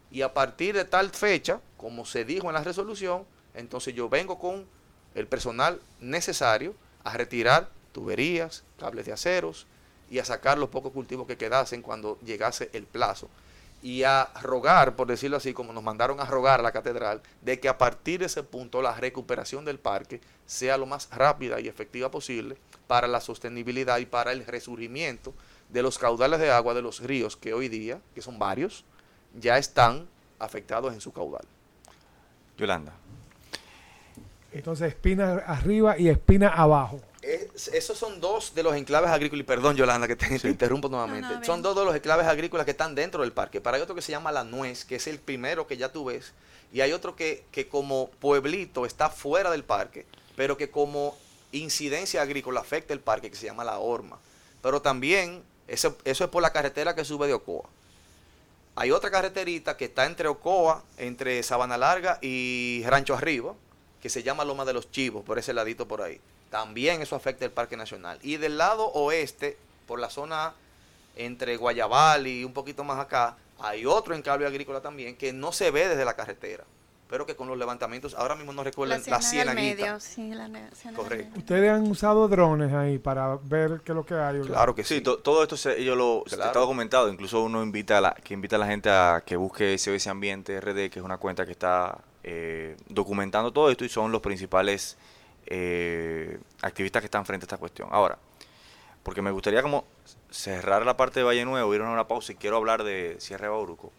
y 0.10 0.24
a 0.24 0.34
partir 0.34 0.76
de 0.76 0.86
tal 0.86 1.12
fecha, 1.12 1.62
como 1.78 2.04
se 2.04 2.26
dijo 2.26 2.48
en 2.48 2.56
la 2.56 2.64
resolución, 2.64 3.24
entonces 3.54 3.94
yo 3.94 4.10
vengo 4.10 4.40
con 4.40 4.66
el 5.14 5.28
personal 5.28 5.80
necesario 6.00 6.74
a 7.04 7.16
retirar 7.16 7.70
tuberías, 7.92 8.64
cables 8.80 9.06
de 9.06 9.14
aceros 9.14 9.68
y 10.10 10.18
a 10.18 10.26
sacar 10.26 10.58
los 10.58 10.70
pocos 10.70 10.94
cultivos 10.94 11.28
que 11.28 11.38
quedasen 11.38 11.84
cuando 11.84 12.18
llegase 12.26 12.72
el 12.74 12.88
plazo 12.88 13.30
y 13.82 14.04
a 14.04 14.30
rogar, 14.42 14.96
por 14.96 15.08
decirlo 15.08 15.38
así, 15.38 15.54
como 15.54 15.74
nos 15.74 15.84
mandaron 15.84 16.20
a 16.20 16.26
rogar 16.26 16.60
a 16.60 16.64
la 16.64 16.72
catedral, 16.72 17.22
de 17.42 17.60
que 17.60 17.68
a 17.68 17.78
partir 17.78 18.20
de 18.20 18.28
ese 18.28 18.44
punto 18.44 18.82
la 18.82 18.94
recuperación 18.96 19.66
del 19.66 19.80
parque 19.80 20.22
sea 20.46 20.78
lo 20.78 20.86
más 20.86 21.10
rápida 21.12 21.60
y 21.60 21.68
efectiva 21.68 22.12
posible 22.12 22.58
para 22.88 23.08
la 23.08 23.22
sostenibilidad 23.22 23.98
y 23.98 24.06
para 24.06 24.32
el 24.32 24.46
resurgimiento 24.46 25.34
de 25.70 25.82
los 25.82 25.98
caudales 25.98 26.40
de 26.40 26.52
agua 26.52 26.74
de 26.74 26.82
los 26.82 27.00
ríos 27.00 27.38
que 27.38 27.54
hoy 27.54 27.70
día, 27.70 28.02
que 28.14 28.22
son 28.22 28.38
varios, 28.38 28.84
ya 29.40 29.58
están 29.58 30.08
afectados 30.38 30.94
en 30.94 31.02
su 31.02 31.12
caudal. 31.12 31.46
Yolanda. 32.58 32.94
Entonces, 34.52 34.90
espina 34.90 35.36
arriba 35.46 35.98
y 35.98 36.10
espina 36.10 36.50
abajo. 36.50 37.00
esos 37.22 37.98
son 37.98 38.20
dos 38.20 38.54
de 38.54 38.64
los 38.64 38.76
enclaves 38.76 39.10
agrícolas, 39.10 39.42
y 39.42 39.44
perdón 39.44 39.76
Yolanda 39.78 40.08
que 40.08 40.16
te, 40.16 40.48
interrumpo 40.48 40.90
nuevamente, 40.90 41.46
son 41.46 41.62
dos 41.62 41.76
de 41.76 41.86
los 41.86 41.96
enclaves 41.96 42.28
agrícolas 42.28 42.66
que 42.66 42.72
están 42.72 42.94
dentro 42.96 43.22
del 43.22 43.32
parque, 43.32 43.62
pero 43.62 43.76
hay 43.76 43.82
otro 43.82 43.96
que 43.96 44.02
se 44.02 44.12
llama 44.12 44.32
La 44.32 44.44
Nuez, 44.44 44.84
que 44.86 44.96
es 44.96 45.08
el 45.08 45.20
primero 45.20 45.68
que 45.68 45.78
ya 45.78 45.92
tú 45.92 46.06
ves, 46.06 46.34
y 46.74 46.82
hay 46.82 46.92
otro 46.92 47.16
que, 47.16 47.46
que 47.52 47.68
como 47.68 48.10
pueblito 48.20 48.86
está 48.86 49.10
fuera 49.10 49.52
del 49.52 49.64
parque, 49.64 50.06
pero 50.36 50.58
que 50.58 50.70
como 50.70 51.18
incidencia 51.52 52.22
agrícola 52.22 52.62
afecta 52.62 52.94
el 52.94 53.00
parque, 53.00 53.30
que 53.30 53.38
se 53.38 53.46
llama 53.46 53.64
La 53.64 53.80
Horma. 53.80 54.20
Pero 54.62 54.82
también, 54.82 55.44
eso, 55.68 55.98
eso 56.06 56.24
es 56.24 56.30
por 56.30 56.42
la 56.42 56.52
carretera 56.52 56.96
que 56.96 57.06
sube 57.06 57.28
de 57.28 57.34
Ocoa. 57.34 57.68
Hay 58.76 58.92
otra 58.92 59.12
carreterita 59.12 59.76
que 59.76 59.86
está 59.86 60.06
entre 60.06 60.28
Ocoa, 60.28 60.84
entre 60.98 61.44
Sabana 61.44 61.78
Larga 61.78 62.20
y 62.22 62.84
Rancho 62.86 63.16
Arriba, 63.16 63.54
que 64.02 64.10
se 64.10 64.24
llama 64.24 64.44
Loma 64.46 64.66
de 64.66 64.74
los 64.74 64.92
Chivos, 64.92 65.24
por 65.24 65.38
ese 65.40 65.54
ladito 65.54 65.88
por 65.88 66.02
ahí. 66.02 66.20
También 66.50 67.02
eso 67.02 67.16
afecta 67.16 67.46
el 67.46 67.52
Parque 67.52 67.78
Nacional. 67.78 68.20
Y 68.24 68.38
del 68.38 68.58
lado 68.58 68.88
oeste, 68.88 69.58
por 69.88 70.00
la 70.00 70.10
zona 70.10 70.54
entre 71.16 71.58
Guayabal 71.58 72.28
y 72.28 72.44
un 72.44 72.54
poquito 72.54 72.84
más 72.84 73.00
acá, 73.00 73.36
hay 73.60 73.86
otro 73.86 74.16
encable 74.16 74.46
agrícola 74.48 74.82
también 74.82 75.16
que 75.16 75.34
no 75.34 75.52
se 75.52 75.72
ve 75.72 75.88
desde 75.88 76.04
la 76.04 76.16
carretera, 76.16 76.64
pero 77.10 77.26
que 77.26 77.36
con 77.36 77.48
los 77.48 77.58
levantamientos, 77.58 78.16
ahora 78.16 78.36
mismo 78.36 78.54
no 78.54 78.64
recuerdo 78.64 78.96
la, 78.98 79.02
la 79.06 79.22
cienaguita. 79.22 80.00
Sí, 80.00 80.32
la 80.34 80.50
Correcto. 80.96 81.38
¿Ustedes 81.38 81.70
han 81.70 81.88
usado 81.88 82.28
drones 82.28 82.74
ahí 82.74 82.98
para 82.98 83.38
ver 83.44 83.82
qué 83.86 83.92
es 83.92 83.96
lo 83.96 84.06
que 84.06 84.16
hay? 84.16 84.40
Claro 84.42 84.74
que 84.74 84.84
sí. 84.84 84.96
sí. 84.96 85.02
todo 85.02 85.44
esto 85.44 85.58
se, 85.58 85.84
yo 85.84 85.96
lo 85.96 86.24
Claro. 86.26 86.46
está 86.46 86.60
documentado. 86.60 87.10
Incluso 87.10 87.44
uno 87.44 87.62
invita 87.62 88.00
a 88.00 88.02
la, 88.02 88.14
que 88.16 88.34
invita 88.34 88.56
a 88.56 88.60
la 88.60 88.68
gente 88.68 88.90
a 88.90 89.22
que 89.26 89.36
busque 89.36 89.78
SOS 89.78 90.08
Ambiente 90.08 90.60
RD, 90.60 90.90
que 90.90 91.00
es 91.00 91.06
una 91.06 91.18
cuenta 91.18 91.46
que 91.46 91.52
está 91.52 92.00
eh, 92.24 92.78
documentando 92.88 93.52
todo 93.52 93.70
esto 93.70 93.86
y 93.86 93.90
son 93.90 94.12
los 94.12 94.22
principales 94.22 94.98
eh, 95.46 96.40
activistas 96.62 97.02
que 97.02 97.08
están 97.08 97.26
frente 97.26 97.46
a 97.46 97.48
esta 97.48 97.58
cuestión. 97.58 97.90
Ahora, 97.92 98.18
porque 99.04 99.22
me 99.22 99.32
gustaría 99.32 99.62
como 99.62 99.86
cerrar 100.30 100.86
la 100.86 100.98
parte 100.98 101.20
de 101.20 101.24
Valle 101.24 101.46
Nuevo, 101.46 101.74
ir 101.74 101.82
a 101.82 101.90
una 101.90 102.08
pausa 102.08 102.32
y 102.32 102.36
quiero 102.36 102.58
hablar 102.58 102.84
de 102.84 103.16
Sierra 103.20 103.50
Bauruco. 103.50 103.92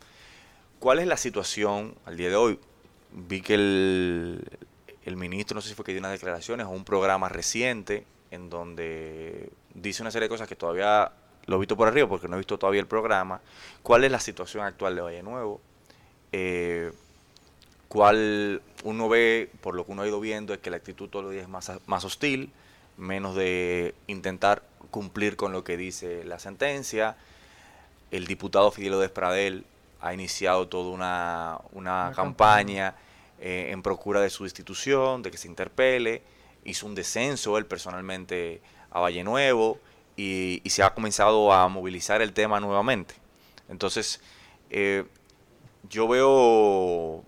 ¿Cuál 0.79 0.99
es 0.99 1.07
la 1.07 1.17
situación 1.17 1.95
al 2.07 2.17
día 2.17 2.29
de 2.29 2.37
hoy? 2.37 2.59
Vi 3.13 3.43
que 3.43 3.55
el, 3.55 4.45
el 5.05 5.17
ministro, 5.17 5.55
no 5.55 5.61
sé 5.61 5.69
si 5.69 5.75
fue 5.75 5.85
que 5.85 5.93
dio 5.93 6.01
unas 6.01 6.13
declaraciones 6.13 6.67
o 6.67 6.71
un 6.71 6.85
programa 6.85 7.29
reciente 7.29 8.07
en 8.31 8.49
donde 8.49 9.51
dice 9.75 10.03
una 10.03 10.11
serie 10.11 10.27
de 10.27 10.31
cosas 10.31 10.49
que 10.49 10.57
todavía 10.57 11.13
lo 11.47 11.57
he 11.57 11.59
visto 11.59 11.77
por 11.77 11.89
arriba 11.89 12.09
porque 12.09 12.29
no 12.29 12.37
he 12.37 12.39
visto 12.39 12.59
todavía 12.59 12.81
el 12.81 12.87
programa. 12.87 13.41
¿Cuál 13.83 14.05
es 14.05 14.13
la 14.13 14.21
situación 14.21 14.65
actual 14.65 14.95
de 14.95 15.03
Valle 15.03 15.23
Nuevo? 15.23 15.61
Eh, 16.33 16.93
¿Cuál 17.93 18.63
uno 18.85 19.11
ve, 19.11 19.51
por 19.61 19.75
lo 19.75 19.85
que 19.85 19.93
uno 19.93 20.01
ha 20.01 20.09
ido 20.09 20.19
viendo, 20.19 20.55
es 20.55 20.61
que 20.61 20.71
la 20.71 20.79
actitud 20.79 21.11
todos 21.11 21.27
los 21.27 21.33
días 21.35 21.43
es 21.43 21.51
más, 21.51 21.71
más 21.85 22.07
hostil, 22.07 22.51
menos 22.97 23.37
de 23.37 23.95
intentar 24.07 24.63
cumplir 24.91 25.37
con 25.37 25.53
lo 25.53 25.63
que 25.63 25.77
dice 25.77 26.25
la 26.25 26.39
sentencia? 26.39 27.17
El 28.11 28.27
diputado 28.27 28.71
Fidel 28.71 28.99
Despradel 28.99 29.67
ha 30.01 30.15
iniciado 30.15 30.69
toda 30.69 30.91
una, 30.91 31.59
una 31.73 32.07
Una 32.07 32.17
campaña 32.17 32.95
eh, 33.39 33.69
en 33.73 33.83
procura 33.83 34.23
de 34.23 34.31
su 34.31 34.45
destitución, 34.45 35.23
de 35.23 35.31
que 35.31 35.37
se 35.37 35.49
interpele. 35.49 36.23
Hizo 36.65 36.87
un 36.87 36.95
descenso 36.95 37.59
él 37.59 37.67
personalmente 37.67 38.63
a 38.91 39.01
Valle 39.01 39.23
Nuevo 39.23 39.79
y, 40.17 40.63
y 40.65 40.71
se 40.71 40.83
ha 40.83 40.95
comenzado 40.95 41.53
a 41.53 41.69
movilizar 41.69 42.23
el 42.23 42.33
tema 42.33 42.59
nuevamente. 42.59 43.17
Entonces, 43.69 44.23
eh, 44.71 45.05
yo 45.91 46.09
veo, 46.09 47.23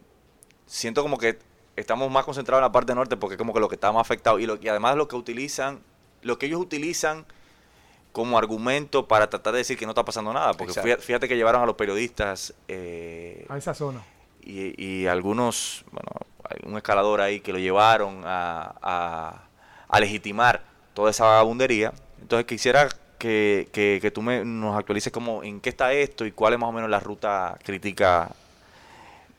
siento 0.67 1.03
como 1.03 1.19
que 1.19 1.39
estamos 1.77 2.11
más 2.11 2.25
concentrados 2.25 2.61
en 2.61 2.65
la 2.69 2.73
parte 2.73 2.95
norte 2.95 3.17
porque 3.17 3.37
como 3.37 3.53
que 3.53 3.61
lo 3.61 3.69
que 3.69 3.75
está 3.75 3.91
más 3.93 4.01
afectado 4.03 4.39
y, 4.39 4.47
lo, 4.47 4.57
y 4.61 4.69
además 4.69 4.97
lo 4.97 5.09
que 5.09 5.17
utilizan, 5.17 5.81
lo 6.23 6.39
que 6.39 6.47
ellos 6.47 6.61
utilizan 6.61 7.25
como 8.13 8.39
argumento 8.39 9.09
para 9.09 9.29
tratar 9.29 9.53
de 9.55 9.59
decir 9.59 9.77
que 9.77 9.87
no 9.87 9.91
está 9.93 10.05
pasando 10.05 10.33
nada, 10.33 10.53
porque 10.53 10.71
Exacto. 10.71 10.87
fíjate, 10.87 11.03
fíjate 11.03 11.29
que 11.29 11.37
llevaron 11.37 11.63
a 11.63 11.67
los 11.67 11.75
periodistas 11.75 12.55
eh, 12.69 13.45
A 13.49 13.59
esa 13.59 13.75
zona. 13.75 14.03
y, 14.41 14.81
y 14.83 15.07
algunos, 15.09 15.85
bueno, 15.91 16.11
hay 16.49 16.59
un 16.71 16.77
escalador 16.77 17.21
ahí 17.21 17.41
que 17.41 17.53
lo 17.53 17.59
llevaron 17.59 18.23
a, 18.25 18.75
a- 18.81 19.49
a 19.89 20.01
legitimar 20.01 20.63
toda 20.95 21.11
esa 21.11 21.25
vagabundería. 21.25 21.93
Entonces 22.21 22.47
quisiera 22.47 22.89
que, 23.19 23.69
que, 23.73 23.99
que 24.01 24.11
tú 24.13 24.23
me, 24.23 24.45
nos 24.45 24.77
actualices 24.79 25.13
como 25.13 25.43
en 25.43 25.61
qué 25.61 25.71
está 25.71 25.93
esto 25.93 26.25
y 26.25 26.31
cuál 26.33 26.53
es 26.53 26.59
más 26.61 26.69
o 26.69 26.73
menos 26.73 26.89
la 26.91 27.01
ruta 27.01 27.59
crítica 27.65 28.31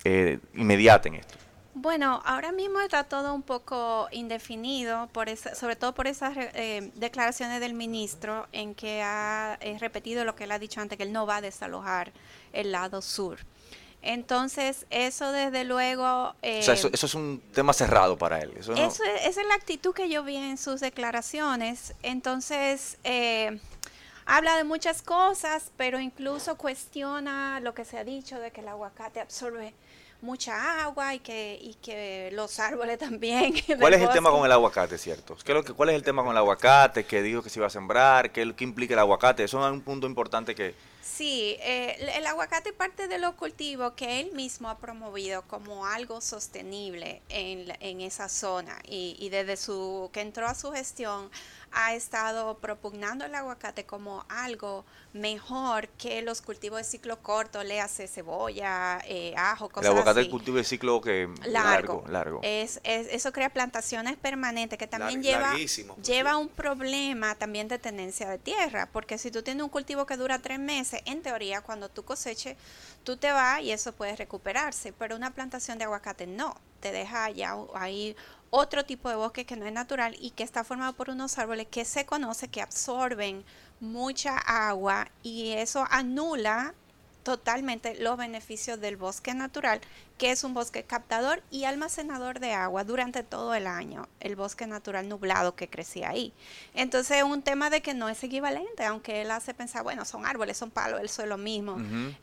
eh, 0.06 0.40
inmediata 0.54 1.10
en 1.10 1.16
esto. 1.16 1.36
Bueno, 1.78 2.22
ahora 2.26 2.54
mismo 2.54 2.80
está 2.80 3.04
todo 3.04 3.34
un 3.34 3.42
poco 3.42 4.08
indefinido, 4.12 5.08
por 5.12 5.28
esa- 5.28 5.56
sobre 5.56 5.76
todo 5.76 5.94
por 5.94 6.08
esas 6.08 6.34
eh, 6.38 6.90
declaraciones 6.96 7.60
del 7.60 7.74
ministro 7.74 8.48
en 8.54 8.74
que 8.76 9.02
ha 9.04 9.58
eh, 9.60 9.78
repetido 9.80 10.24
lo 10.24 10.36
que 10.38 10.46
él 10.46 10.52
ha 10.54 10.60
dicho 10.60 10.80
antes, 10.80 10.98
que 10.98 11.04
él 11.04 11.12
no 11.12 11.26
va 11.26 11.38
a 11.38 11.42
desalojar 11.42 12.14
el 12.54 12.72
lado 12.72 13.02
sur. 13.02 13.40
Entonces, 14.02 14.86
eso 14.92 15.32
desde 15.32 15.64
luego... 15.64 16.30
o 16.30 16.36
sea, 16.42 16.76
eso, 16.76 16.88
eh, 16.88 16.92
eso 16.94 17.06
es 17.08 17.16
un 17.16 17.42
tema 17.54 17.74
cerrado 17.74 18.18
para 18.18 18.40
él. 18.40 18.54
Eso 18.58 18.74
no- 18.74 18.86
eso 18.88 19.04
es- 19.04 19.26
esa 19.26 19.42
es 19.42 19.48
la 19.48 19.56
actitud 19.56 19.94
que 19.94 20.08
yo 20.10 20.24
vi 20.24 20.38
en 20.38 20.58
sus 20.58 20.80
declaraciones. 20.80 21.94
Entonces, 22.04 22.98
eh, 23.04 23.60
habla 24.26 24.56
de 24.58 24.64
muchas 24.64 25.02
cosas, 25.02 25.72
pero 25.76 26.00
incluso 26.00 26.56
cuestiona 26.56 27.60
lo 27.60 27.74
que 27.74 27.84
se 27.84 27.98
ha 27.98 28.04
dicho 28.04 28.40
de 28.40 28.52
que 28.52 28.62
el 28.62 28.68
aguacate 28.68 29.20
absorbe 29.20 29.74
mucha 30.26 30.84
agua 30.84 31.14
y 31.16 31.20
que, 31.20 31.58
y 31.62 31.76
que 31.76 32.30
los 32.34 32.60
árboles 32.60 32.98
también. 33.00 33.54
¿Cuál 33.80 33.94
es 33.94 34.02
el 34.02 34.10
tema 34.10 34.32
con 34.32 34.46
el 34.46 34.52
aguacate, 34.52 34.98
cierto? 34.98 35.38
¿Qué 35.44 35.52
es 35.52 35.56
lo 35.56 35.64
que, 35.64 35.74
¿Cuál 35.74 35.90
es 35.90 35.96
el 35.96 36.04
tema 36.04 36.22
con 36.24 36.32
el 36.32 36.38
aguacate? 36.38 37.06
¿Qué 37.06 37.22
dijo 37.22 37.42
que 37.44 37.50
se 37.50 37.60
iba 37.60 37.68
a 37.68 37.70
sembrar? 37.70 38.32
¿Qué, 38.32 38.54
qué 38.56 38.64
implica 38.64 38.94
el 38.94 39.00
aguacate? 39.00 39.44
Eso 39.44 39.66
es 39.66 39.72
un 39.72 39.82
punto 39.82 40.08
importante 40.08 40.56
que... 40.56 40.76
Sí, 41.02 41.56
eh, 41.62 41.96
el- 42.00 42.10
el 42.10 42.26
aguacate 42.28 42.74
parte 42.74 43.08
de 43.08 43.20
los 43.20 43.36
cultivos 43.36 43.94
que 43.94 44.20
él 44.20 44.32
mismo 44.34 44.70
ha 44.70 44.78
promovido 44.80 45.44
como 45.44 45.86
algo 45.86 46.20
sostenible 46.20 47.22
en, 47.30 47.72
en 47.80 48.02
esa 48.02 48.28
zona 48.28 48.76
y, 48.84 49.16
y 49.20 49.30
desde 49.30 49.56
su 49.56 50.10
que 50.12 50.22
entró 50.22 50.48
a 50.48 50.56
su 50.56 50.72
gestión 50.72 51.30
ha 51.72 51.94
estado 51.94 52.58
propugnando 52.58 53.24
el 53.26 53.36
aguacate 53.36 53.86
como 53.86 54.26
algo 54.30 54.84
mejor 55.16 55.88
que 55.98 56.22
los 56.22 56.42
cultivos 56.42 56.78
de 56.80 56.84
ciclo 56.84 57.22
corto, 57.24 57.64
le 57.64 57.80
hace 57.80 58.06
cebolla, 58.08 59.00
eh, 59.06 59.34
ajo, 59.38 59.66
El 59.68 59.72
cosas 59.72 59.90
aguacate 59.92 60.20
así. 60.20 60.28
es 60.28 60.32
cultivo 60.32 60.58
de 60.58 60.64
ciclo 60.66 61.00
que 61.00 61.30
largo. 61.46 62.04
largo. 62.04 62.04
largo. 62.10 62.40
Es, 62.44 62.82
es- 62.84 63.08
eso 63.10 63.32
crea 63.32 63.50
plantaciones 63.50 64.18
permanentes 64.18 64.78
que 64.78 64.88
también 64.88 65.24
Lar- 65.24 65.56
lleva, 65.56 65.96
lleva 66.04 66.38
un 66.38 66.50
problema 66.50 67.34
también 67.36 67.70
de 67.70 67.80
tenencia 67.80 68.30
de 68.30 68.38
tierra, 68.38 68.90
porque 68.92 69.18
si 69.18 69.32
tú 69.32 69.42
tienes 69.42 69.64
un 69.64 69.70
cultivo 69.70 70.06
que 70.06 70.18
dura 70.18 70.40
tres 70.40 70.60
meses, 70.60 71.02
en 71.06 71.22
teoría 71.22 71.62
cuando 71.62 71.88
tú 71.88 72.04
coseches, 72.04 72.58
tú 73.06 73.16
te 73.16 73.32
vas 73.32 73.62
y 73.62 73.72
eso 73.72 73.94
puede 73.94 74.16
recuperarse, 74.18 74.92
pero 74.92 75.16
una 75.16 75.32
plantación 75.34 75.78
de 75.78 75.86
aguacate 75.86 76.28
no, 76.28 76.56
te 76.82 76.92
deja 76.92 77.30
ya 77.32 77.56
ahí 77.74 78.16
otro 78.50 78.86
tipo 78.86 79.10
de 79.10 79.16
bosque 79.16 79.46
que 79.46 79.56
no 79.56 79.66
es 79.66 79.74
natural 79.74 80.16
y 80.20 80.32
que 80.32 80.44
está 80.44 80.64
formado 80.64 80.94
por 80.94 81.10
unos 81.10 81.38
árboles 81.38 81.68
que 81.70 81.84
se 81.86 82.06
conoce 82.06 82.48
que 82.48 82.62
absorben 82.62 83.44
mucha 83.80 84.38
agua 84.38 85.08
y 85.24 85.52
eso 85.52 85.86
anula 85.90 86.74
totalmente 87.24 87.96
los 87.96 88.18
beneficios 88.18 88.80
del 88.80 88.98
bosque 88.98 89.34
natural, 89.34 89.82
que 90.20 90.30
es 90.30 90.44
un 90.44 90.54
bosque 90.54 90.84
captador 90.84 91.42
y 91.50 91.64
almacenador 91.64 92.40
de 92.40 92.54
agua 92.54 92.84
durante 92.84 93.24
todo 93.24 93.56
el 93.56 93.66
año, 93.66 94.08
el 94.20 94.36
bosque 94.36 94.68
natural 94.68 95.10
nublado 95.10 95.56
que 95.56 95.68
crecía 95.68 96.10
ahí. 96.10 96.32
Entonces 96.76 97.18
es 97.18 97.24
un 97.24 97.42
tema 97.42 97.72
de 97.72 97.82
que 97.82 97.96
no 97.96 98.10
es 98.10 98.24
equivalente, 98.24 98.86
aunque 98.86 99.24
él 99.24 99.32
hace 99.32 99.56
pensar, 99.56 99.82
bueno, 99.82 100.06
son 100.06 100.24
árboles, 100.28 100.56
son 100.56 100.70
palos, 100.70 101.02
eso 101.02 101.24
es 101.24 101.28
lo 101.28 101.38
mismo. 101.40 101.78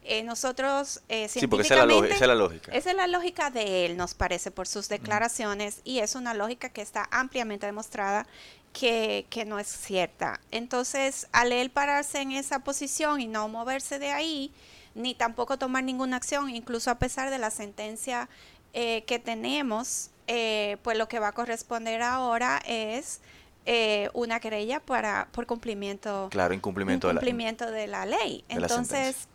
Eh, 0.05 0.23
nosotros 0.23 1.03
eh, 1.09 1.29
Sí, 1.29 1.49
porque 1.49 1.67
esa 1.67 1.75
es 1.75 1.81
la 1.81 1.87
lo- 1.87 1.95
científicamente- 1.95 2.15
esa 2.15 2.25
es 2.25 2.29
la 2.29 2.35
lógica. 2.37 2.73
esa 2.73 2.91
es 2.91 2.97
la 2.97 3.07
lógica 3.09 3.51
de 3.51 3.87
él, 3.87 3.97
nos 3.97 4.15
parece, 4.15 4.53
por 4.53 4.69
sus 4.69 4.89
declaraciones, 4.89 5.81
y 5.83 5.99
es 5.99 6.15
una 6.15 6.33
lógica 6.33 6.69
que 6.69 6.81
está 6.81 7.09
ampliamente 7.11 7.67
demostrada 7.67 8.25
que, 8.73 9.27
que 9.31 9.45
no 9.45 9.59
es 9.59 9.67
cierta. 9.69 10.41
Entonces, 10.51 11.29
al 11.33 11.53
él 11.53 11.71
pararse 11.71 12.21
en 12.21 12.33
esa 12.33 12.61
posición 12.61 13.21
y 13.21 13.27
no 13.27 13.49
moverse 13.49 13.99
de 13.99 14.11
ahí, 14.13 14.53
ni 14.95 15.15
tampoco 15.15 15.59
tomar 15.59 15.85
ninguna 15.85 16.17
acción, 16.17 16.51
incluso 16.51 16.91
a 16.91 16.97
pesar 16.99 17.31
de 17.31 17.39
la 17.39 17.51
sentencia 17.51 18.29
eh, 18.75 19.05
que 19.07 19.19
tenemos, 19.19 20.11
eh, 20.27 20.77
pues 20.83 20.97
lo 20.97 21.09
que 21.09 21.19
va 21.19 21.29
a 21.29 21.33
corresponder 21.33 22.03
ahora 22.03 22.63
es 22.67 23.21
eh, 23.67 24.09
una 24.15 24.41
querella 24.41 24.81
para 24.81 25.29
por 25.33 25.47
cumplimiento 25.47 26.29
Claro, 26.31 26.53
incumplimiento 26.55 27.09
de 27.09 27.15
la- 27.15 27.21
incumplimiento 27.21 27.71
de 27.71 27.87
la 27.87 28.07
ley. 28.07 28.45
de 28.49 28.55
la 28.57 28.67
Entonces, 28.67 29.29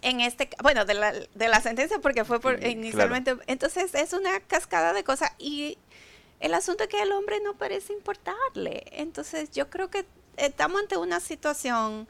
En 0.00 0.20
este, 0.20 0.48
bueno, 0.62 0.84
de 0.84 0.94
la, 0.94 1.12
de 1.12 1.48
la 1.48 1.60
sentencia 1.60 1.98
porque 2.00 2.24
fue 2.24 2.40
por, 2.40 2.64
inicialmente, 2.66 3.36
entonces 3.46 3.94
es 3.94 4.12
una 4.14 4.40
cascada 4.40 4.92
de 4.94 5.04
cosas 5.04 5.30
y 5.38 5.78
el 6.42 6.54
asunto 6.54 6.82
es 6.82 6.90
que 6.90 7.00
al 7.00 7.12
hombre 7.12 7.40
no 7.40 7.54
parece 7.54 7.92
importarle. 7.92 8.84
Entonces 8.90 9.50
yo 9.52 9.70
creo 9.70 9.90
que 9.90 10.04
estamos 10.36 10.82
ante 10.82 10.96
una 10.96 11.20
situación 11.20 12.08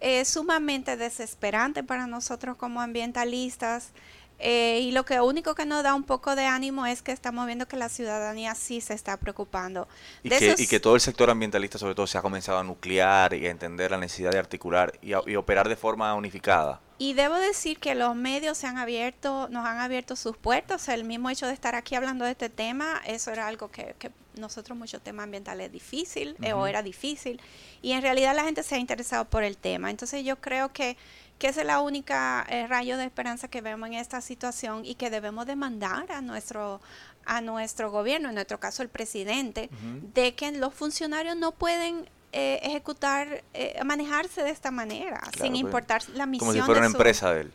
eh, 0.00 0.24
sumamente 0.24 0.96
desesperante 0.96 1.82
para 1.82 2.06
nosotros 2.06 2.56
como 2.56 2.80
ambientalistas. 2.80 3.90
Eh, 4.38 4.80
y 4.82 4.92
lo 4.92 5.04
que 5.04 5.20
único 5.20 5.54
que 5.54 5.66
nos 5.66 5.82
da 5.82 5.94
un 5.94 6.04
poco 6.04 6.36
de 6.36 6.44
ánimo 6.44 6.86
es 6.86 7.02
que 7.02 7.12
estamos 7.12 7.46
viendo 7.46 7.66
que 7.66 7.76
la 7.76 7.88
ciudadanía 7.88 8.54
sí 8.54 8.80
se 8.80 8.94
está 8.94 9.16
preocupando. 9.16 9.88
Y, 10.22 10.28
que, 10.28 10.80
todo 10.80 10.94
el 10.94 11.00
sector 11.00 11.30
ambientalista 11.30 11.78
sobre 11.78 11.96
todo 11.96 12.06
se 12.06 12.16
ha 12.18 12.22
comenzado 12.22 12.58
a 12.58 12.64
nuclear 12.64 13.34
y 13.34 13.46
a 13.46 13.50
entender 13.50 13.90
la 13.90 13.98
necesidad 13.98 14.30
de 14.30 14.38
articular 14.38 14.92
y, 15.02 15.14
operar 15.14 15.68
de 15.68 15.76
forma 15.76 16.14
unificada. 16.14 16.80
Y 16.96 17.14
debo 17.14 17.34
decir 17.34 17.78
que 17.78 17.94
los 17.94 18.14
medios 18.14 18.58
se 18.58 18.66
han 18.66 18.78
abierto, 18.78 19.48
nos 19.50 19.66
han 19.66 19.78
abierto 19.78 20.14
sus 20.14 20.36
puertas. 20.36 20.88
El 20.88 21.04
mismo 21.04 21.28
hecho 21.28 21.46
de 21.46 21.52
estar 21.52 21.74
aquí 21.74 21.96
hablando 21.96 22.24
de 22.24 22.32
este 22.32 22.48
tema, 22.48 23.00
eso 23.04 23.30
era 23.32 23.48
algo 23.48 23.70
que, 23.70 23.94
nosotros 24.36 24.76
mucho 24.76 25.00
tema 25.00 25.22
ambiental 25.22 25.60
es 25.60 25.70
difícil 25.70 26.36
eh, 26.42 26.52
o 26.52 26.66
era 26.66 26.82
difícil. 26.82 27.40
Y 27.82 27.92
en 27.92 28.02
realidad 28.02 28.34
la 28.34 28.44
gente 28.44 28.62
se 28.62 28.74
ha 28.74 28.78
interesado 28.78 29.24
por 29.26 29.44
el 29.44 29.56
tema. 29.56 29.90
Entonces 29.90 30.24
yo 30.24 30.40
creo 30.40 30.72
que 30.72 30.96
que 31.38 31.48
es 31.48 31.56
la 31.64 31.80
única 31.80 32.46
eh, 32.48 32.66
rayo 32.68 32.96
de 32.96 33.04
esperanza 33.04 33.48
que 33.48 33.60
vemos 33.60 33.88
en 33.88 33.94
esta 33.94 34.20
situación 34.20 34.84
y 34.84 34.94
que 34.94 35.10
debemos 35.10 35.46
demandar 35.46 36.10
a 36.12 36.20
nuestro 36.20 36.80
a 37.26 37.40
nuestro 37.40 37.90
gobierno, 37.90 38.28
en 38.28 38.34
nuestro 38.34 38.60
caso 38.60 38.82
el 38.82 38.90
presidente, 38.90 39.70
de 40.14 40.34
que 40.34 40.52
los 40.52 40.74
funcionarios 40.74 41.36
no 41.36 41.52
pueden 41.52 42.08
eh, 42.36 42.58
ejecutar, 42.64 43.44
eh, 43.54 43.80
manejarse 43.84 44.42
de 44.42 44.50
esta 44.50 44.72
manera, 44.72 45.20
sin 45.38 45.52
pues, 45.52 45.60
importar 45.60 46.02
la 46.14 46.26
misión. 46.26 46.48
Como 46.48 46.52
si 46.52 46.60
fuera 46.62 46.80
una 46.80 46.88
empresa 46.88 47.32
de 47.32 47.42
él. 47.42 47.52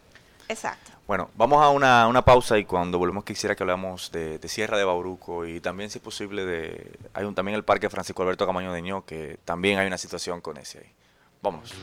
Exacto. 0.47 0.91
Bueno, 1.05 1.29
vamos 1.35 1.61
a 1.61 1.67
una, 1.67 2.07
una 2.07 2.23
pausa 2.23 2.57
y 2.57 2.63
cuando 2.63 2.97
volvemos 2.97 3.25
quisiera 3.25 3.57
que 3.57 3.63
hablamos 3.63 4.09
de, 4.13 4.39
Sierra 4.47 4.77
de 4.77 4.85
Bauruco 4.85 5.45
y 5.45 5.59
también, 5.59 5.89
si 5.89 5.97
es 5.97 6.01
posible, 6.01 6.45
de 6.45 6.97
hay 7.13 7.25
un, 7.25 7.35
también 7.35 7.57
el 7.57 7.65
Parque 7.65 7.89
Francisco 7.89 8.23
Alberto 8.23 8.45
Camaño 8.45 8.71
de 8.71 8.81
Ño, 8.81 9.05
que 9.05 9.37
también 9.43 9.79
hay 9.79 9.87
una 9.87 9.97
situación 9.97 10.39
con 10.39 10.55
ese 10.55 10.77
ahí. 10.77 10.93
Vamos. 11.41 11.73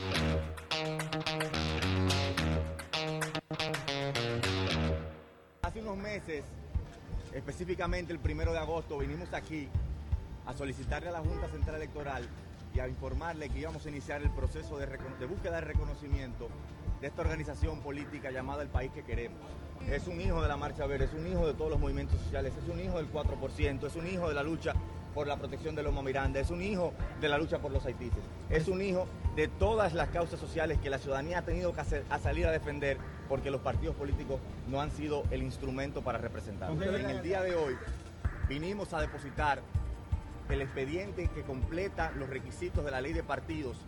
Hace 5.61 5.81
unos 5.83 5.97
meses, 5.99 6.45
específicamente 7.35 8.15
el 8.15 8.21
primero 8.21 8.55
de 8.55 8.59
agosto, 8.59 8.97
vinimos 8.97 9.31
aquí 9.35 9.69
a 10.47 10.55
solicitarle 10.55 11.11
a 11.11 11.13
la 11.13 11.19
Junta 11.19 11.47
Central 11.49 11.77
Electoral 11.77 12.27
y 12.77 12.81
a 12.81 12.89
informarle 12.89 13.49
que 13.49 13.61
íbamos 13.61 13.87
a 13.87 13.89
iniciar 13.89 14.23
el 14.23 14.31
proceso 14.31 14.77
de, 14.77 14.87
búsqueda 15.27 15.57
de 15.57 15.61
reconocimiento 15.63 16.49
de 17.01 17.07
esta 17.07 17.23
organización 17.23 17.81
política 17.81 18.31
llamada 18.31 18.63
El 18.63 18.69
País 18.69 18.91
que 18.93 19.03
Queremos. 19.03 19.41
Es 19.91 20.07
un 20.07 20.21
hijo 20.21 20.43
de 20.43 20.49
la 20.49 20.57
Marcha 20.57 20.87
Verde, 20.87 21.07
es 21.07 21.15
un 21.15 21.27
hijo 21.27 21.47
de 21.47 21.55
todos 21.55 21.71
los 21.71 21.81
movimientos 21.81 22.21
sociales, 22.21 22.53
es 22.63 22.69
un 22.69 22.81
hijo 22.81 22.99
del 22.99 23.11
4%, 23.11 23.87
es 23.87 23.97
un 23.97 24.07
hijo 24.07 24.29
de 24.29 24.35
la 24.35 24.43
lucha 24.43 24.75
por 25.15 25.27
la 25.27 25.39
protección 25.39 25.75
de 25.75 25.83
Loma 25.83 26.03
Miranda, 26.03 26.39
es 26.39 26.51
un 26.51 26.61
hijo 26.61 26.93
de 27.21 27.29
la 27.31 27.39
lucha 27.39 27.59
por 27.61 27.73
los 27.73 27.87
haitises, 27.87 28.23
es 28.51 28.69
un 28.69 28.83
hijo 28.83 29.07
de 29.35 29.49
todas 29.49 29.95
las 29.95 30.09
causas 30.09 30.39
sociales 30.39 30.79
que 30.79 30.91
la 30.91 30.99
ciudadanía 30.99 31.39
ha 31.39 31.43
tenido 31.43 31.73
que 31.73 31.81
a 31.81 32.19
salir 32.19 32.47
a 32.47 32.51
defender 32.51 32.99
porque 33.27 33.51
los 33.51 33.63
partidos 33.63 33.97
políticos 33.97 34.39
no 34.69 34.83
han 34.83 34.91
sido 34.91 35.23
el 35.31 35.43
instrumento 35.43 36.03
para 36.03 36.19
representar. 36.19 36.71
En 36.71 37.09
el 37.09 37.23
día 37.23 37.41
de 37.41 37.57
hoy 37.57 37.77
vinimos 38.49 38.93
a 38.93 39.01
depositar 39.01 39.63
el 40.49 40.63
expediente 40.63 41.29
que 41.29 41.43
completa 41.43 42.13
los 42.13 42.29
requisitos 42.29 42.85
de 42.85 42.91
la 42.91 43.01
ley 43.01 43.13
de 43.13 43.23
partidos 43.23 43.79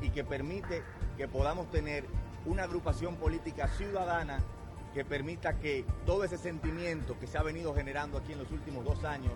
y 0.00 0.10
que 0.10 0.24
permite 0.24 0.82
que 1.16 1.28
podamos 1.28 1.70
tener 1.70 2.04
una 2.46 2.64
agrupación 2.64 3.16
política 3.16 3.68
ciudadana 3.68 4.38
que 4.94 5.04
permita 5.04 5.58
que 5.60 5.84
todo 6.04 6.24
ese 6.24 6.36
sentimiento 6.36 7.18
que 7.18 7.26
se 7.26 7.38
ha 7.38 7.42
venido 7.42 7.74
generando 7.74 8.18
aquí 8.18 8.32
en 8.32 8.38
los 8.40 8.50
últimos 8.50 8.84
dos 8.84 9.04
años 9.04 9.32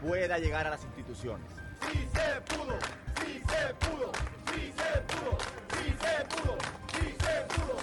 pueda 0.00 0.38
llegar 0.38 0.66
a 0.66 0.70
las 0.70 0.84
instituciones. 0.84 1.46
Sí 1.92 1.98
se 1.98 2.40
pudo, 2.56 2.78
sí 3.22 3.42
se 3.46 3.74
pudo, 3.74 4.12
sí 4.54 4.72
se 4.76 5.00
pudo, 5.02 5.38
sí 5.68 5.94
se 6.00 6.24
pudo, 6.24 6.56
sí 6.92 7.14
se 7.20 7.44
pudo. 7.54 7.76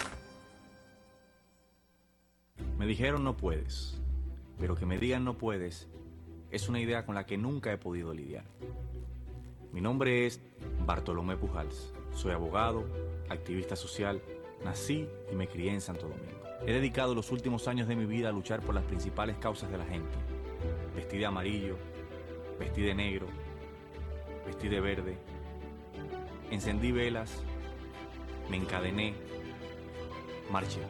Me 2.78 2.88
dijeron 2.88 3.24
no 3.24 3.38
puedes, 3.38 4.02
pero 4.60 4.76
que 4.76 4.86
me 4.86 4.98
digan 4.98 5.24
no 5.24 5.38
puedes 5.38 5.88
es 6.54 6.70
una 6.70 6.80
idea 6.80 7.04
con 7.04 7.16
la 7.16 7.26
que 7.26 7.36
nunca 7.36 7.74
he 7.74 7.80
podido 7.80 8.14
lidiar. 8.14 8.44
Mi 9.72 9.82
nombre 9.82 10.28
es 10.28 10.40
Bartolomé 10.86 11.36
Pujals, 11.36 11.92
soy 12.14 12.32
abogado, 12.32 12.86
activista 13.28 13.76
social, 13.76 14.22
nací 14.64 15.10
y 15.32 15.36
me 15.36 15.48
crié 15.48 15.74
en 15.74 15.82
Santo 15.82 16.08
Domingo. 16.08 16.44
He 16.68 16.72
dedicado 16.72 17.16
los 17.16 17.32
últimos 17.32 17.68
años 17.68 17.88
de 17.88 17.96
mi 17.96 18.06
vida 18.06 18.30
a 18.30 18.32
luchar 18.32 18.62
por 18.62 18.76
las 18.76 18.84
principales 18.84 19.36
causas 19.38 19.72
de 19.72 19.80
la 19.80 19.86
gente. 19.86 20.16
Vestí 20.96 21.18
de 21.18 21.26
amarillo, 21.26 21.76
vestí 22.60 22.84
de 22.84 22.94
negro, 22.94 23.26
vestí 24.46 24.68
de 24.68 24.80
verde, 24.80 25.18
encendí 26.52 26.92
velas, 26.92 27.32
me 28.52 28.58
encadené, 28.58 29.16
marché. 30.52 30.82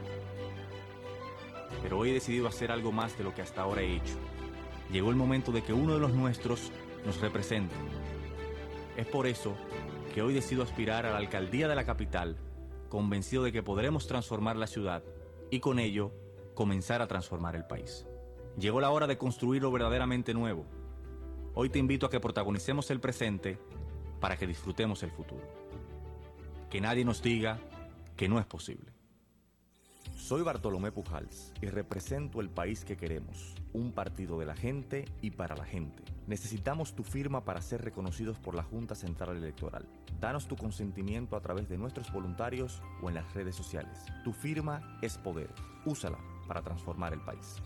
Pero 1.81 1.99
hoy 1.99 2.09
he 2.09 2.13
decidido 2.13 2.49
hacer 2.49 2.69
algo 2.69 2.91
más 2.91 3.17
de 3.17 3.23
lo 3.23 3.33
que 3.33 3.41
hasta 3.41 3.61
ahora 3.61 3.81
he 3.81 3.95
hecho. 3.95 4.17
Llegó 4.93 5.09
el 5.09 5.17
momento 5.17 5.51
de 5.51 5.63
que 5.63 5.73
uno 5.73 5.95
de 5.95 5.99
los 5.99 6.13
nuestros 6.13 6.71
nos 7.05 7.19
represente. 7.19 7.75
Es 8.95 9.05
por 9.07 9.27
eso 9.27 9.55
que 10.15 10.21
hoy 10.21 10.33
decido 10.33 10.63
aspirar 10.63 11.05
a 11.05 11.11
la 11.11 11.17
alcaldía 11.17 11.67
de 11.67 11.75
la 11.75 11.85
capital, 11.85 12.37
convencido 12.87 13.43
de 13.43 13.51
que 13.51 13.63
podremos 13.63 14.07
transformar 14.07 14.55
la 14.55 14.67
ciudad 14.67 15.03
y 15.51 15.59
con 15.59 15.79
ello 15.79 16.13
comenzar 16.53 17.01
a 17.01 17.07
transformar 17.07 17.57
el 17.57 17.65
país. 17.65 18.05
Llegó 18.57 18.79
la 18.79 18.91
hora 18.91 19.07
de 19.07 19.17
construir 19.17 19.63
lo 19.63 19.71
verdaderamente 19.71 20.33
nuevo 20.33 20.65
Hoy 21.55 21.69
te 21.69 21.77
invito 21.77 22.07
a 22.07 22.09
que 22.09 22.19
protagonicemos 22.19 22.89
el 22.89 22.99
presente 22.99 23.59
para 24.19 24.37
que 24.37 24.47
disfrutemos 24.47 25.03
el 25.03 25.11
futuro. 25.11 25.43
Que 26.71 26.81
nadie 26.81 27.05
nos 27.05 27.21
diga 27.21 27.59
que 28.17 28.27
no 28.27 28.39
es 28.39 28.45
posible. 28.47 28.91
Soy 30.15 30.41
Bartolomé 30.41 30.91
Pujals 30.91 31.53
y 31.61 31.67
represento 31.67 32.41
el 32.41 32.49
país 32.49 32.83
que 32.83 32.97
queremos, 32.97 33.53
un 33.73 33.91
partido 33.91 34.39
de 34.39 34.45
la 34.45 34.55
gente 34.55 35.05
y 35.21 35.31
para 35.31 35.55
la 35.55 35.65
gente. 35.65 36.03
Necesitamos 36.27 36.95
tu 36.95 37.03
firma 37.03 37.43
para 37.43 37.61
ser 37.61 37.81
reconocidos 37.81 38.39
por 38.39 38.55
la 38.55 38.63
Junta 38.63 38.95
Central 38.95 39.35
Electoral. 39.35 39.85
Danos 40.19 40.47
tu 40.47 40.55
consentimiento 40.55 41.35
a 41.35 41.41
través 41.41 41.67
de 41.67 41.77
nuestros 41.77 42.11
voluntarios 42.11 42.81
o 43.01 43.09
en 43.09 43.15
las 43.15 43.33
redes 43.33 43.55
sociales. 43.55 44.05
Tu 44.23 44.31
firma 44.31 44.97
es 45.01 45.17
poder. 45.17 45.49
Úsala 45.85 46.17
para 46.47 46.61
transformar 46.61 47.13
el 47.13 47.21
país. 47.21 47.61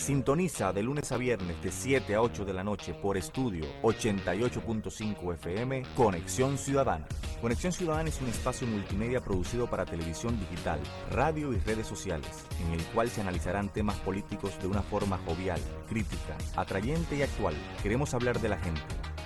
Sintoniza 0.00 0.72
de 0.72 0.82
lunes 0.82 1.12
a 1.12 1.18
viernes 1.18 1.62
de 1.62 1.70
7 1.70 2.14
a 2.14 2.22
8 2.22 2.46
de 2.46 2.54
la 2.54 2.64
noche 2.64 2.94
por 2.94 3.18
estudio 3.18 3.66
88.5 3.82 5.34
FM 5.34 5.82
Conexión 5.94 6.56
Ciudadana. 6.56 7.06
Conexión 7.42 7.70
Ciudadana 7.70 8.08
es 8.08 8.18
un 8.22 8.28
espacio 8.28 8.66
multimedia 8.66 9.20
producido 9.20 9.68
para 9.68 9.84
televisión 9.84 10.40
digital, 10.40 10.80
radio 11.10 11.52
y 11.52 11.58
redes 11.58 11.86
sociales, 11.86 12.46
en 12.64 12.72
el 12.72 12.82
cual 12.94 13.10
se 13.10 13.20
analizarán 13.20 13.68
temas 13.68 13.96
políticos 13.98 14.58
de 14.62 14.68
una 14.68 14.80
forma 14.80 15.18
jovial, 15.26 15.60
crítica, 15.86 16.34
atrayente 16.56 17.16
y 17.16 17.22
actual. 17.22 17.54
Queremos 17.82 18.14
hablar 18.14 18.40
de 18.40 18.48
la 18.48 18.56
gente, 18.56 18.80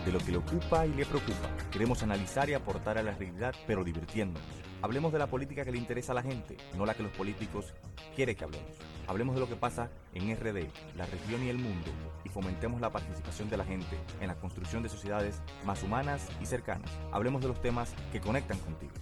de 0.04 0.10
lo 0.10 0.18
que 0.18 0.32
le 0.32 0.38
ocupa 0.38 0.86
y 0.86 0.92
le 0.92 1.06
preocupa. 1.06 1.50
Queremos 1.70 2.02
analizar 2.02 2.50
y 2.50 2.54
aportar 2.54 2.98
a 2.98 3.04
la 3.04 3.12
realidad, 3.12 3.54
pero 3.68 3.84
divirtiéndonos. 3.84 4.42
Hablemos 4.84 5.14
de 5.14 5.18
la 5.18 5.26
política 5.26 5.64
que 5.64 5.72
le 5.72 5.78
interesa 5.78 6.12
a 6.12 6.14
la 6.14 6.22
gente, 6.22 6.58
no 6.76 6.84
la 6.84 6.92
que 6.92 7.02
los 7.02 7.12
políticos 7.12 7.72
quieren 8.14 8.36
que 8.36 8.44
hablemos. 8.44 8.68
Hablemos 9.06 9.34
de 9.34 9.40
lo 9.40 9.48
que 9.48 9.56
pasa 9.56 9.88
en 10.12 10.36
RD, 10.36 10.68
la 10.94 11.06
región 11.06 11.42
y 11.42 11.48
el 11.48 11.56
mundo 11.56 11.90
y 12.22 12.28
fomentemos 12.28 12.82
la 12.82 12.90
participación 12.90 13.48
de 13.48 13.56
la 13.56 13.64
gente 13.64 13.98
en 14.20 14.26
la 14.26 14.34
construcción 14.34 14.82
de 14.82 14.90
sociedades 14.90 15.40
más 15.64 15.82
humanas 15.82 16.28
y 16.38 16.44
cercanas. 16.44 16.90
Hablemos 17.12 17.40
de 17.40 17.48
los 17.48 17.62
temas 17.62 17.94
que 18.12 18.20
conectan 18.20 18.58
contigo. 18.58 18.92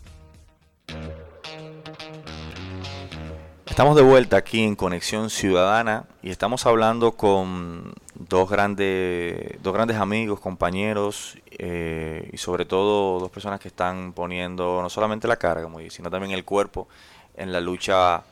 Estamos 3.66 3.97
de 3.97 4.03
vuelta 4.03 4.37
aquí 4.37 4.62
en 4.62 4.76
Conexión 4.76 5.30
Ciudadana 5.30 6.05
y 6.22 6.30
estamos 6.30 6.64
hablando 6.64 7.16
con 7.16 7.93
dos 8.14 8.49
grandes, 8.49 9.61
dos 9.64 9.74
grandes 9.74 9.97
amigos, 9.97 10.39
compañeros 10.39 11.39
eh, 11.59 12.31
y 12.33 12.37
sobre 12.39 12.65
todo 12.65 13.21
dos 13.21 13.31
personas 13.31 13.61
que 13.61 13.69
están 13.69 14.13
poniendo 14.13 14.81
no 14.81 14.89
solamente 14.89 15.29
la 15.29 15.37
carga, 15.37 15.69
sino 15.91 16.11
también 16.11 16.33
el 16.33 16.45
cuerpo 16.45 16.89
en 17.37 17.53
la 17.53 17.61
lucha 17.61 18.23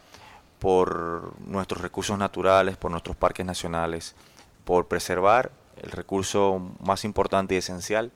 por 0.58 1.38
nuestros 1.40 1.80
recursos 1.80 2.18
naturales, 2.18 2.76
por 2.76 2.90
nuestros 2.90 3.16
parques 3.16 3.44
nacionales, 3.44 4.14
por 4.64 4.86
preservar 4.86 5.50
el 5.82 5.90
recurso 5.90 6.60
más 6.80 7.04
importante 7.04 7.54
y 7.54 7.58
esencial 7.58 8.12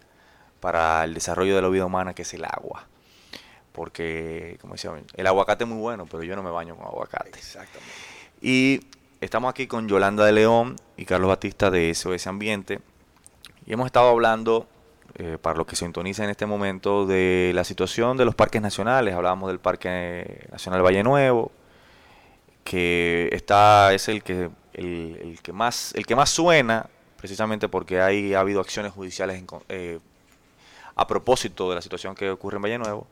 para 0.60 1.04
el 1.04 1.14
desarrollo 1.14 1.56
de 1.56 1.62
la 1.62 1.68
vida 1.68 1.86
humana, 1.86 2.14
que 2.14 2.22
es 2.22 2.34
el 2.34 2.44
agua. 2.44 2.86
Porque, 3.72 4.58
como 4.60 4.74
decía, 4.74 4.92
el 5.14 5.26
aguacate 5.26 5.64
es 5.64 5.70
muy 5.70 5.80
bueno, 5.80 6.06
pero 6.08 6.22
yo 6.22 6.36
no 6.36 6.42
me 6.42 6.50
baño 6.50 6.76
con 6.76 6.86
aguacate. 6.86 7.38
Exactamente. 7.38 7.92
Y 8.40 8.80
estamos 9.20 9.50
aquí 9.50 9.66
con 9.66 9.88
Yolanda 9.88 10.24
de 10.24 10.32
León 10.32 10.76
y 10.96 11.06
Carlos 11.06 11.28
Batista 11.28 11.70
de 11.70 11.92
SOS 11.94 12.26
Ambiente. 12.26 12.80
Y 13.66 13.72
hemos 13.72 13.86
estado 13.86 14.10
hablando 14.10 14.68
eh, 15.16 15.38
para 15.40 15.56
lo 15.56 15.64
que 15.66 15.76
se 15.76 15.84
sintoniza 15.84 16.24
en 16.24 16.30
este 16.30 16.44
momento, 16.44 17.06
de 17.06 17.52
la 17.54 17.62
situación 17.62 18.16
de 18.16 18.24
los 18.24 18.34
parques 18.34 18.60
nacionales. 18.60 19.14
Hablábamos 19.14 19.48
del 19.48 19.60
Parque 19.60 20.48
Nacional 20.50 20.82
Valle 20.82 21.02
Nuevo, 21.04 21.52
que 22.64 23.28
está, 23.32 23.92
es 23.94 24.08
el 24.08 24.22
que, 24.24 24.50
el, 24.72 25.38
que, 25.42 25.52
más, 25.52 25.94
el 25.94 26.04
que 26.04 26.16
más 26.16 26.30
suena, 26.30 26.88
precisamente 27.16 27.68
porque 27.68 28.00
hay, 28.00 28.34
ha 28.34 28.40
habido 28.40 28.60
acciones 28.60 28.92
judiciales 28.92 29.44
eh, 29.68 30.00
a 30.96 31.06
propósito 31.06 31.68
de 31.68 31.76
la 31.76 31.82
situación 31.82 32.14
que 32.14 32.30
ocurre 32.30 32.56
en 32.56 32.62
Valle 32.62 32.78
Nuevo. 32.78 33.06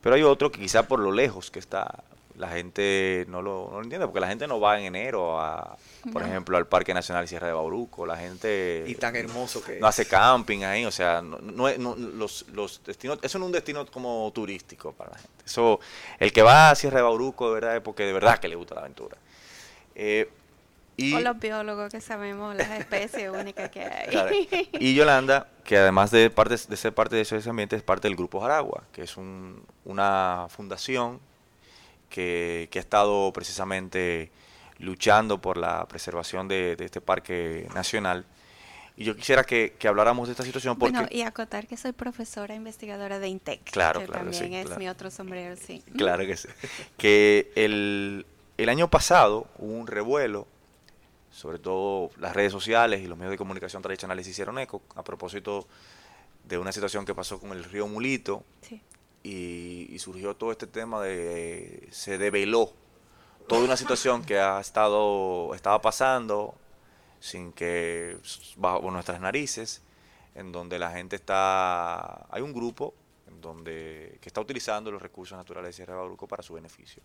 Pero 0.00 0.16
hay 0.16 0.22
otro 0.22 0.50
que 0.50 0.60
quizá 0.60 0.88
por 0.88 1.00
lo 1.00 1.12
lejos 1.12 1.50
que 1.50 1.58
está, 1.58 2.04
la 2.36 2.48
gente 2.48 3.24
no 3.28 3.42
lo, 3.42 3.68
no 3.70 3.76
lo 3.78 3.82
entiende, 3.84 4.06
porque 4.06 4.20
la 4.20 4.26
gente 4.28 4.46
no 4.48 4.58
va 4.58 4.78
en 4.78 4.86
enero, 4.86 5.40
a, 5.40 5.76
por 6.12 6.22
No. 6.22 6.28
ejemplo, 6.28 6.56
al 6.56 6.66
Parque 6.66 6.92
Nacional 6.92 7.28
Sierra 7.28 7.46
de 7.46 7.52
Bauruco, 7.52 8.04
la 8.06 8.16
gente... 8.16 8.84
Y 8.88 8.96
tan 8.96 9.14
hermoso 9.14 9.62
que 9.62 9.78
No 9.78 9.86
es. 9.88 9.90
hace 10.00 10.06
camping 10.08 10.64
ahí, 10.64 10.84
o 10.84 10.90
sea, 10.90 11.22
no, 11.22 11.38
no 11.38 11.68
es- 11.68 11.78
no- 11.78 11.94
los, 11.94 12.46
los 12.52 12.82
destinos, 12.84 13.18
eso 13.22 13.38
no 13.38 13.44
es 13.44 13.48
un 13.48 13.52
destino 13.52 13.86
como 13.86 14.30
turístico 14.34 14.92
para 14.92 15.10
la 15.12 15.18
gente. 15.18 15.44
Eso, 15.46 15.78
el 16.18 16.32
que 16.32 16.42
va 16.42 16.70
a 16.70 16.74
Sierra 16.74 16.96
de 16.98 17.02
Bauruco, 17.04 17.48
de 17.48 17.54
verdad, 17.54 17.76
es 17.76 17.82
porque 17.82 18.02
de 18.04 18.12
verdad 18.12 18.38
que 18.38 18.48
le 18.48 18.56
gusta 18.56 18.74
la 18.74 18.80
aventura. 18.80 19.16
Eh, 19.94 20.28
y, 20.96 21.12
O 21.14 21.20
los 21.20 21.38
biólogos 21.40 21.90
que 21.92 22.00
sabemos 22.00 22.54
las 22.54 22.70
especies 22.70 23.28
únicas 23.30 23.68
que 23.70 23.80
hay. 23.82 24.08
Claro. 24.10 24.30
Y 24.72 24.94
Yolanda, 24.94 25.48
que 25.64 25.76
además 25.78 26.10
de, 26.12 26.30
parte, 26.30 26.56
de 26.68 26.76
ser 26.76 26.92
parte 26.94 27.16
de 27.16 27.22
ese 27.22 27.48
ambiente, 27.50 27.74
es 27.76 27.82
parte 27.82 28.06
del 28.08 28.16
Grupo 28.16 28.40
Jaragua, 28.40 28.84
que 28.92 29.02
es 29.02 29.16
un- 29.16 29.64
una 29.84 30.46
fundación 30.50 31.20
que, 32.14 32.68
que 32.70 32.78
ha 32.78 32.82
estado 32.82 33.32
precisamente 33.32 34.30
luchando 34.78 35.40
por 35.40 35.56
la 35.56 35.84
preservación 35.88 36.46
de, 36.46 36.76
de 36.76 36.84
este 36.84 37.00
parque 37.00 37.66
nacional. 37.74 38.24
Y 38.96 39.02
yo 39.02 39.16
quisiera 39.16 39.42
que, 39.42 39.74
que 39.76 39.88
habláramos 39.88 40.28
de 40.28 40.32
esta 40.32 40.44
situación 40.44 40.78
porque... 40.78 40.92
Bueno, 40.92 41.08
y 41.10 41.22
acotar 41.22 41.66
que 41.66 41.76
soy 41.76 41.90
profesora 41.90 42.54
investigadora 42.54 43.18
de 43.18 43.26
INTEC. 43.26 43.64
Claro, 43.64 43.98
que 43.98 44.06
claro, 44.06 44.32
sí, 44.32 44.38
también 44.38 44.60
es 44.60 44.66
claro. 44.66 44.78
mi 44.78 44.88
otro 44.88 45.10
sombrero, 45.10 45.56
sí. 45.56 45.82
Claro 45.96 46.24
que 46.24 46.36
sí. 46.36 46.46
Que 46.96 47.50
el, 47.56 48.24
el 48.58 48.68
año 48.68 48.88
pasado 48.88 49.48
hubo 49.58 49.72
un 49.72 49.88
revuelo, 49.88 50.46
sobre 51.32 51.58
todo 51.58 52.10
las 52.18 52.32
redes 52.32 52.52
sociales 52.52 53.00
y 53.00 53.08
los 53.08 53.18
medios 53.18 53.32
de 53.32 53.38
comunicación 53.38 53.82
tradicionales 53.82 54.28
hicieron 54.28 54.56
eco 54.60 54.82
a 54.94 55.02
propósito 55.02 55.66
de 56.44 56.58
una 56.58 56.70
situación 56.70 57.04
que 57.04 57.12
pasó 57.12 57.40
con 57.40 57.50
el 57.50 57.64
río 57.64 57.88
Mulito 57.88 58.44
Sí. 58.62 58.80
Y, 59.24 59.98
surgió 59.98 60.36
todo 60.36 60.52
este 60.52 60.66
tema 60.66 61.02
de 61.02 61.88
se 61.90 62.18
develó 62.18 62.72
toda 63.48 63.64
una 63.64 63.76
situación 63.76 64.22
que 64.22 64.38
ha 64.38 64.60
estado 64.60 65.54
estaba 65.54 65.80
pasando 65.80 66.54
sin 67.20 67.52
que 67.52 68.18
bajo 68.56 68.90
nuestras 68.90 69.20
narices 69.20 69.82
en 70.34 70.52
donde 70.52 70.78
la 70.78 70.90
gente 70.90 71.16
está 71.16 72.26
hay 72.32 72.42
un 72.42 72.52
grupo 72.52 72.94
en 73.26 73.40
donde 73.40 74.18
que 74.20 74.28
está 74.28 74.42
utilizando 74.42 74.90
los 74.90 75.00
recursos 75.00 75.38
naturales 75.38 75.70
de 75.70 75.72
Sierra 75.72 75.96
Bauruco 75.96 76.28
para 76.28 76.42
su 76.42 76.52
beneficio. 76.54 77.02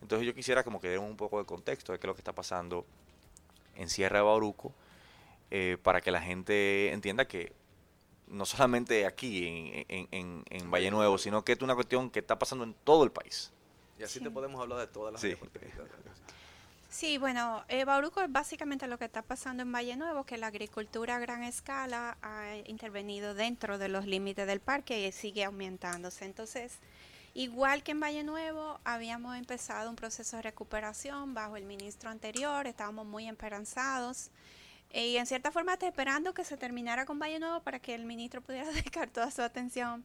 Entonces 0.00 0.26
yo 0.26 0.34
quisiera 0.34 0.64
como 0.64 0.80
que 0.80 0.88
demos 0.88 1.10
un 1.10 1.16
poco 1.16 1.38
de 1.38 1.44
contexto 1.44 1.92
de 1.92 1.98
qué 1.98 2.06
es 2.06 2.08
lo 2.08 2.14
que 2.14 2.22
está 2.22 2.32
pasando 2.32 2.86
en 3.76 3.90
Sierra 3.90 4.18
de 4.18 4.24
Bauruco 4.24 4.72
eh, 5.50 5.76
para 5.82 6.00
que 6.00 6.10
la 6.10 6.22
gente 6.22 6.92
entienda 6.92 7.26
que 7.26 7.52
no 8.30 8.46
solamente 8.46 9.06
aquí 9.06 9.46
en, 9.46 9.84
en, 9.88 10.08
en, 10.10 10.44
en 10.48 10.70
Valle 10.70 10.90
Nuevo, 10.90 11.18
sino 11.18 11.44
que 11.44 11.52
es 11.52 11.60
una 11.62 11.74
cuestión 11.74 12.10
que 12.10 12.20
está 12.20 12.38
pasando 12.38 12.64
en 12.64 12.74
todo 12.84 13.04
el 13.04 13.10
país. 13.10 13.52
Y 13.98 14.02
así 14.02 14.20
te 14.20 14.30
podemos 14.30 14.60
hablar 14.60 14.78
de 14.78 14.86
todas 14.86 15.12
las 15.12 15.20
Sí. 15.20 15.36
Sí, 16.88 17.18
bueno, 17.18 17.62
eh, 17.68 17.84
Bauruco 17.84 18.20
es 18.20 18.32
básicamente 18.32 18.88
lo 18.88 18.98
que 18.98 19.04
está 19.04 19.22
pasando 19.22 19.62
en 19.62 19.70
Valle 19.70 19.94
Nuevo, 19.96 20.24
que 20.24 20.38
la 20.38 20.48
agricultura 20.48 21.16
a 21.16 21.18
gran 21.20 21.44
escala 21.44 22.16
ha 22.20 22.56
intervenido 22.66 23.32
dentro 23.34 23.78
de 23.78 23.88
los 23.88 24.06
límites 24.06 24.44
del 24.46 24.58
parque 24.58 25.06
y 25.06 25.12
sigue 25.12 25.44
aumentándose. 25.44 26.24
Entonces, 26.24 26.78
igual 27.34 27.84
que 27.84 27.92
en 27.92 28.00
Valle 28.00 28.24
Nuevo, 28.24 28.80
habíamos 28.82 29.36
empezado 29.36 29.88
un 29.88 29.94
proceso 29.94 30.36
de 30.36 30.42
recuperación 30.42 31.32
bajo 31.32 31.56
el 31.56 31.64
ministro 31.64 32.10
anterior, 32.10 32.66
estábamos 32.66 33.06
muy 33.06 33.28
esperanzados. 33.28 34.30
Eh, 34.90 35.08
Y 35.08 35.16
en 35.16 35.26
cierta 35.26 35.50
forma 35.50 35.74
está 35.74 35.86
esperando 35.86 36.34
que 36.34 36.44
se 36.44 36.56
terminara 36.56 37.04
con 37.06 37.18
Valle 37.18 37.38
Nuevo 37.38 37.60
para 37.62 37.78
que 37.80 37.94
el 37.94 38.04
ministro 38.04 38.40
pudiera 38.42 38.68
dedicar 38.72 39.10
toda 39.10 39.30
su 39.30 39.42
atención 39.42 40.04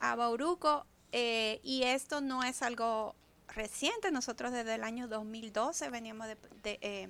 a 0.00 0.14
Bauruco. 0.16 0.86
eh, 1.12 1.60
y 1.62 1.84
esto 1.84 2.20
no 2.20 2.42
es 2.44 2.62
algo 2.62 3.14
reciente. 3.54 4.10
Nosotros 4.10 4.52
desde 4.52 4.74
el 4.74 4.84
año 4.84 5.08
2012 5.08 5.88
veníamos 5.90 6.26
de- 6.26 6.36
de, 6.62 6.78
eh, 6.82 7.08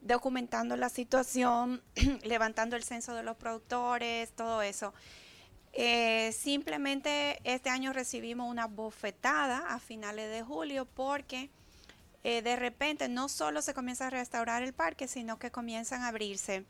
documentando 0.00 0.76
la 0.76 0.88
situación, 0.88 1.82
levantando 2.24 2.76
el 2.76 2.82
censo 2.84 3.14
de 3.14 3.22
los 3.22 3.36
productores, 3.36 4.32
todo 4.32 4.62
eso. 4.62 4.94
Eh, 5.72 6.32
simplemente 6.32 7.38
este 7.44 7.68
año 7.70 7.92
recibimos 7.92 8.50
una 8.50 8.66
bofetada 8.66 9.72
a 9.72 9.78
finales 9.78 10.30
de 10.30 10.42
julio 10.42 10.84
porque 10.86 11.50
eh, 12.22 12.42
de 12.42 12.56
repente 12.56 13.08
no 13.08 13.28
solo 13.28 13.62
se 13.62 13.74
comienza 13.74 14.06
a 14.06 14.10
restaurar 14.10 14.62
el 14.62 14.72
parque, 14.72 15.08
sino 15.08 15.38
que 15.38 15.50
comienzan 15.50 16.02
a 16.02 16.08
abrirse 16.08 16.64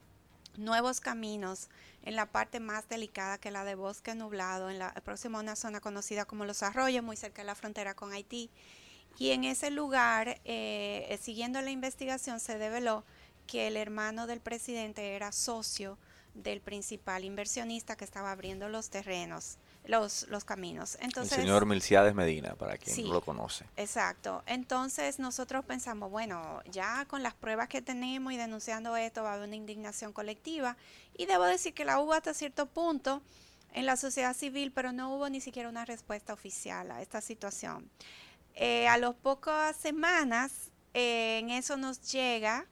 nuevos 0.56 1.00
caminos 1.00 1.68
en 2.02 2.16
la 2.16 2.26
parte 2.26 2.60
más 2.60 2.88
delicada 2.88 3.38
que 3.38 3.50
la 3.50 3.64
de 3.64 3.74
bosque 3.74 4.14
nublado, 4.14 4.70
en 4.70 4.78
la 4.78 4.92
próxima 4.94 5.40
una 5.40 5.56
zona 5.56 5.80
conocida 5.80 6.24
como 6.24 6.44
Los 6.44 6.62
Arroyos, 6.62 7.04
muy 7.04 7.16
cerca 7.16 7.42
de 7.42 7.46
la 7.46 7.54
frontera 7.54 7.94
con 7.94 8.12
Haití. 8.12 8.50
Y 9.18 9.30
en 9.30 9.44
ese 9.44 9.70
lugar, 9.70 10.40
eh, 10.44 11.18
siguiendo 11.20 11.60
la 11.60 11.70
investigación, 11.70 12.40
se 12.40 12.58
develó 12.58 13.04
que 13.46 13.66
el 13.66 13.76
hermano 13.76 14.26
del 14.26 14.40
presidente 14.40 15.14
era 15.16 15.32
socio 15.32 15.98
del 16.34 16.60
principal 16.60 17.24
inversionista 17.24 17.96
que 17.96 18.04
estaba 18.04 18.30
abriendo 18.30 18.68
los 18.68 18.90
terrenos, 18.90 19.58
los, 19.84 20.28
los 20.28 20.44
caminos. 20.44 20.96
Entonces, 21.00 21.38
el 21.38 21.44
señor 21.44 21.66
Milciades 21.66 22.14
Medina, 22.14 22.54
para 22.54 22.76
quien 22.76 22.94
Sí. 22.96 23.04
no 23.04 23.14
lo 23.14 23.20
conoce. 23.22 23.64
Exacto. 23.76 24.42
Entonces 24.46 25.18
nosotros 25.18 25.64
pensamos, 25.64 26.10
bueno, 26.10 26.60
ya 26.70 27.04
con 27.06 27.22
las 27.22 27.34
pruebas 27.34 27.68
que 27.68 27.82
tenemos 27.82 28.32
y 28.32 28.36
denunciando 28.36 28.96
esto 28.96 29.22
va 29.22 29.30
a 29.30 29.34
haber 29.34 29.48
una 29.48 29.56
indignación 29.56 30.12
colectiva. 30.12 30.76
Y 31.16 31.26
debo 31.26 31.44
decir 31.44 31.74
que 31.74 31.84
la 31.84 31.98
hubo 32.00 32.12
hasta 32.12 32.34
cierto 32.34 32.66
punto 32.66 33.22
en 33.72 33.86
la 33.86 33.96
sociedad 33.96 34.34
civil, 34.36 34.72
pero 34.72 34.92
no 34.92 35.14
hubo 35.14 35.28
ni 35.28 35.40
siquiera 35.40 35.68
una 35.68 35.84
respuesta 35.84 36.32
oficial 36.32 36.90
a 36.90 37.02
esta 37.02 37.20
situación. 37.20 37.90
Eh, 38.54 38.86
a 38.88 38.98
las 38.98 39.14
pocas 39.14 39.76
semanas 39.76 40.70
eh, 40.92 41.38
en 41.38 41.50
eso 41.50 41.76
nos 41.76 42.00
llega 42.12 42.66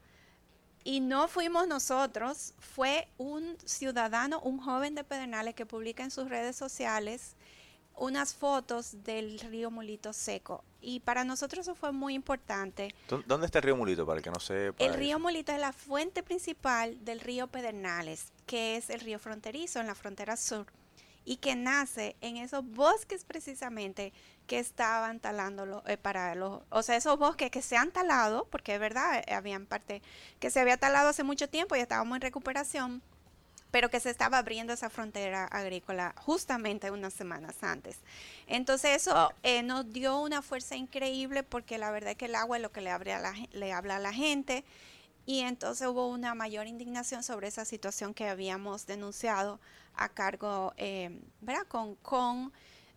y 0.85 1.01
no 1.01 1.29
fuimos 1.29 1.66
nosotros, 1.68 2.55
fue 2.59 3.09
un 3.18 3.57
ciudadano, 3.64 4.41
un 4.41 4.59
joven 4.59 4.95
de 4.95 5.05
Pedernales 5.05 5.55
que 5.55 5.66
publica 5.66 6.03
en 6.05 6.11
sus 6.11 6.29
redes 6.29 6.57
sociales 6.57 7.35
unas 8.01 8.33
fotos 8.33 9.03
del 9.03 9.41
río 9.41 9.70
Mulito 9.72 10.12
seco. 10.12 10.62
Y 10.81 11.01
para 11.01 11.24
nosotros 11.24 11.66
eso 11.66 11.74
fue 11.74 11.91
muy 11.91 12.14
importante. 12.14 12.95
¿Dó- 13.09 13.24
¿Dónde 13.26 13.47
está 13.47 13.59
el 13.59 13.64
río 13.64 13.76
Mulito? 13.76 14.07
Para 14.07 14.18
el 14.18 14.22
que 14.22 14.31
no 14.31 14.39
sepa. 14.39 14.83
El 14.85 14.91
eso. 14.91 14.99
río 15.01 15.18
Mulito 15.18 15.51
es 15.51 15.59
la 15.59 15.72
fuente 15.72 16.22
principal 16.22 17.05
del 17.05 17.18
río 17.18 17.49
Pedernales, 17.49 18.33
que 18.47 18.76
es 18.76 18.89
el 18.91 19.01
río 19.01 19.18
fronterizo 19.18 19.81
en 19.81 19.89
la 19.89 19.97
frontera 19.97 20.37
sur 20.37 20.66
y 21.29 21.37
que 21.37 21.55
nace 21.55 22.16
en 22.22 22.39
esos 22.39 22.64
bosques 22.64 23.26
precisamente 23.26 24.14
que 24.47 24.59
estaban 24.59 25.20
talando 25.20 25.83
eh, 25.87 25.99
para 25.99 26.35
los, 26.35 26.62
o 26.70 26.83
sea, 26.83 26.97
esos 26.97 27.18
bosques 27.18 27.51
que 27.51 27.61
se 27.61 27.76
han 27.76 27.91
talado, 27.91 28.47
porque 28.47 28.72
es 28.72 28.81
verdad, 28.81 29.22
eh, 29.26 29.35
habían 29.35 29.66
parte 29.66 30.01
que 30.41 30.51
se 30.51 30.59
había 30.59 30.79
talado 30.79 31.11
hace 31.11 31.24
mucho 31.24 31.47
tiempo 31.47 31.76
y 31.76 31.81
estábamos 31.81 32.16
en 32.16 32.22
recuperación, 32.22 33.03
pero 33.70 33.91
que 33.91 34.01
se 34.01 34.09
estaba 34.09 34.39
abriendo 34.39 34.72
esa 34.72 34.89
frontera 34.89 35.45
agrícola 35.45 36.14
justamente 36.16 36.91
unas 36.91 37.12
semanas 37.12 37.57
antes. 37.62 37.99
Entonces 38.47 38.97
eso 38.97 39.31
eh, 39.43 39.62
nos 39.62 39.93
dio 39.93 40.18
una 40.20 40.41
fuerza 40.41 40.76
increíble 40.76 41.43
porque 41.43 41.76
la 41.76 41.91
verdad 41.91 42.12
es 42.12 42.16
que 42.16 42.24
el 42.24 42.37
agua 42.37 42.57
es 42.57 42.62
lo 42.62 42.72
que 42.72 42.81
le, 42.81 42.89
abre 42.89 43.14
le 43.53 43.72
habla 43.74 43.97
a 43.97 44.01
la 44.01 44.14
gente 44.14 44.64
y 45.26 45.41
entonces 45.41 45.87
hubo 45.87 46.09
una 46.09 46.35
mayor 46.35 46.66
indignación 46.66 47.22
sobre 47.22 47.49
esa 47.49 47.66
situación 47.66 48.14
que 48.14 48.26
habíamos 48.26 48.87
denunciado 48.87 49.61
a 49.99 50.09
cargo, 50.09 50.72
eh, 50.76 51.20
¿verdad? 51.40 51.66
Con, 51.68 51.96
con 51.96 52.53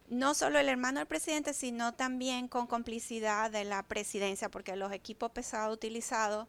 no 0.07 0.33
solo 0.33 0.59
el 0.59 0.69
hermano 0.69 0.99
del 0.99 1.07
presidente, 1.07 1.53
sino 1.53 1.93
también 1.93 2.47
con 2.47 2.67
complicidad 2.67 3.49
de 3.49 3.65
la 3.65 3.83
presidencia, 3.83 4.49
porque 4.49 4.75
los 4.75 4.91
equipos 4.91 5.31
pesados 5.31 5.73
utilizados 5.73 6.47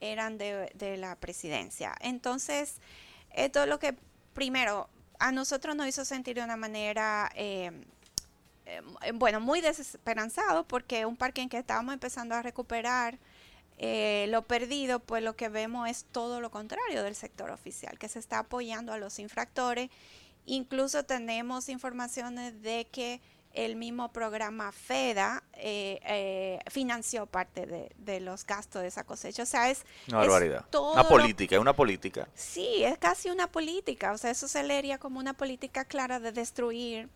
eran 0.00 0.36
de, 0.36 0.70
de 0.74 0.96
la 0.96 1.16
presidencia. 1.16 1.94
Entonces, 2.00 2.80
esto 3.30 3.62
es 3.62 3.68
lo 3.68 3.78
que, 3.78 3.96
primero, 4.34 4.88
a 5.18 5.32
nosotros 5.32 5.76
nos 5.76 5.86
hizo 5.86 6.04
sentir 6.04 6.36
de 6.36 6.42
una 6.42 6.56
manera, 6.56 7.30
eh, 7.34 7.70
eh, 8.66 8.82
bueno, 9.14 9.40
muy 9.40 9.60
desesperanzado, 9.60 10.66
porque 10.66 11.06
un 11.06 11.16
parque 11.16 11.40
en 11.40 11.48
que 11.48 11.58
estábamos 11.58 11.94
empezando 11.94 12.34
a 12.34 12.42
recuperar 12.42 13.18
eh, 13.78 14.26
lo 14.28 14.42
perdido, 14.42 15.00
pues 15.00 15.22
lo 15.22 15.34
que 15.36 15.48
vemos 15.48 15.88
es 15.88 16.04
todo 16.12 16.40
lo 16.40 16.50
contrario 16.50 17.02
del 17.02 17.14
sector 17.14 17.50
oficial, 17.50 17.98
que 17.98 18.08
se 18.08 18.18
está 18.18 18.40
apoyando 18.40 18.92
a 18.92 18.98
los 18.98 19.18
infractores. 19.18 19.90
Incluso 20.46 21.04
tenemos 21.04 21.68
informaciones 21.68 22.62
de 22.62 22.86
que 22.90 23.20
el 23.54 23.76
mismo 23.76 24.12
programa 24.12 24.72
FEDA 24.72 25.42
eh, 25.54 26.00
eh, 26.04 26.58
financió 26.70 27.26
parte 27.26 27.66
de, 27.66 27.92
de, 27.98 28.20
los 28.20 28.44
gastos 28.44 28.82
de 28.82 28.88
esa 28.88 29.04
cosecha. 29.04 29.44
O 29.44 29.46
sea, 29.46 29.70
es... 29.70 29.84
Una 30.08 30.18
barbaridad. 30.18 30.64
una 30.74 31.06
política, 31.06 31.54
es 31.54 31.60
una 31.60 31.74
política. 31.74 32.28
Sí, 32.34 32.84
es 32.84 32.98
casi 32.98 33.30
una 33.30 33.46
política. 33.50 34.12
O 34.12 34.18
sea, 34.18 34.30
eso 34.30 34.48
se 34.48 34.62
leería 34.64 34.98
como 34.98 35.20
una 35.20 35.34
política 35.34 35.84
clara 35.84 36.18
de 36.18 36.32
destruir 36.32 37.08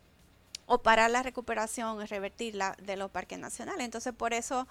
o 0.65 0.81
parar 0.81 1.11
la 1.11 1.23
recuperación 1.23 2.01
y 2.01 2.05
revertirla 2.05 2.75
de 2.81 2.95
los 2.95 3.11
parques 3.11 3.37
nacionales. 3.37 3.83
Entonces, 3.83 4.13
por 4.13 4.33
eso 4.33 4.67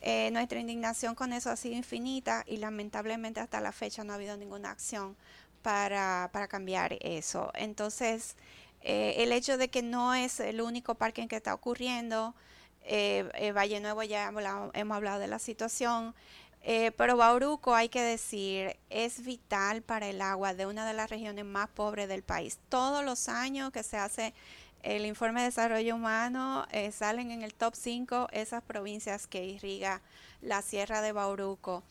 eh, 0.00 0.30
nuestra 0.32 0.60
indignación 0.60 1.14
con 1.14 1.32
eso 1.32 1.50
ha 1.50 1.56
sido 1.56 1.76
infinita 1.76 2.44
y 2.46 2.56
lamentablemente 2.56 3.40
hasta 3.40 3.60
la 3.60 3.72
fecha 3.72 4.04
no 4.04 4.12
ha 4.12 4.16
habido 4.16 4.36
ninguna 4.36 4.70
acción 4.70 5.16
para, 5.62 6.30
para 6.32 6.48
cambiar 6.48 6.96
eso. 7.00 7.50
Entonces, 7.54 8.36
eh, 8.82 9.14
el 9.18 9.32
hecho 9.32 9.58
de 9.58 9.68
que 9.68 9.82
no 9.82 10.14
es 10.14 10.40
el 10.40 10.60
único 10.60 10.94
parque 10.94 11.22
en 11.22 11.28
que 11.28 11.36
está 11.36 11.52
ocurriendo, 11.54 12.34
eh, 12.82 13.28
eh 13.34 13.52
Valle 13.52 13.80
Nuevo 13.80 14.02
ya 14.02 14.28
hemos 14.74 14.96
hablado, 14.96 15.18
de 15.18 15.26
la 15.28 15.38
situación, 15.38 16.14
eh, 16.62 16.92
pero 16.92 17.16
Bauruco, 17.16 17.74
hay 17.74 17.88
que 17.88 18.02
decir, 18.02 18.76
es 18.90 19.24
vital 19.24 19.82
para 19.82 20.08
el 20.08 20.20
agua 20.20 20.54
de 20.54 20.66
una 20.66 20.86
de 20.86 20.94
las 20.94 21.10
regiones 21.10 21.44
más 21.44 21.68
pobres 21.68 22.08
del 22.08 22.22
país. 22.22 22.58
Todos 22.68 23.04
los 23.04 23.28
años 23.28 23.70
que 23.70 23.82
se 23.82 23.96
hace 23.96 24.34
el 24.82 25.06
informe 25.06 25.40
de 25.40 25.46
desarrollo 25.46 25.94
humano, 25.94 26.66
salen 26.92 27.30
en 27.30 27.42
el 27.42 27.54
top 27.54 27.74
5 27.74 28.28
esas 28.32 28.62
provincias 28.62 29.26
que 29.26 29.44
irriga 29.44 30.00
la 30.42 30.62
Sierra 30.62 31.02
de 31.02 31.12
Bauruco. 31.12 31.82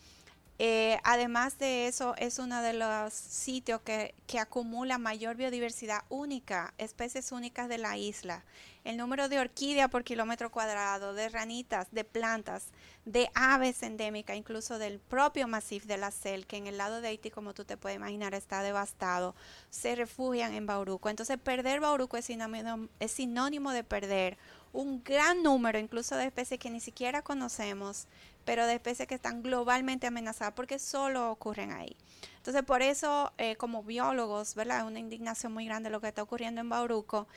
Eh, 0.62 1.00
además 1.04 1.58
de 1.58 1.86
eso, 1.86 2.14
es 2.18 2.38
uno 2.38 2.60
de 2.60 2.74
los 2.74 3.14
sitios 3.14 3.80
que, 3.80 4.14
que, 4.26 4.38
acumula 4.38 4.98
mayor 4.98 5.34
biodiversidad 5.34 6.02
única, 6.10 6.74
especies 6.76 7.32
únicas 7.32 7.66
de 7.70 7.78
la 7.78 7.96
isla. 7.96 8.44
El 8.84 8.98
número 8.98 9.30
de 9.30 9.38
orquídeas 9.38 9.88
por 9.88 10.04
kilómetro 10.04 10.50
cuadrado, 10.50 11.14
de 11.14 11.30
ranitas, 11.30 11.88
de 11.92 12.04
plantas, 12.04 12.66
de 13.06 13.30
aves 13.34 13.82
endémicas, 13.82 14.36
incluso 14.36 14.78
del 14.78 14.98
propio 14.98 15.48
masif 15.48 15.86
de 15.86 15.96
la 15.96 16.10
Cel, 16.10 16.46
que 16.46 16.58
en 16.58 16.66
el 16.66 16.76
lado 16.76 17.00
de 17.00 17.08
Haití, 17.08 17.30
como 17.30 17.54
tú 17.54 17.64
te 17.64 17.78
puedes 17.78 17.96
imaginar, 17.96 18.34
está 18.34 18.62
devastado, 18.62 19.34
se 19.70 19.94
refugian 19.94 20.52
en 20.52 20.66
Bauruco. 20.66 21.08
Entonces, 21.08 21.38
perder 21.38 21.80
Bauruco 21.80 22.18
es 22.18 22.28
es 22.28 23.12
sinónimo 23.12 23.72
de 23.72 23.82
perder 23.82 24.36
un 24.72 25.02
gran 25.02 25.42
número, 25.42 25.78
incluso 25.78 26.16
de 26.16 26.26
especies 26.26 26.60
que 26.60 26.70
ni 26.70 26.80
siquiera 26.80 27.22
conocemos 27.22 28.06
pero 28.44 28.66
de 28.66 28.74
especies 28.74 29.06
que 29.06 29.14
están 29.14 29.42
globalmente 29.42 30.06
amenazadas 30.06 30.54
porque 30.54 30.78
solo 30.78 31.30
ocurren 31.30 31.72
ahí. 31.72 31.96
Entonces, 32.36 32.62
por 32.62 32.82
eso, 32.82 33.32
eh, 33.38 33.56
como 33.56 33.82
biólogos, 33.82 34.54
¿verdad? 34.54 34.78
Es 34.78 34.84
una 34.84 34.98
indignación 34.98 35.52
muy 35.52 35.66
grande 35.66 35.90
lo 35.90 36.00
que 36.00 36.08
está 36.08 36.22
ocurriendo 36.22 36.60
en 36.60 36.68
Bauruco. 36.68 37.28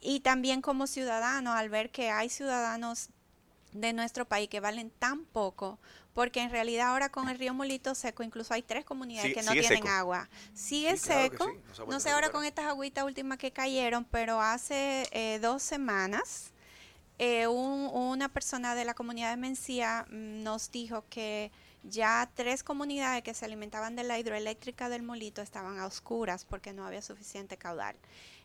Y 0.00 0.20
también 0.20 0.62
como 0.62 0.86
ciudadanos, 0.86 1.54
al 1.54 1.68
ver 1.68 1.90
que 1.90 2.10
hay 2.10 2.28
ciudadanos 2.28 3.10
de 3.72 3.92
nuestro 3.92 4.24
país 4.26 4.48
que 4.48 4.60
valen 4.60 4.90
tan 4.90 5.24
poco, 5.24 5.78
porque 6.14 6.40
en 6.40 6.50
realidad 6.50 6.88
ahora 6.88 7.08
con 7.08 7.28
el 7.28 7.38
río 7.38 7.54
Molito 7.54 7.94
seco, 7.94 8.22
incluso 8.22 8.52
hay 8.52 8.62
tres 8.62 8.84
comunidades 8.84 9.34
que 9.34 9.42
no 9.42 9.52
tienen 9.52 9.86
agua. 9.88 10.28
Sigue 10.54 10.96
seco, 10.96 11.50
no, 11.88 12.00
sé 12.00 12.10
ahora 12.10 12.30
con 12.30 12.44
estas 12.44 12.66
agüitas 12.66 13.04
últimas 13.04 13.38
que 13.38 13.50
cayeron, 13.50 14.04
pero 14.04 14.40
hace 14.40 15.08
eh, 15.12 15.38
dos 15.40 15.62
semanas 15.62 16.51
eh, 17.24 17.46
una 17.46 18.28
persona 18.30 18.74
de 18.74 18.84
la 18.84 18.94
comunidad 18.94 19.30
de 19.30 19.36
Mencía 19.36 20.06
mm, 20.10 20.42
nos 20.42 20.72
dijo 20.72 21.04
que 21.08 21.52
ya 21.84 22.28
tres 22.34 22.64
comunidades 22.64 23.22
que 23.22 23.32
se 23.32 23.44
alimentaban 23.44 23.94
de 23.94 24.02
la 24.02 24.18
hidroeléctrica 24.18 24.88
del 24.88 25.04
Molito 25.04 25.40
estaban 25.40 25.78
a 25.78 25.86
oscuras 25.86 26.44
porque 26.44 26.72
no 26.72 26.84
había 26.84 27.00
suficiente 27.00 27.56
caudal. 27.56 27.94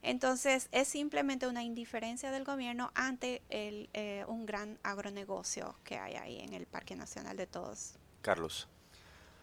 Entonces 0.03 0.69
es 0.71 0.87
simplemente 0.87 1.47
una 1.47 1.63
indiferencia 1.63 2.29
del 2.29 2.43
gobierno 2.43 2.91
ante 2.93 3.41
el, 3.49 3.89
eh, 3.93 4.25
un 4.27 4.45
gran 4.45 4.77
agronegocio 4.83 5.75
que 5.83 5.97
hay 5.97 6.13
ahí 6.13 6.39
en 6.41 6.53
el 6.53 6.67
Parque 6.67 6.95
Nacional 6.95 7.35
de 7.35 7.47
Todos. 7.47 7.95
Carlos. 8.21 8.67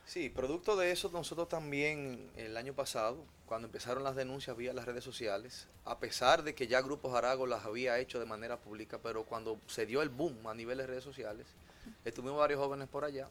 Sí, 0.07 0.29
producto 0.29 0.77
de 0.77 0.93
eso 0.93 1.11
nosotros 1.13 1.49
también 1.49 2.31
el 2.37 2.57
año 2.57 2.73
pasado, 2.73 3.25
cuando 3.47 3.67
empezaron 3.67 4.03
las 4.03 4.17
denuncias 4.17 4.57
vía 4.57 4.73
las 4.73 4.87
redes 4.87 5.05
sociales, 5.05 5.69
a 5.85 5.99
pesar 5.99 6.43
de 6.43 6.55
que 6.55 6.67
ya 6.67 6.81
Grupos 6.81 7.15
Arago 7.15 7.47
las 7.47 7.65
había 7.65 7.99
hecho 7.99 8.19
de 8.19 8.27
manera 8.27 8.59
pública, 8.59 8.99
pero 9.03 9.25
cuando 9.25 9.59
se 9.67 9.87
dio 9.87 10.03
el 10.03 10.09
boom 10.09 10.47
a 10.47 10.55
nivel 10.55 10.79
de 10.79 10.87
redes 10.87 11.05
sociales, 11.05 11.47
estuvimos 12.05 12.39
varios 12.39 12.61
jóvenes 12.61 12.89
por 12.89 13.05
allá 13.05 13.29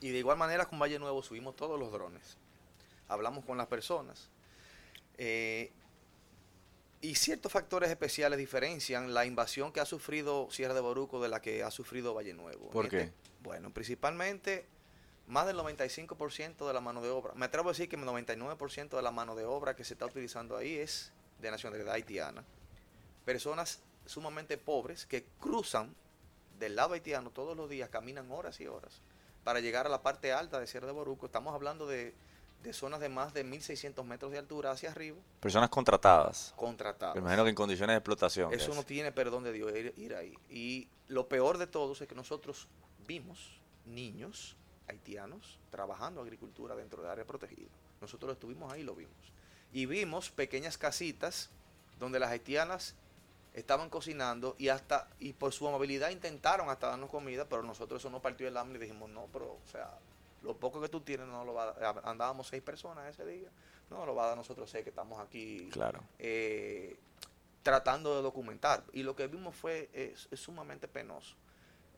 y 0.00 0.10
de 0.10 0.18
igual 0.18 0.36
manera 0.36 0.66
con 0.66 0.78
Valle 0.78 0.98
Nuevo 0.98 1.22
subimos 1.22 1.56
todos 1.56 1.78
los 1.80 1.90
drones, 1.90 2.36
hablamos 3.08 3.44
con 3.44 3.56
las 3.56 3.66
personas 3.66 4.28
eh, 5.16 5.72
y 7.00 7.14
ciertos 7.14 7.52
factores 7.52 7.90
especiales 7.90 8.38
diferencian 8.38 9.14
la 9.14 9.24
invasión 9.24 9.72
que 9.72 9.80
ha 9.80 9.84
sufrido 9.84 10.50
Sierra 10.50 10.74
de 10.74 10.80
Boruco 10.80 11.20
de 11.20 11.28
la 11.28 11.40
que 11.40 11.62
ha 11.62 11.70
sufrido 11.70 12.12
Valle 12.12 12.34
Nuevo. 12.34 12.70
¿Por 12.70 12.88
qué? 12.88 13.00
Este, 13.02 13.12
bueno, 13.42 13.72
principalmente 13.72 14.66
más 15.28 15.46
del 15.46 15.58
95% 15.58 16.66
de 16.66 16.72
la 16.72 16.80
mano 16.80 17.02
de 17.02 17.10
obra, 17.10 17.34
me 17.34 17.46
atrevo 17.46 17.68
a 17.68 17.72
decir 17.72 17.88
que 17.88 17.96
el 17.96 18.02
99% 18.02 18.96
de 18.96 19.02
la 19.02 19.10
mano 19.10 19.36
de 19.36 19.44
obra 19.44 19.76
que 19.76 19.84
se 19.84 19.92
está 19.92 20.06
utilizando 20.06 20.56
ahí 20.56 20.76
es 20.76 21.12
de 21.38 21.50
nacionalidad 21.50 21.94
haitiana. 21.94 22.44
Personas 23.24 23.80
sumamente 24.06 24.56
pobres 24.56 25.04
que 25.04 25.26
cruzan 25.38 25.94
del 26.58 26.76
lado 26.76 26.94
haitiano 26.94 27.30
todos 27.30 27.56
los 27.56 27.68
días, 27.68 27.90
caminan 27.90 28.30
horas 28.32 28.58
y 28.60 28.66
horas 28.66 29.02
para 29.44 29.60
llegar 29.60 29.86
a 29.86 29.90
la 29.90 30.02
parte 30.02 30.32
alta 30.32 30.58
de 30.60 30.66
Sierra 30.66 30.86
de 30.86 30.92
Boruco. 30.92 31.26
Estamos 31.26 31.54
hablando 31.54 31.86
de, 31.86 32.14
zonas 32.72 33.00
de 33.00 33.08
más 33.08 33.32
de 33.34 33.44
1.600 33.44 34.04
metros 34.04 34.32
de 34.32 34.38
altura 34.38 34.70
hacia 34.70 34.90
arriba. 34.90 35.18
Personas 35.40 35.68
contratadas. 35.68 36.54
Contratadas. 36.56 37.14
Me 37.14 37.20
imagino 37.20 37.44
que 37.44 37.50
en 37.50 37.56
condiciones 37.56 37.94
de 37.94 37.98
explotación. 37.98 38.52
Eso 38.52 38.74
no 38.74 38.82
tiene 38.82 39.12
perdón 39.12 39.44
de 39.44 39.52
Dios 39.52 39.72
ir 39.96 40.14
ahí. 40.14 40.34
Y 40.50 40.88
lo 41.06 41.28
peor 41.28 41.58
de 41.58 41.66
todo 41.66 41.92
es 41.92 42.06
que 42.06 42.14
nosotros 42.14 42.66
vimos 43.06 43.60
niños 43.86 44.56
haitianos 44.88 45.58
trabajando 45.70 46.20
agricultura 46.20 46.74
dentro 46.74 47.02
de 47.02 47.10
área 47.10 47.24
protegida. 47.24 47.68
Nosotros 48.00 48.32
estuvimos 48.32 48.72
ahí 48.72 48.80
y 48.80 48.84
lo 48.84 48.94
vimos. 48.94 49.14
Y 49.72 49.86
vimos 49.86 50.30
pequeñas 50.30 50.78
casitas 50.78 51.50
donde 51.98 52.18
las 52.18 52.30
haitianas 52.30 52.94
estaban 53.54 53.90
cocinando 53.90 54.54
y 54.58 54.68
hasta 54.68 55.08
y 55.18 55.32
por 55.32 55.52
su 55.52 55.66
amabilidad 55.66 56.10
intentaron 56.10 56.70
hasta 56.70 56.88
darnos 56.88 57.10
comida, 57.10 57.46
pero 57.48 57.62
nosotros 57.62 58.00
eso 58.00 58.10
no 58.10 58.22
partió 58.22 58.46
el 58.46 58.56
hambre 58.56 58.78
y 58.78 58.82
dijimos, 58.82 59.10
no, 59.10 59.26
pero 59.32 59.46
o 59.46 59.70
sea, 59.70 59.98
lo 60.42 60.56
poco 60.56 60.80
que 60.80 60.88
tú 60.88 61.00
tienes 61.00 61.26
no 61.26 61.44
lo 61.44 61.54
va 61.54 61.64
a 61.64 61.72
dar. 61.72 62.02
Andábamos 62.04 62.48
seis 62.48 62.62
personas 62.62 63.08
ese 63.08 63.26
día, 63.26 63.48
no 63.90 64.06
lo 64.06 64.14
va 64.14 64.24
a 64.24 64.28
dar 64.28 64.36
nosotros 64.36 64.70
sé 64.70 64.84
que 64.84 64.90
estamos 64.90 65.20
aquí 65.20 65.68
claro. 65.72 66.00
Eh, 66.18 66.96
tratando 67.62 68.16
de 68.16 68.22
documentar. 68.22 68.84
Y 68.92 69.02
lo 69.02 69.16
que 69.16 69.26
vimos 69.26 69.54
fue 69.54 69.90
es 69.92 70.28
sumamente 70.32 70.88
penoso. 70.88 71.34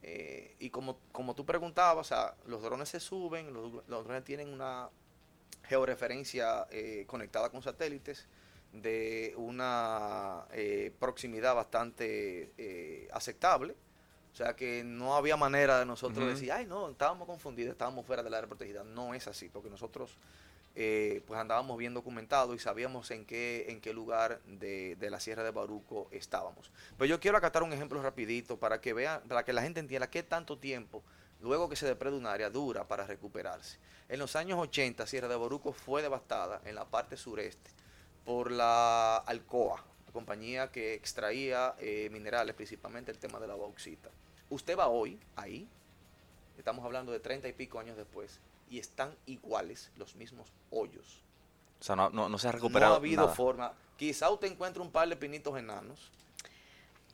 Eh, 0.03 0.57
y 0.59 0.70
como, 0.70 0.98
como 1.12 1.34
tú 1.34 1.44
preguntabas, 1.44 2.07
o 2.07 2.09
sea, 2.09 2.34
los 2.46 2.62
drones 2.62 2.88
se 2.88 3.01
suben, 3.01 3.53
los, 3.53 3.86
drones 3.86 4.24
tienen 4.24 4.48
una 4.48 4.88
georreferencia 5.64 6.66
eh, 6.70 7.05
conectada 7.07 7.51
con 7.51 7.62
satélites 7.62 8.26
de 8.72 9.34
una 9.36 10.46
eh, 10.53 10.92
proximidad 10.98 11.55
bastante 11.55 13.09
aceptable. 13.12 13.74
O 14.32 14.36
sea 14.36 14.55
que 14.55 14.84
no 14.84 15.16
había 15.16 15.36
manera 15.36 15.80
de 15.80 15.84
nosotros 15.84 16.28
decir, 16.28 16.53
ay, 16.53 16.64
no, 16.64 16.90
estábamos 16.90 17.26
confundidos, 17.26 17.72
estábamos 17.72 18.07
fuera 18.07 18.22
del 18.22 18.32
área 18.32 18.46
protegida. 18.46 18.84
No 18.84 19.12
es 19.12 19.26
así, 19.26 19.48
porque 19.48 19.68
nosotros 19.68 20.16
eh, 20.77 21.23
pues 21.27 21.41
andábamos 21.41 21.77
bien 21.79 21.95
documentados 21.95 22.55
y 22.55 22.59
sabíamos 22.59 23.11
en 23.11 23.27
qué, 23.27 23.66
en 23.68 23.81
qué 23.81 23.93
lugar 23.93 24.41
de, 24.47 24.97
la 25.11 25.18
Sierra 25.18 25.43
de 25.43 25.51
Baruco 25.51 26.09
estábamos. 26.12 26.71
Pero 26.97 27.07
yo 27.07 27.21
quiero 27.21 27.37
acatar 27.37 27.62
un 27.62 27.73
ejemplo 27.73 28.01
rapidito 28.01 28.59
para 28.59 28.81
que 28.81 28.93
vean, 28.93 29.21
para 29.23 29.45
que 29.45 29.53
la 29.53 29.62
gente 29.62 29.81
entienda 29.81 30.09
qué 30.09 30.23
tanto 30.23 30.59
tiempo, 30.59 31.03
luego 31.41 31.68
que 31.68 31.77
se 31.77 31.87
depreda 31.87 32.16
un 32.16 32.27
área, 32.27 32.51
dura 32.51 32.87
para 32.87 33.05
recuperarse. 33.07 33.79
En 34.09 34.21
los 34.21 34.37
años 34.37 34.59
80, 34.59 35.07
Sierra 35.07 35.29
de 35.29 35.37
Baruco 35.37 35.73
fue 35.73 36.03
devastada 36.03 36.61
en 36.64 36.77
la 36.77 36.85
parte 36.85 37.16
sureste 37.16 37.71
por 38.25 38.53
la 38.53 39.16
Alcoa, 39.16 39.85
la 40.07 40.12
compañía 40.12 40.71
que 40.71 40.95
extraía 40.95 41.75
eh, 41.79 42.09
minerales, 42.12 42.55
principalmente 42.55 43.11
el 43.11 43.18
tema 43.18 43.41
de 43.41 43.49
la 43.49 43.57
bauxita. 43.57 44.11
Usted 44.51 44.79
va 44.79 44.89
hoy 44.89 45.18
ahí, 45.37 45.68
estamos 46.59 46.85
hablando 46.85 47.11
de 47.11 47.21
30 47.21 47.49
y 47.49 47.53
pico 47.53 47.81
años 47.81 47.97
después, 47.97 48.41
y 48.71 48.79
están 48.79 49.14
iguales 49.27 49.91
los 49.97 50.14
mismos 50.14 50.53
hoyos. 50.71 51.21
O 51.81 51.83
sea, 51.83 51.97
no, 51.97 52.39
se 52.39 52.49
ha 52.49 52.53
recuperado. 52.53 52.93
No 52.93 52.95
ha 52.95 52.99
habido 52.99 53.29
forma. 53.35 53.75
Quizá 53.97 54.31
usted 54.31 54.51
encuentre 54.51 54.83
un 54.83 54.91
par 54.91 55.09
de 55.09 55.16
pinitos 55.16 55.59
enanos. 55.59 56.11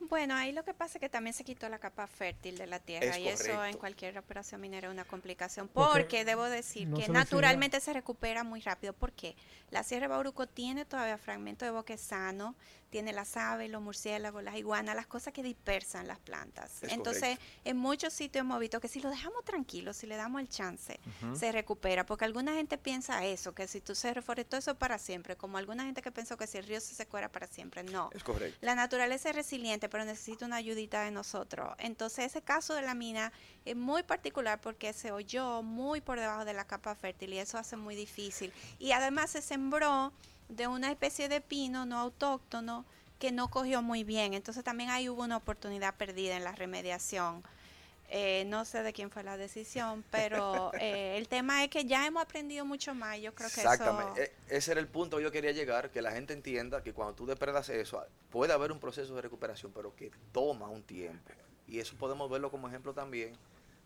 Bueno, 0.00 0.34
ahí 0.34 0.52
lo 0.52 0.62
que 0.62 0.74
pasa 0.74 0.98
es 0.98 1.00
que 1.00 1.08
también 1.08 1.32
se 1.32 1.42
quitó 1.42 1.68
la 1.68 1.78
capa 1.78 2.06
fértil 2.06 2.58
de 2.58 2.66
la 2.66 2.78
tierra 2.78 3.18
y 3.18 3.28
eso 3.28 3.64
en 3.64 3.78
cualquier 3.78 4.18
operación 4.18 4.60
minera 4.60 4.88
es 4.88 4.92
una 4.92 5.04
complicación. 5.04 5.68
Porque, 5.68 6.24
debo 6.24 6.44
decir 6.44 6.92
que 6.92 7.08
naturalmente 7.08 7.80
se 7.80 7.92
recupera 7.92 8.44
muy 8.44 8.60
rápido. 8.60 8.92
porque 8.92 9.34
La 9.70 9.82
Sierra 9.82 10.08
Bauruco 10.08 10.46
tiene 10.46 10.84
todavía 10.84 11.16
fragmentos 11.16 11.66
de 11.66 11.72
boquesano, 11.72 12.54
tiene 12.90 13.12
las 13.12 13.36
aves, 13.36 13.70
los 13.70 13.82
murciélagos, 13.82 14.42
las 14.42 14.56
iguanas, 14.56 14.94
las 14.96 15.06
cosas 15.06 15.32
que 15.32 15.42
dispersan 15.42 16.06
las 16.06 16.18
plantas. 16.18 16.82
Es 16.82 16.92
Entonces, 16.92 17.36
correcto. 17.38 17.44
en 17.64 17.76
muchos 17.76 18.12
sitios 18.12 18.40
hemos 18.40 18.60
visto 18.60 18.80
que 18.80 18.88
si 18.88 19.00
lo 19.00 19.10
dejamos 19.10 19.44
tranquilo, 19.44 19.92
si 19.92 20.06
le 20.06 20.16
damos 20.16 20.40
el 20.40 20.48
chance, 20.48 20.98
se 21.34 21.52
recupera. 21.52 22.06
Porque 22.06 22.24
alguna 22.24 22.54
gente 22.54 22.78
piensa 22.78 23.24
eso, 23.24 23.54
que 23.54 23.66
si 23.68 23.80
tú 23.80 23.94
se 23.94 24.14
reforestó 24.14 24.56
eso 24.56 24.74
para 24.76 24.98
siempre, 24.98 25.36
como 25.36 25.58
alguna 25.58 25.84
gente 25.84 26.02
que 26.02 26.12
pensó 26.12 26.36
que 26.36 26.46
si 26.46 26.58
el 26.58 26.64
río 26.64 26.80
se 26.80 26.94
secó 26.94 27.18
era 27.18 27.30
para 27.30 27.46
siempre. 27.46 27.82
No. 27.82 28.10
Es 28.12 28.22
correcto. 28.22 28.58
La 28.60 28.74
naturaleza 28.74 29.30
es 29.30 29.36
resiliente, 29.36 29.88
pero 29.88 30.04
necesita 30.04 30.46
una 30.46 30.56
ayudita 30.56 31.02
de 31.02 31.10
nosotros. 31.10 31.74
Entonces, 31.78 32.26
ese 32.26 32.42
caso 32.42 32.74
de 32.74 32.82
la 32.82 32.94
mina 32.94 33.32
es 33.64 33.76
muy 33.76 34.02
particular 34.02 34.60
porque 34.60 34.92
se 34.92 35.12
oyó 35.12 35.62
muy 35.62 36.00
por 36.00 36.20
debajo 36.20 36.44
de 36.44 36.54
la 36.54 36.66
capa 36.66 36.94
fértil 36.94 37.32
y 37.32 37.38
eso 37.38 37.58
hace 37.58 37.76
muy 37.76 37.94
difícil. 37.94 38.52
Y 38.78 38.92
además 38.92 39.30
se 39.30 39.42
sembró 39.42 40.12
de 40.48 40.66
una 40.66 40.90
especie 40.90 41.28
de 41.28 41.40
pino 41.40 41.86
no 41.86 41.98
autóctono 41.98 42.84
que 43.18 43.32
no 43.32 43.48
cogió 43.48 43.82
muy 43.82 44.04
bien. 44.04 44.34
Entonces, 44.34 44.62
también 44.64 44.90
ahí 44.90 45.08
hubo 45.08 45.22
una 45.22 45.36
oportunidad 45.38 45.94
perdida 45.94 46.36
en 46.36 46.44
la 46.44 46.52
remediación. 46.52 47.42
Eh, 48.08 48.44
no 48.46 48.64
sé 48.64 48.84
de 48.84 48.92
quién 48.92 49.10
fue 49.10 49.24
la 49.24 49.36
decisión, 49.36 50.04
pero 50.12 50.70
eh, 50.80 51.16
el 51.16 51.26
tema 51.26 51.64
es 51.64 51.70
que 51.70 51.84
ya 51.86 52.06
hemos 52.06 52.22
aprendido 52.22 52.64
mucho 52.64 52.94
más. 52.94 53.18
Yo 53.18 53.34
creo 53.34 53.48
que 53.48 53.60
eso 53.60 53.72
Exactamente. 53.72 54.32
E- 54.48 54.56
Ese 54.56 54.72
era 54.72 54.80
el 54.80 54.86
punto 54.86 55.16
que 55.16 55.24
yo 55.24 55.32
quería 55.32 55.50
llegar, 55.52 55.90
que 55.90 56.00
la 56.02 56.12
gente 56.12 56.32
entienda 56.32 56.82
que 56.82 56.92
cuando 56.92 57.14
tú 57.14 57.26
depredas 57.26 57.68
eso, 57.68 58.04
puede 58.30 58.52
haber 58.52 58.70
un 58.70 58.78
proceso 58.78 59.14
de 59.16 59.22
recuperación, 59.22 59.72
pero 59.74 59.94
que 59.96 60.12
toma 60.32 60.68
un 60.68 60.82
tiempo. 60.82 61.32
Y 61.66 61.80
eso 61.80 61.96
podemos 61.96 62.30
verlo 62.30 62.50
como 62.50 62.68
ejemplo 62.68 62.92
también 62.94 63.32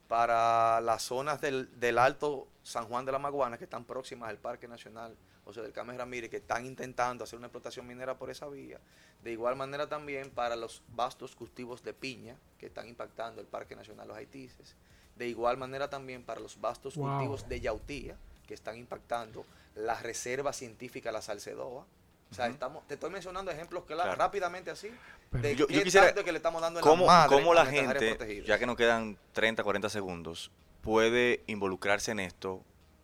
para 0.06 0.80
las 0.80 1.02
zonas 1.04 1.40
del, 1.40 1.70
del 1.78 1.96
Alto 1.96 2.48
San 2.62 2.86
Juan 2.88 3.06
de 3.06 3.12
la 3.12 3.18
Maguana, 3.18 3.56
que 3.56 3.64
están 3.64 3.84
próximas 3.84 4.28
al 4.28 4.38
Parque 4.38 4.66
Nacional, 4.68 5.16
o 5.51 5.53
sea, 5.53 5.62
del 5.62 5.72
Cames 5.72 5.96
Ramírez, 5.96 6.30
que 6.30 6.38
están 6.38 6.64
intentando 6.66 7.24
hacer 7.24 7.38
una 7.38 7.46
explotación 7.48 7.86
minera 7.86 8.16
por 8.16 8.30
esa 8.30 8.48
vía. 8.48 8.78
De 9.22 9.32
igual 9.32 9.57
manera 9.57 9.88
también 9.88 10.30
para 10.30 10.57
los 10.57 10.82
vastos 10.88 11.36
cultivos 11.36 11.82
de 11.82 11.92
piña, 11.92 12.36
que 12.59 12.66
están 12.66 12.88
impactando 12.88 13.40
el 13.40 13.46
Parque 13.46 13.76
Nacional 13.76 14.09
Los 14.09 14.16
Haitises. 14.16 14.76
De 15.16 15.28
igual 15.28 15.57
manera 15.59 15.90
también 15.90 16.22
para 16.22 16.40
los 16.40 16.61
vastos 16.61 16.96
Wow. 16.96 17.09
cultivos 17.11 17.48
de 17.48 17.61
yautía, 17.61 18.16
que 18.46 18.55
están 18.55 18.76
impactando 18.78 19.44
la 19.74 20.01
Reserva 20.01 20.53
Científica 20.53 21.12
La 21.12 21.20
Salcedoa. 21.22 21.86
O 22.30 22.34
sea, 22.34 22.46
estamos, 22.46 22.86
te 22.86 22.94
estoy 22.94 23.11
mencionando 23.11 23.51
ejemplos 23.51 23.84
claros, 23.84 24.05
Claro. 24.05 24.18
rápidamente 24.18 24.70
así, 24.70 24.88
de 25.32 25.57
yo, 25.57 25.66
qué 25.66 25.74
yo 25.74 25.82
quisiera 25.82 26.07
tanto 26.07 26.22
que 26.24 26.30
le 26.32 26.36
estamos 26.38 26.62
dando 26.62 26.78
en 26.78 26.84
cómo, 26.84 27.07
la 27.07 27.12
madre 27.12 27.36
cómo 27.36 27.55
la 27.55 27.66
gente, 27.66 28.42
ya 28.46 28.57
que 28.59 28.66
nos 28.66 28.76
quedan 28.76 29.18
30, 29.32 29.64
40 29.64 29.88
segundos, 29.88 30.51
puede 30.80 31.42
involucrarse 31.48 32.12
en 32.12 32.20
esto, 32.20 32.62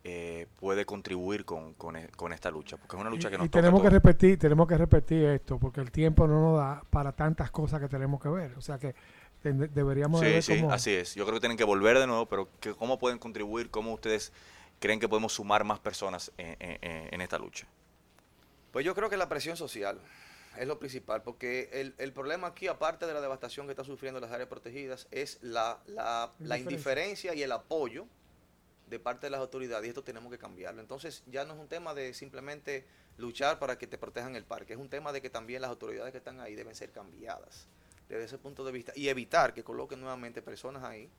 eh, 0.08 0.46
puede 0.60 0.84
contribuir 0.84 1.44
con, 1.44 1.74
con, 1.74 1.96
e- 1.96 2.06
con 2.10 2.32
esta 2.32 2.48
lucha, 2.48 2.76
porque 2.76 2.94
es 2.94 3.00
una 3.00 3.10
lucha 3.10 3.28
que 3.28 3.34
Y, 3.34 3.38
nos 3.38 3.46
y 3.46 3.48
toca 3.48 3.60
tenemos 3.60 3.82
que 3.82 3.90
repetir, 3.90 4.38
tenemos 4.38 4.68
que 4.68 4.78
repetir 4.78 5.24
esto, 5.24 5.58
porque 5.58 5.80
el 5.80 5.90
tiempo 5.90 6.28
no 6.28 6.40
nos 6.40 6.58
da 6.58 6.84
para 6.90 7.10
tantas 7.10 7.50
cosas 7.50 7.80
que 7.80 7.88
tenemos 7.88 8.20
que 8.22 8.28
ver. 8.28 8.54
O 8.56 8.60
sea 8.60 8.78
que 8.78 8.94
ten- 9.42 9.68
deberíamos 9.74 10.20
de 10.20 10.26
Sí, 10.28 10.32
ver 10.34 10.42
sí, 10.44 10.60
cómo- 10.60 10.72
así 10.72 10.92
es. 10.94 11.16
Yo 11.16 11.24
creo 11.24 11.34
que 11.34 11.40
tienen 11.40 11.58
que 11.58 11.64
volver 11.64 11.98
de 11.98 12.06
nuevo, 12.06 12.26
pero 12.26 12.48
que, 12.60 12.72
¿cómo 12.74 13.00
pueden 13.00 13.18
contribuir? 13.18 13.68
¿Cómo 13.70 13.92
ustedes 13.94 14.32
creen 14.78 15.00
que 15.00 15.08
podemos 15.08 15.32
sumar 15.32 15.64
más 15.64 15.80
personas 15.80 16.30
en, 16.38 16.56
en- 16.60 16.78
en- 16.82 17.14
en 17.14 17.20
esta 17.20 17.36
lucha? 17.38 17.66
Pues 18.70 18.84
yo 18.84 18.94
creo 18.94 19.10
que 19.10 19.16
la 19.16 19.28
presión 19.28 19.56
social 19.56 19.98
es 20.56 20.68
lo 20.68 20.78
principal, 20.78 21.22
porque 21.22 21.68
el, 21.72 21.94
el 21.98 22.12
problema 22.12 22.46
aquí, 22.46 22.68
aparte 22.68 23.06
de 23.06 23.12
la 23.12 23.20
devastación 23.20 23.66
que 23.66 23.72
están 23.72 23.86
sufriendo 23.86 24.20
las 24.20 24.30
áreas 24.30 24.48
protegidas, 24.48 25.08
es 25.10 25.38
la, 25.42 25.80
la, 25.86 26.30
la 26.38 26.58
indiferencia 26.58 27.34
y 27.34 27.42
el 27.42 27.50
apoyo 27.50 28.06
de 28.86 28.98
parte 29.00 29.26
de 29.26 29.30
las 29.30 29.40
autoridades, 29.40 29.84
y 29.86 29.88
esto 29.88 30.04
tenemos 30.04 30.30
que 30.30 30.38
cambiarlo. 30.38 30.80
Entonces 30.80 31.22
ya 31.26 31.44
no 31.44 31.54
es 31.54 31.60
un 31.60 31.68
tema 31.68 31.92
de 31.94 32.14
simplemente 32.14 32.86
luchar 33.18 33.58
para 33.58 33.76
que 33.78 33.86
te 33.86 33.98
protejan 33.98 34.36
el 34.36 34.44
parque, 34.44 34.74
es 34.74 34.78
un 34.78 34.88
tema 34.88 35.12
de 35.12 35.20
que 35.22 35.30
también 35.30 35.62
las 35.62 35.70
autoridades 35.70 36.12
que 36.12 36.18
están 36.18 36.40
ahí 36.40 36.54
deben 36.54 36.74
ser 36.74 36.90
cambiadas 36.92 37.66
desde 38.08 38.24
ese 38.24 38.38
punto 38.38 38.64
de 38.64 38.70
vista 38.72 38.92
y 38.94 39.08
evitar 39.08 39.52
que 39.54 39.64
coloquen 39.64 40.00
nuevamente 40.00 40.40
personas 40.42 40.84
ahí 40.84 41.10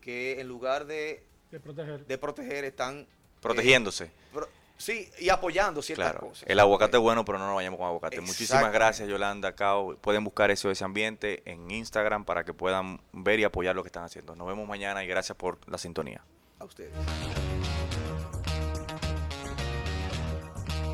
que 0.00 0.40
en 0.40 0.48
lugar 0.48 0.86
de, 0.86 1.22
de 1.50 1.60
proteger. 1.60 2.06
de 2.06 2.18
proteger 2.18 2.64
están... 2.64 3.00
eh, 3.00 3.06
Protegiéndose. 3.42 4.10
pro- 4.32 4.48
sí, 4.78 5.10
y 5.18 5.28
apoyando 5.28 5.82
ciertas 5.82 6.12
Claro, 6.12 6.28
cosas. 6.28 6.48
el 6.48 6.58
aguacate 6.58 6.96
es 6.96 7.02
bueno, 7.02 7.24
pero 7.26 7.38
no 7.38 7.46
nos 7.46 7.56
vayamos 7.56 7.76
con 7.78 7.86
aguacate. 7.88 8.20
Muchísimas 8.22 8.72
gracias, 8.72 9.06
Yolanda, 9.08 9.54
Cao. 9.54 9.96
Pueden 10.00 10.24
buscar 10.24 10.50
eso 10.50 10.70
ese 10.70 10.84
ambiente 10.84 11.42
en 11.44 11.70
Instagram 11.70 12.24
para 12.24 12.44
que 12.44 12.54
puedan 12.54 13.02
ver 13.12 13.40
y 13.40 13.44
apoyar 13.44 13.74
lo 13.76 13.82
que 13.82 13.88
están 13.88 14.04
haciendo. 14.04 14.34
Nos 14.34 14.46
vemos 14.46 14.66
mañana 14.66 15.04
y 15.04 15.06
gracias 15.06 15.36
por 15.36 15.58
la 15.68 15.76
sintonía. 15.76 16.24
Ustedes. 16.60 16.92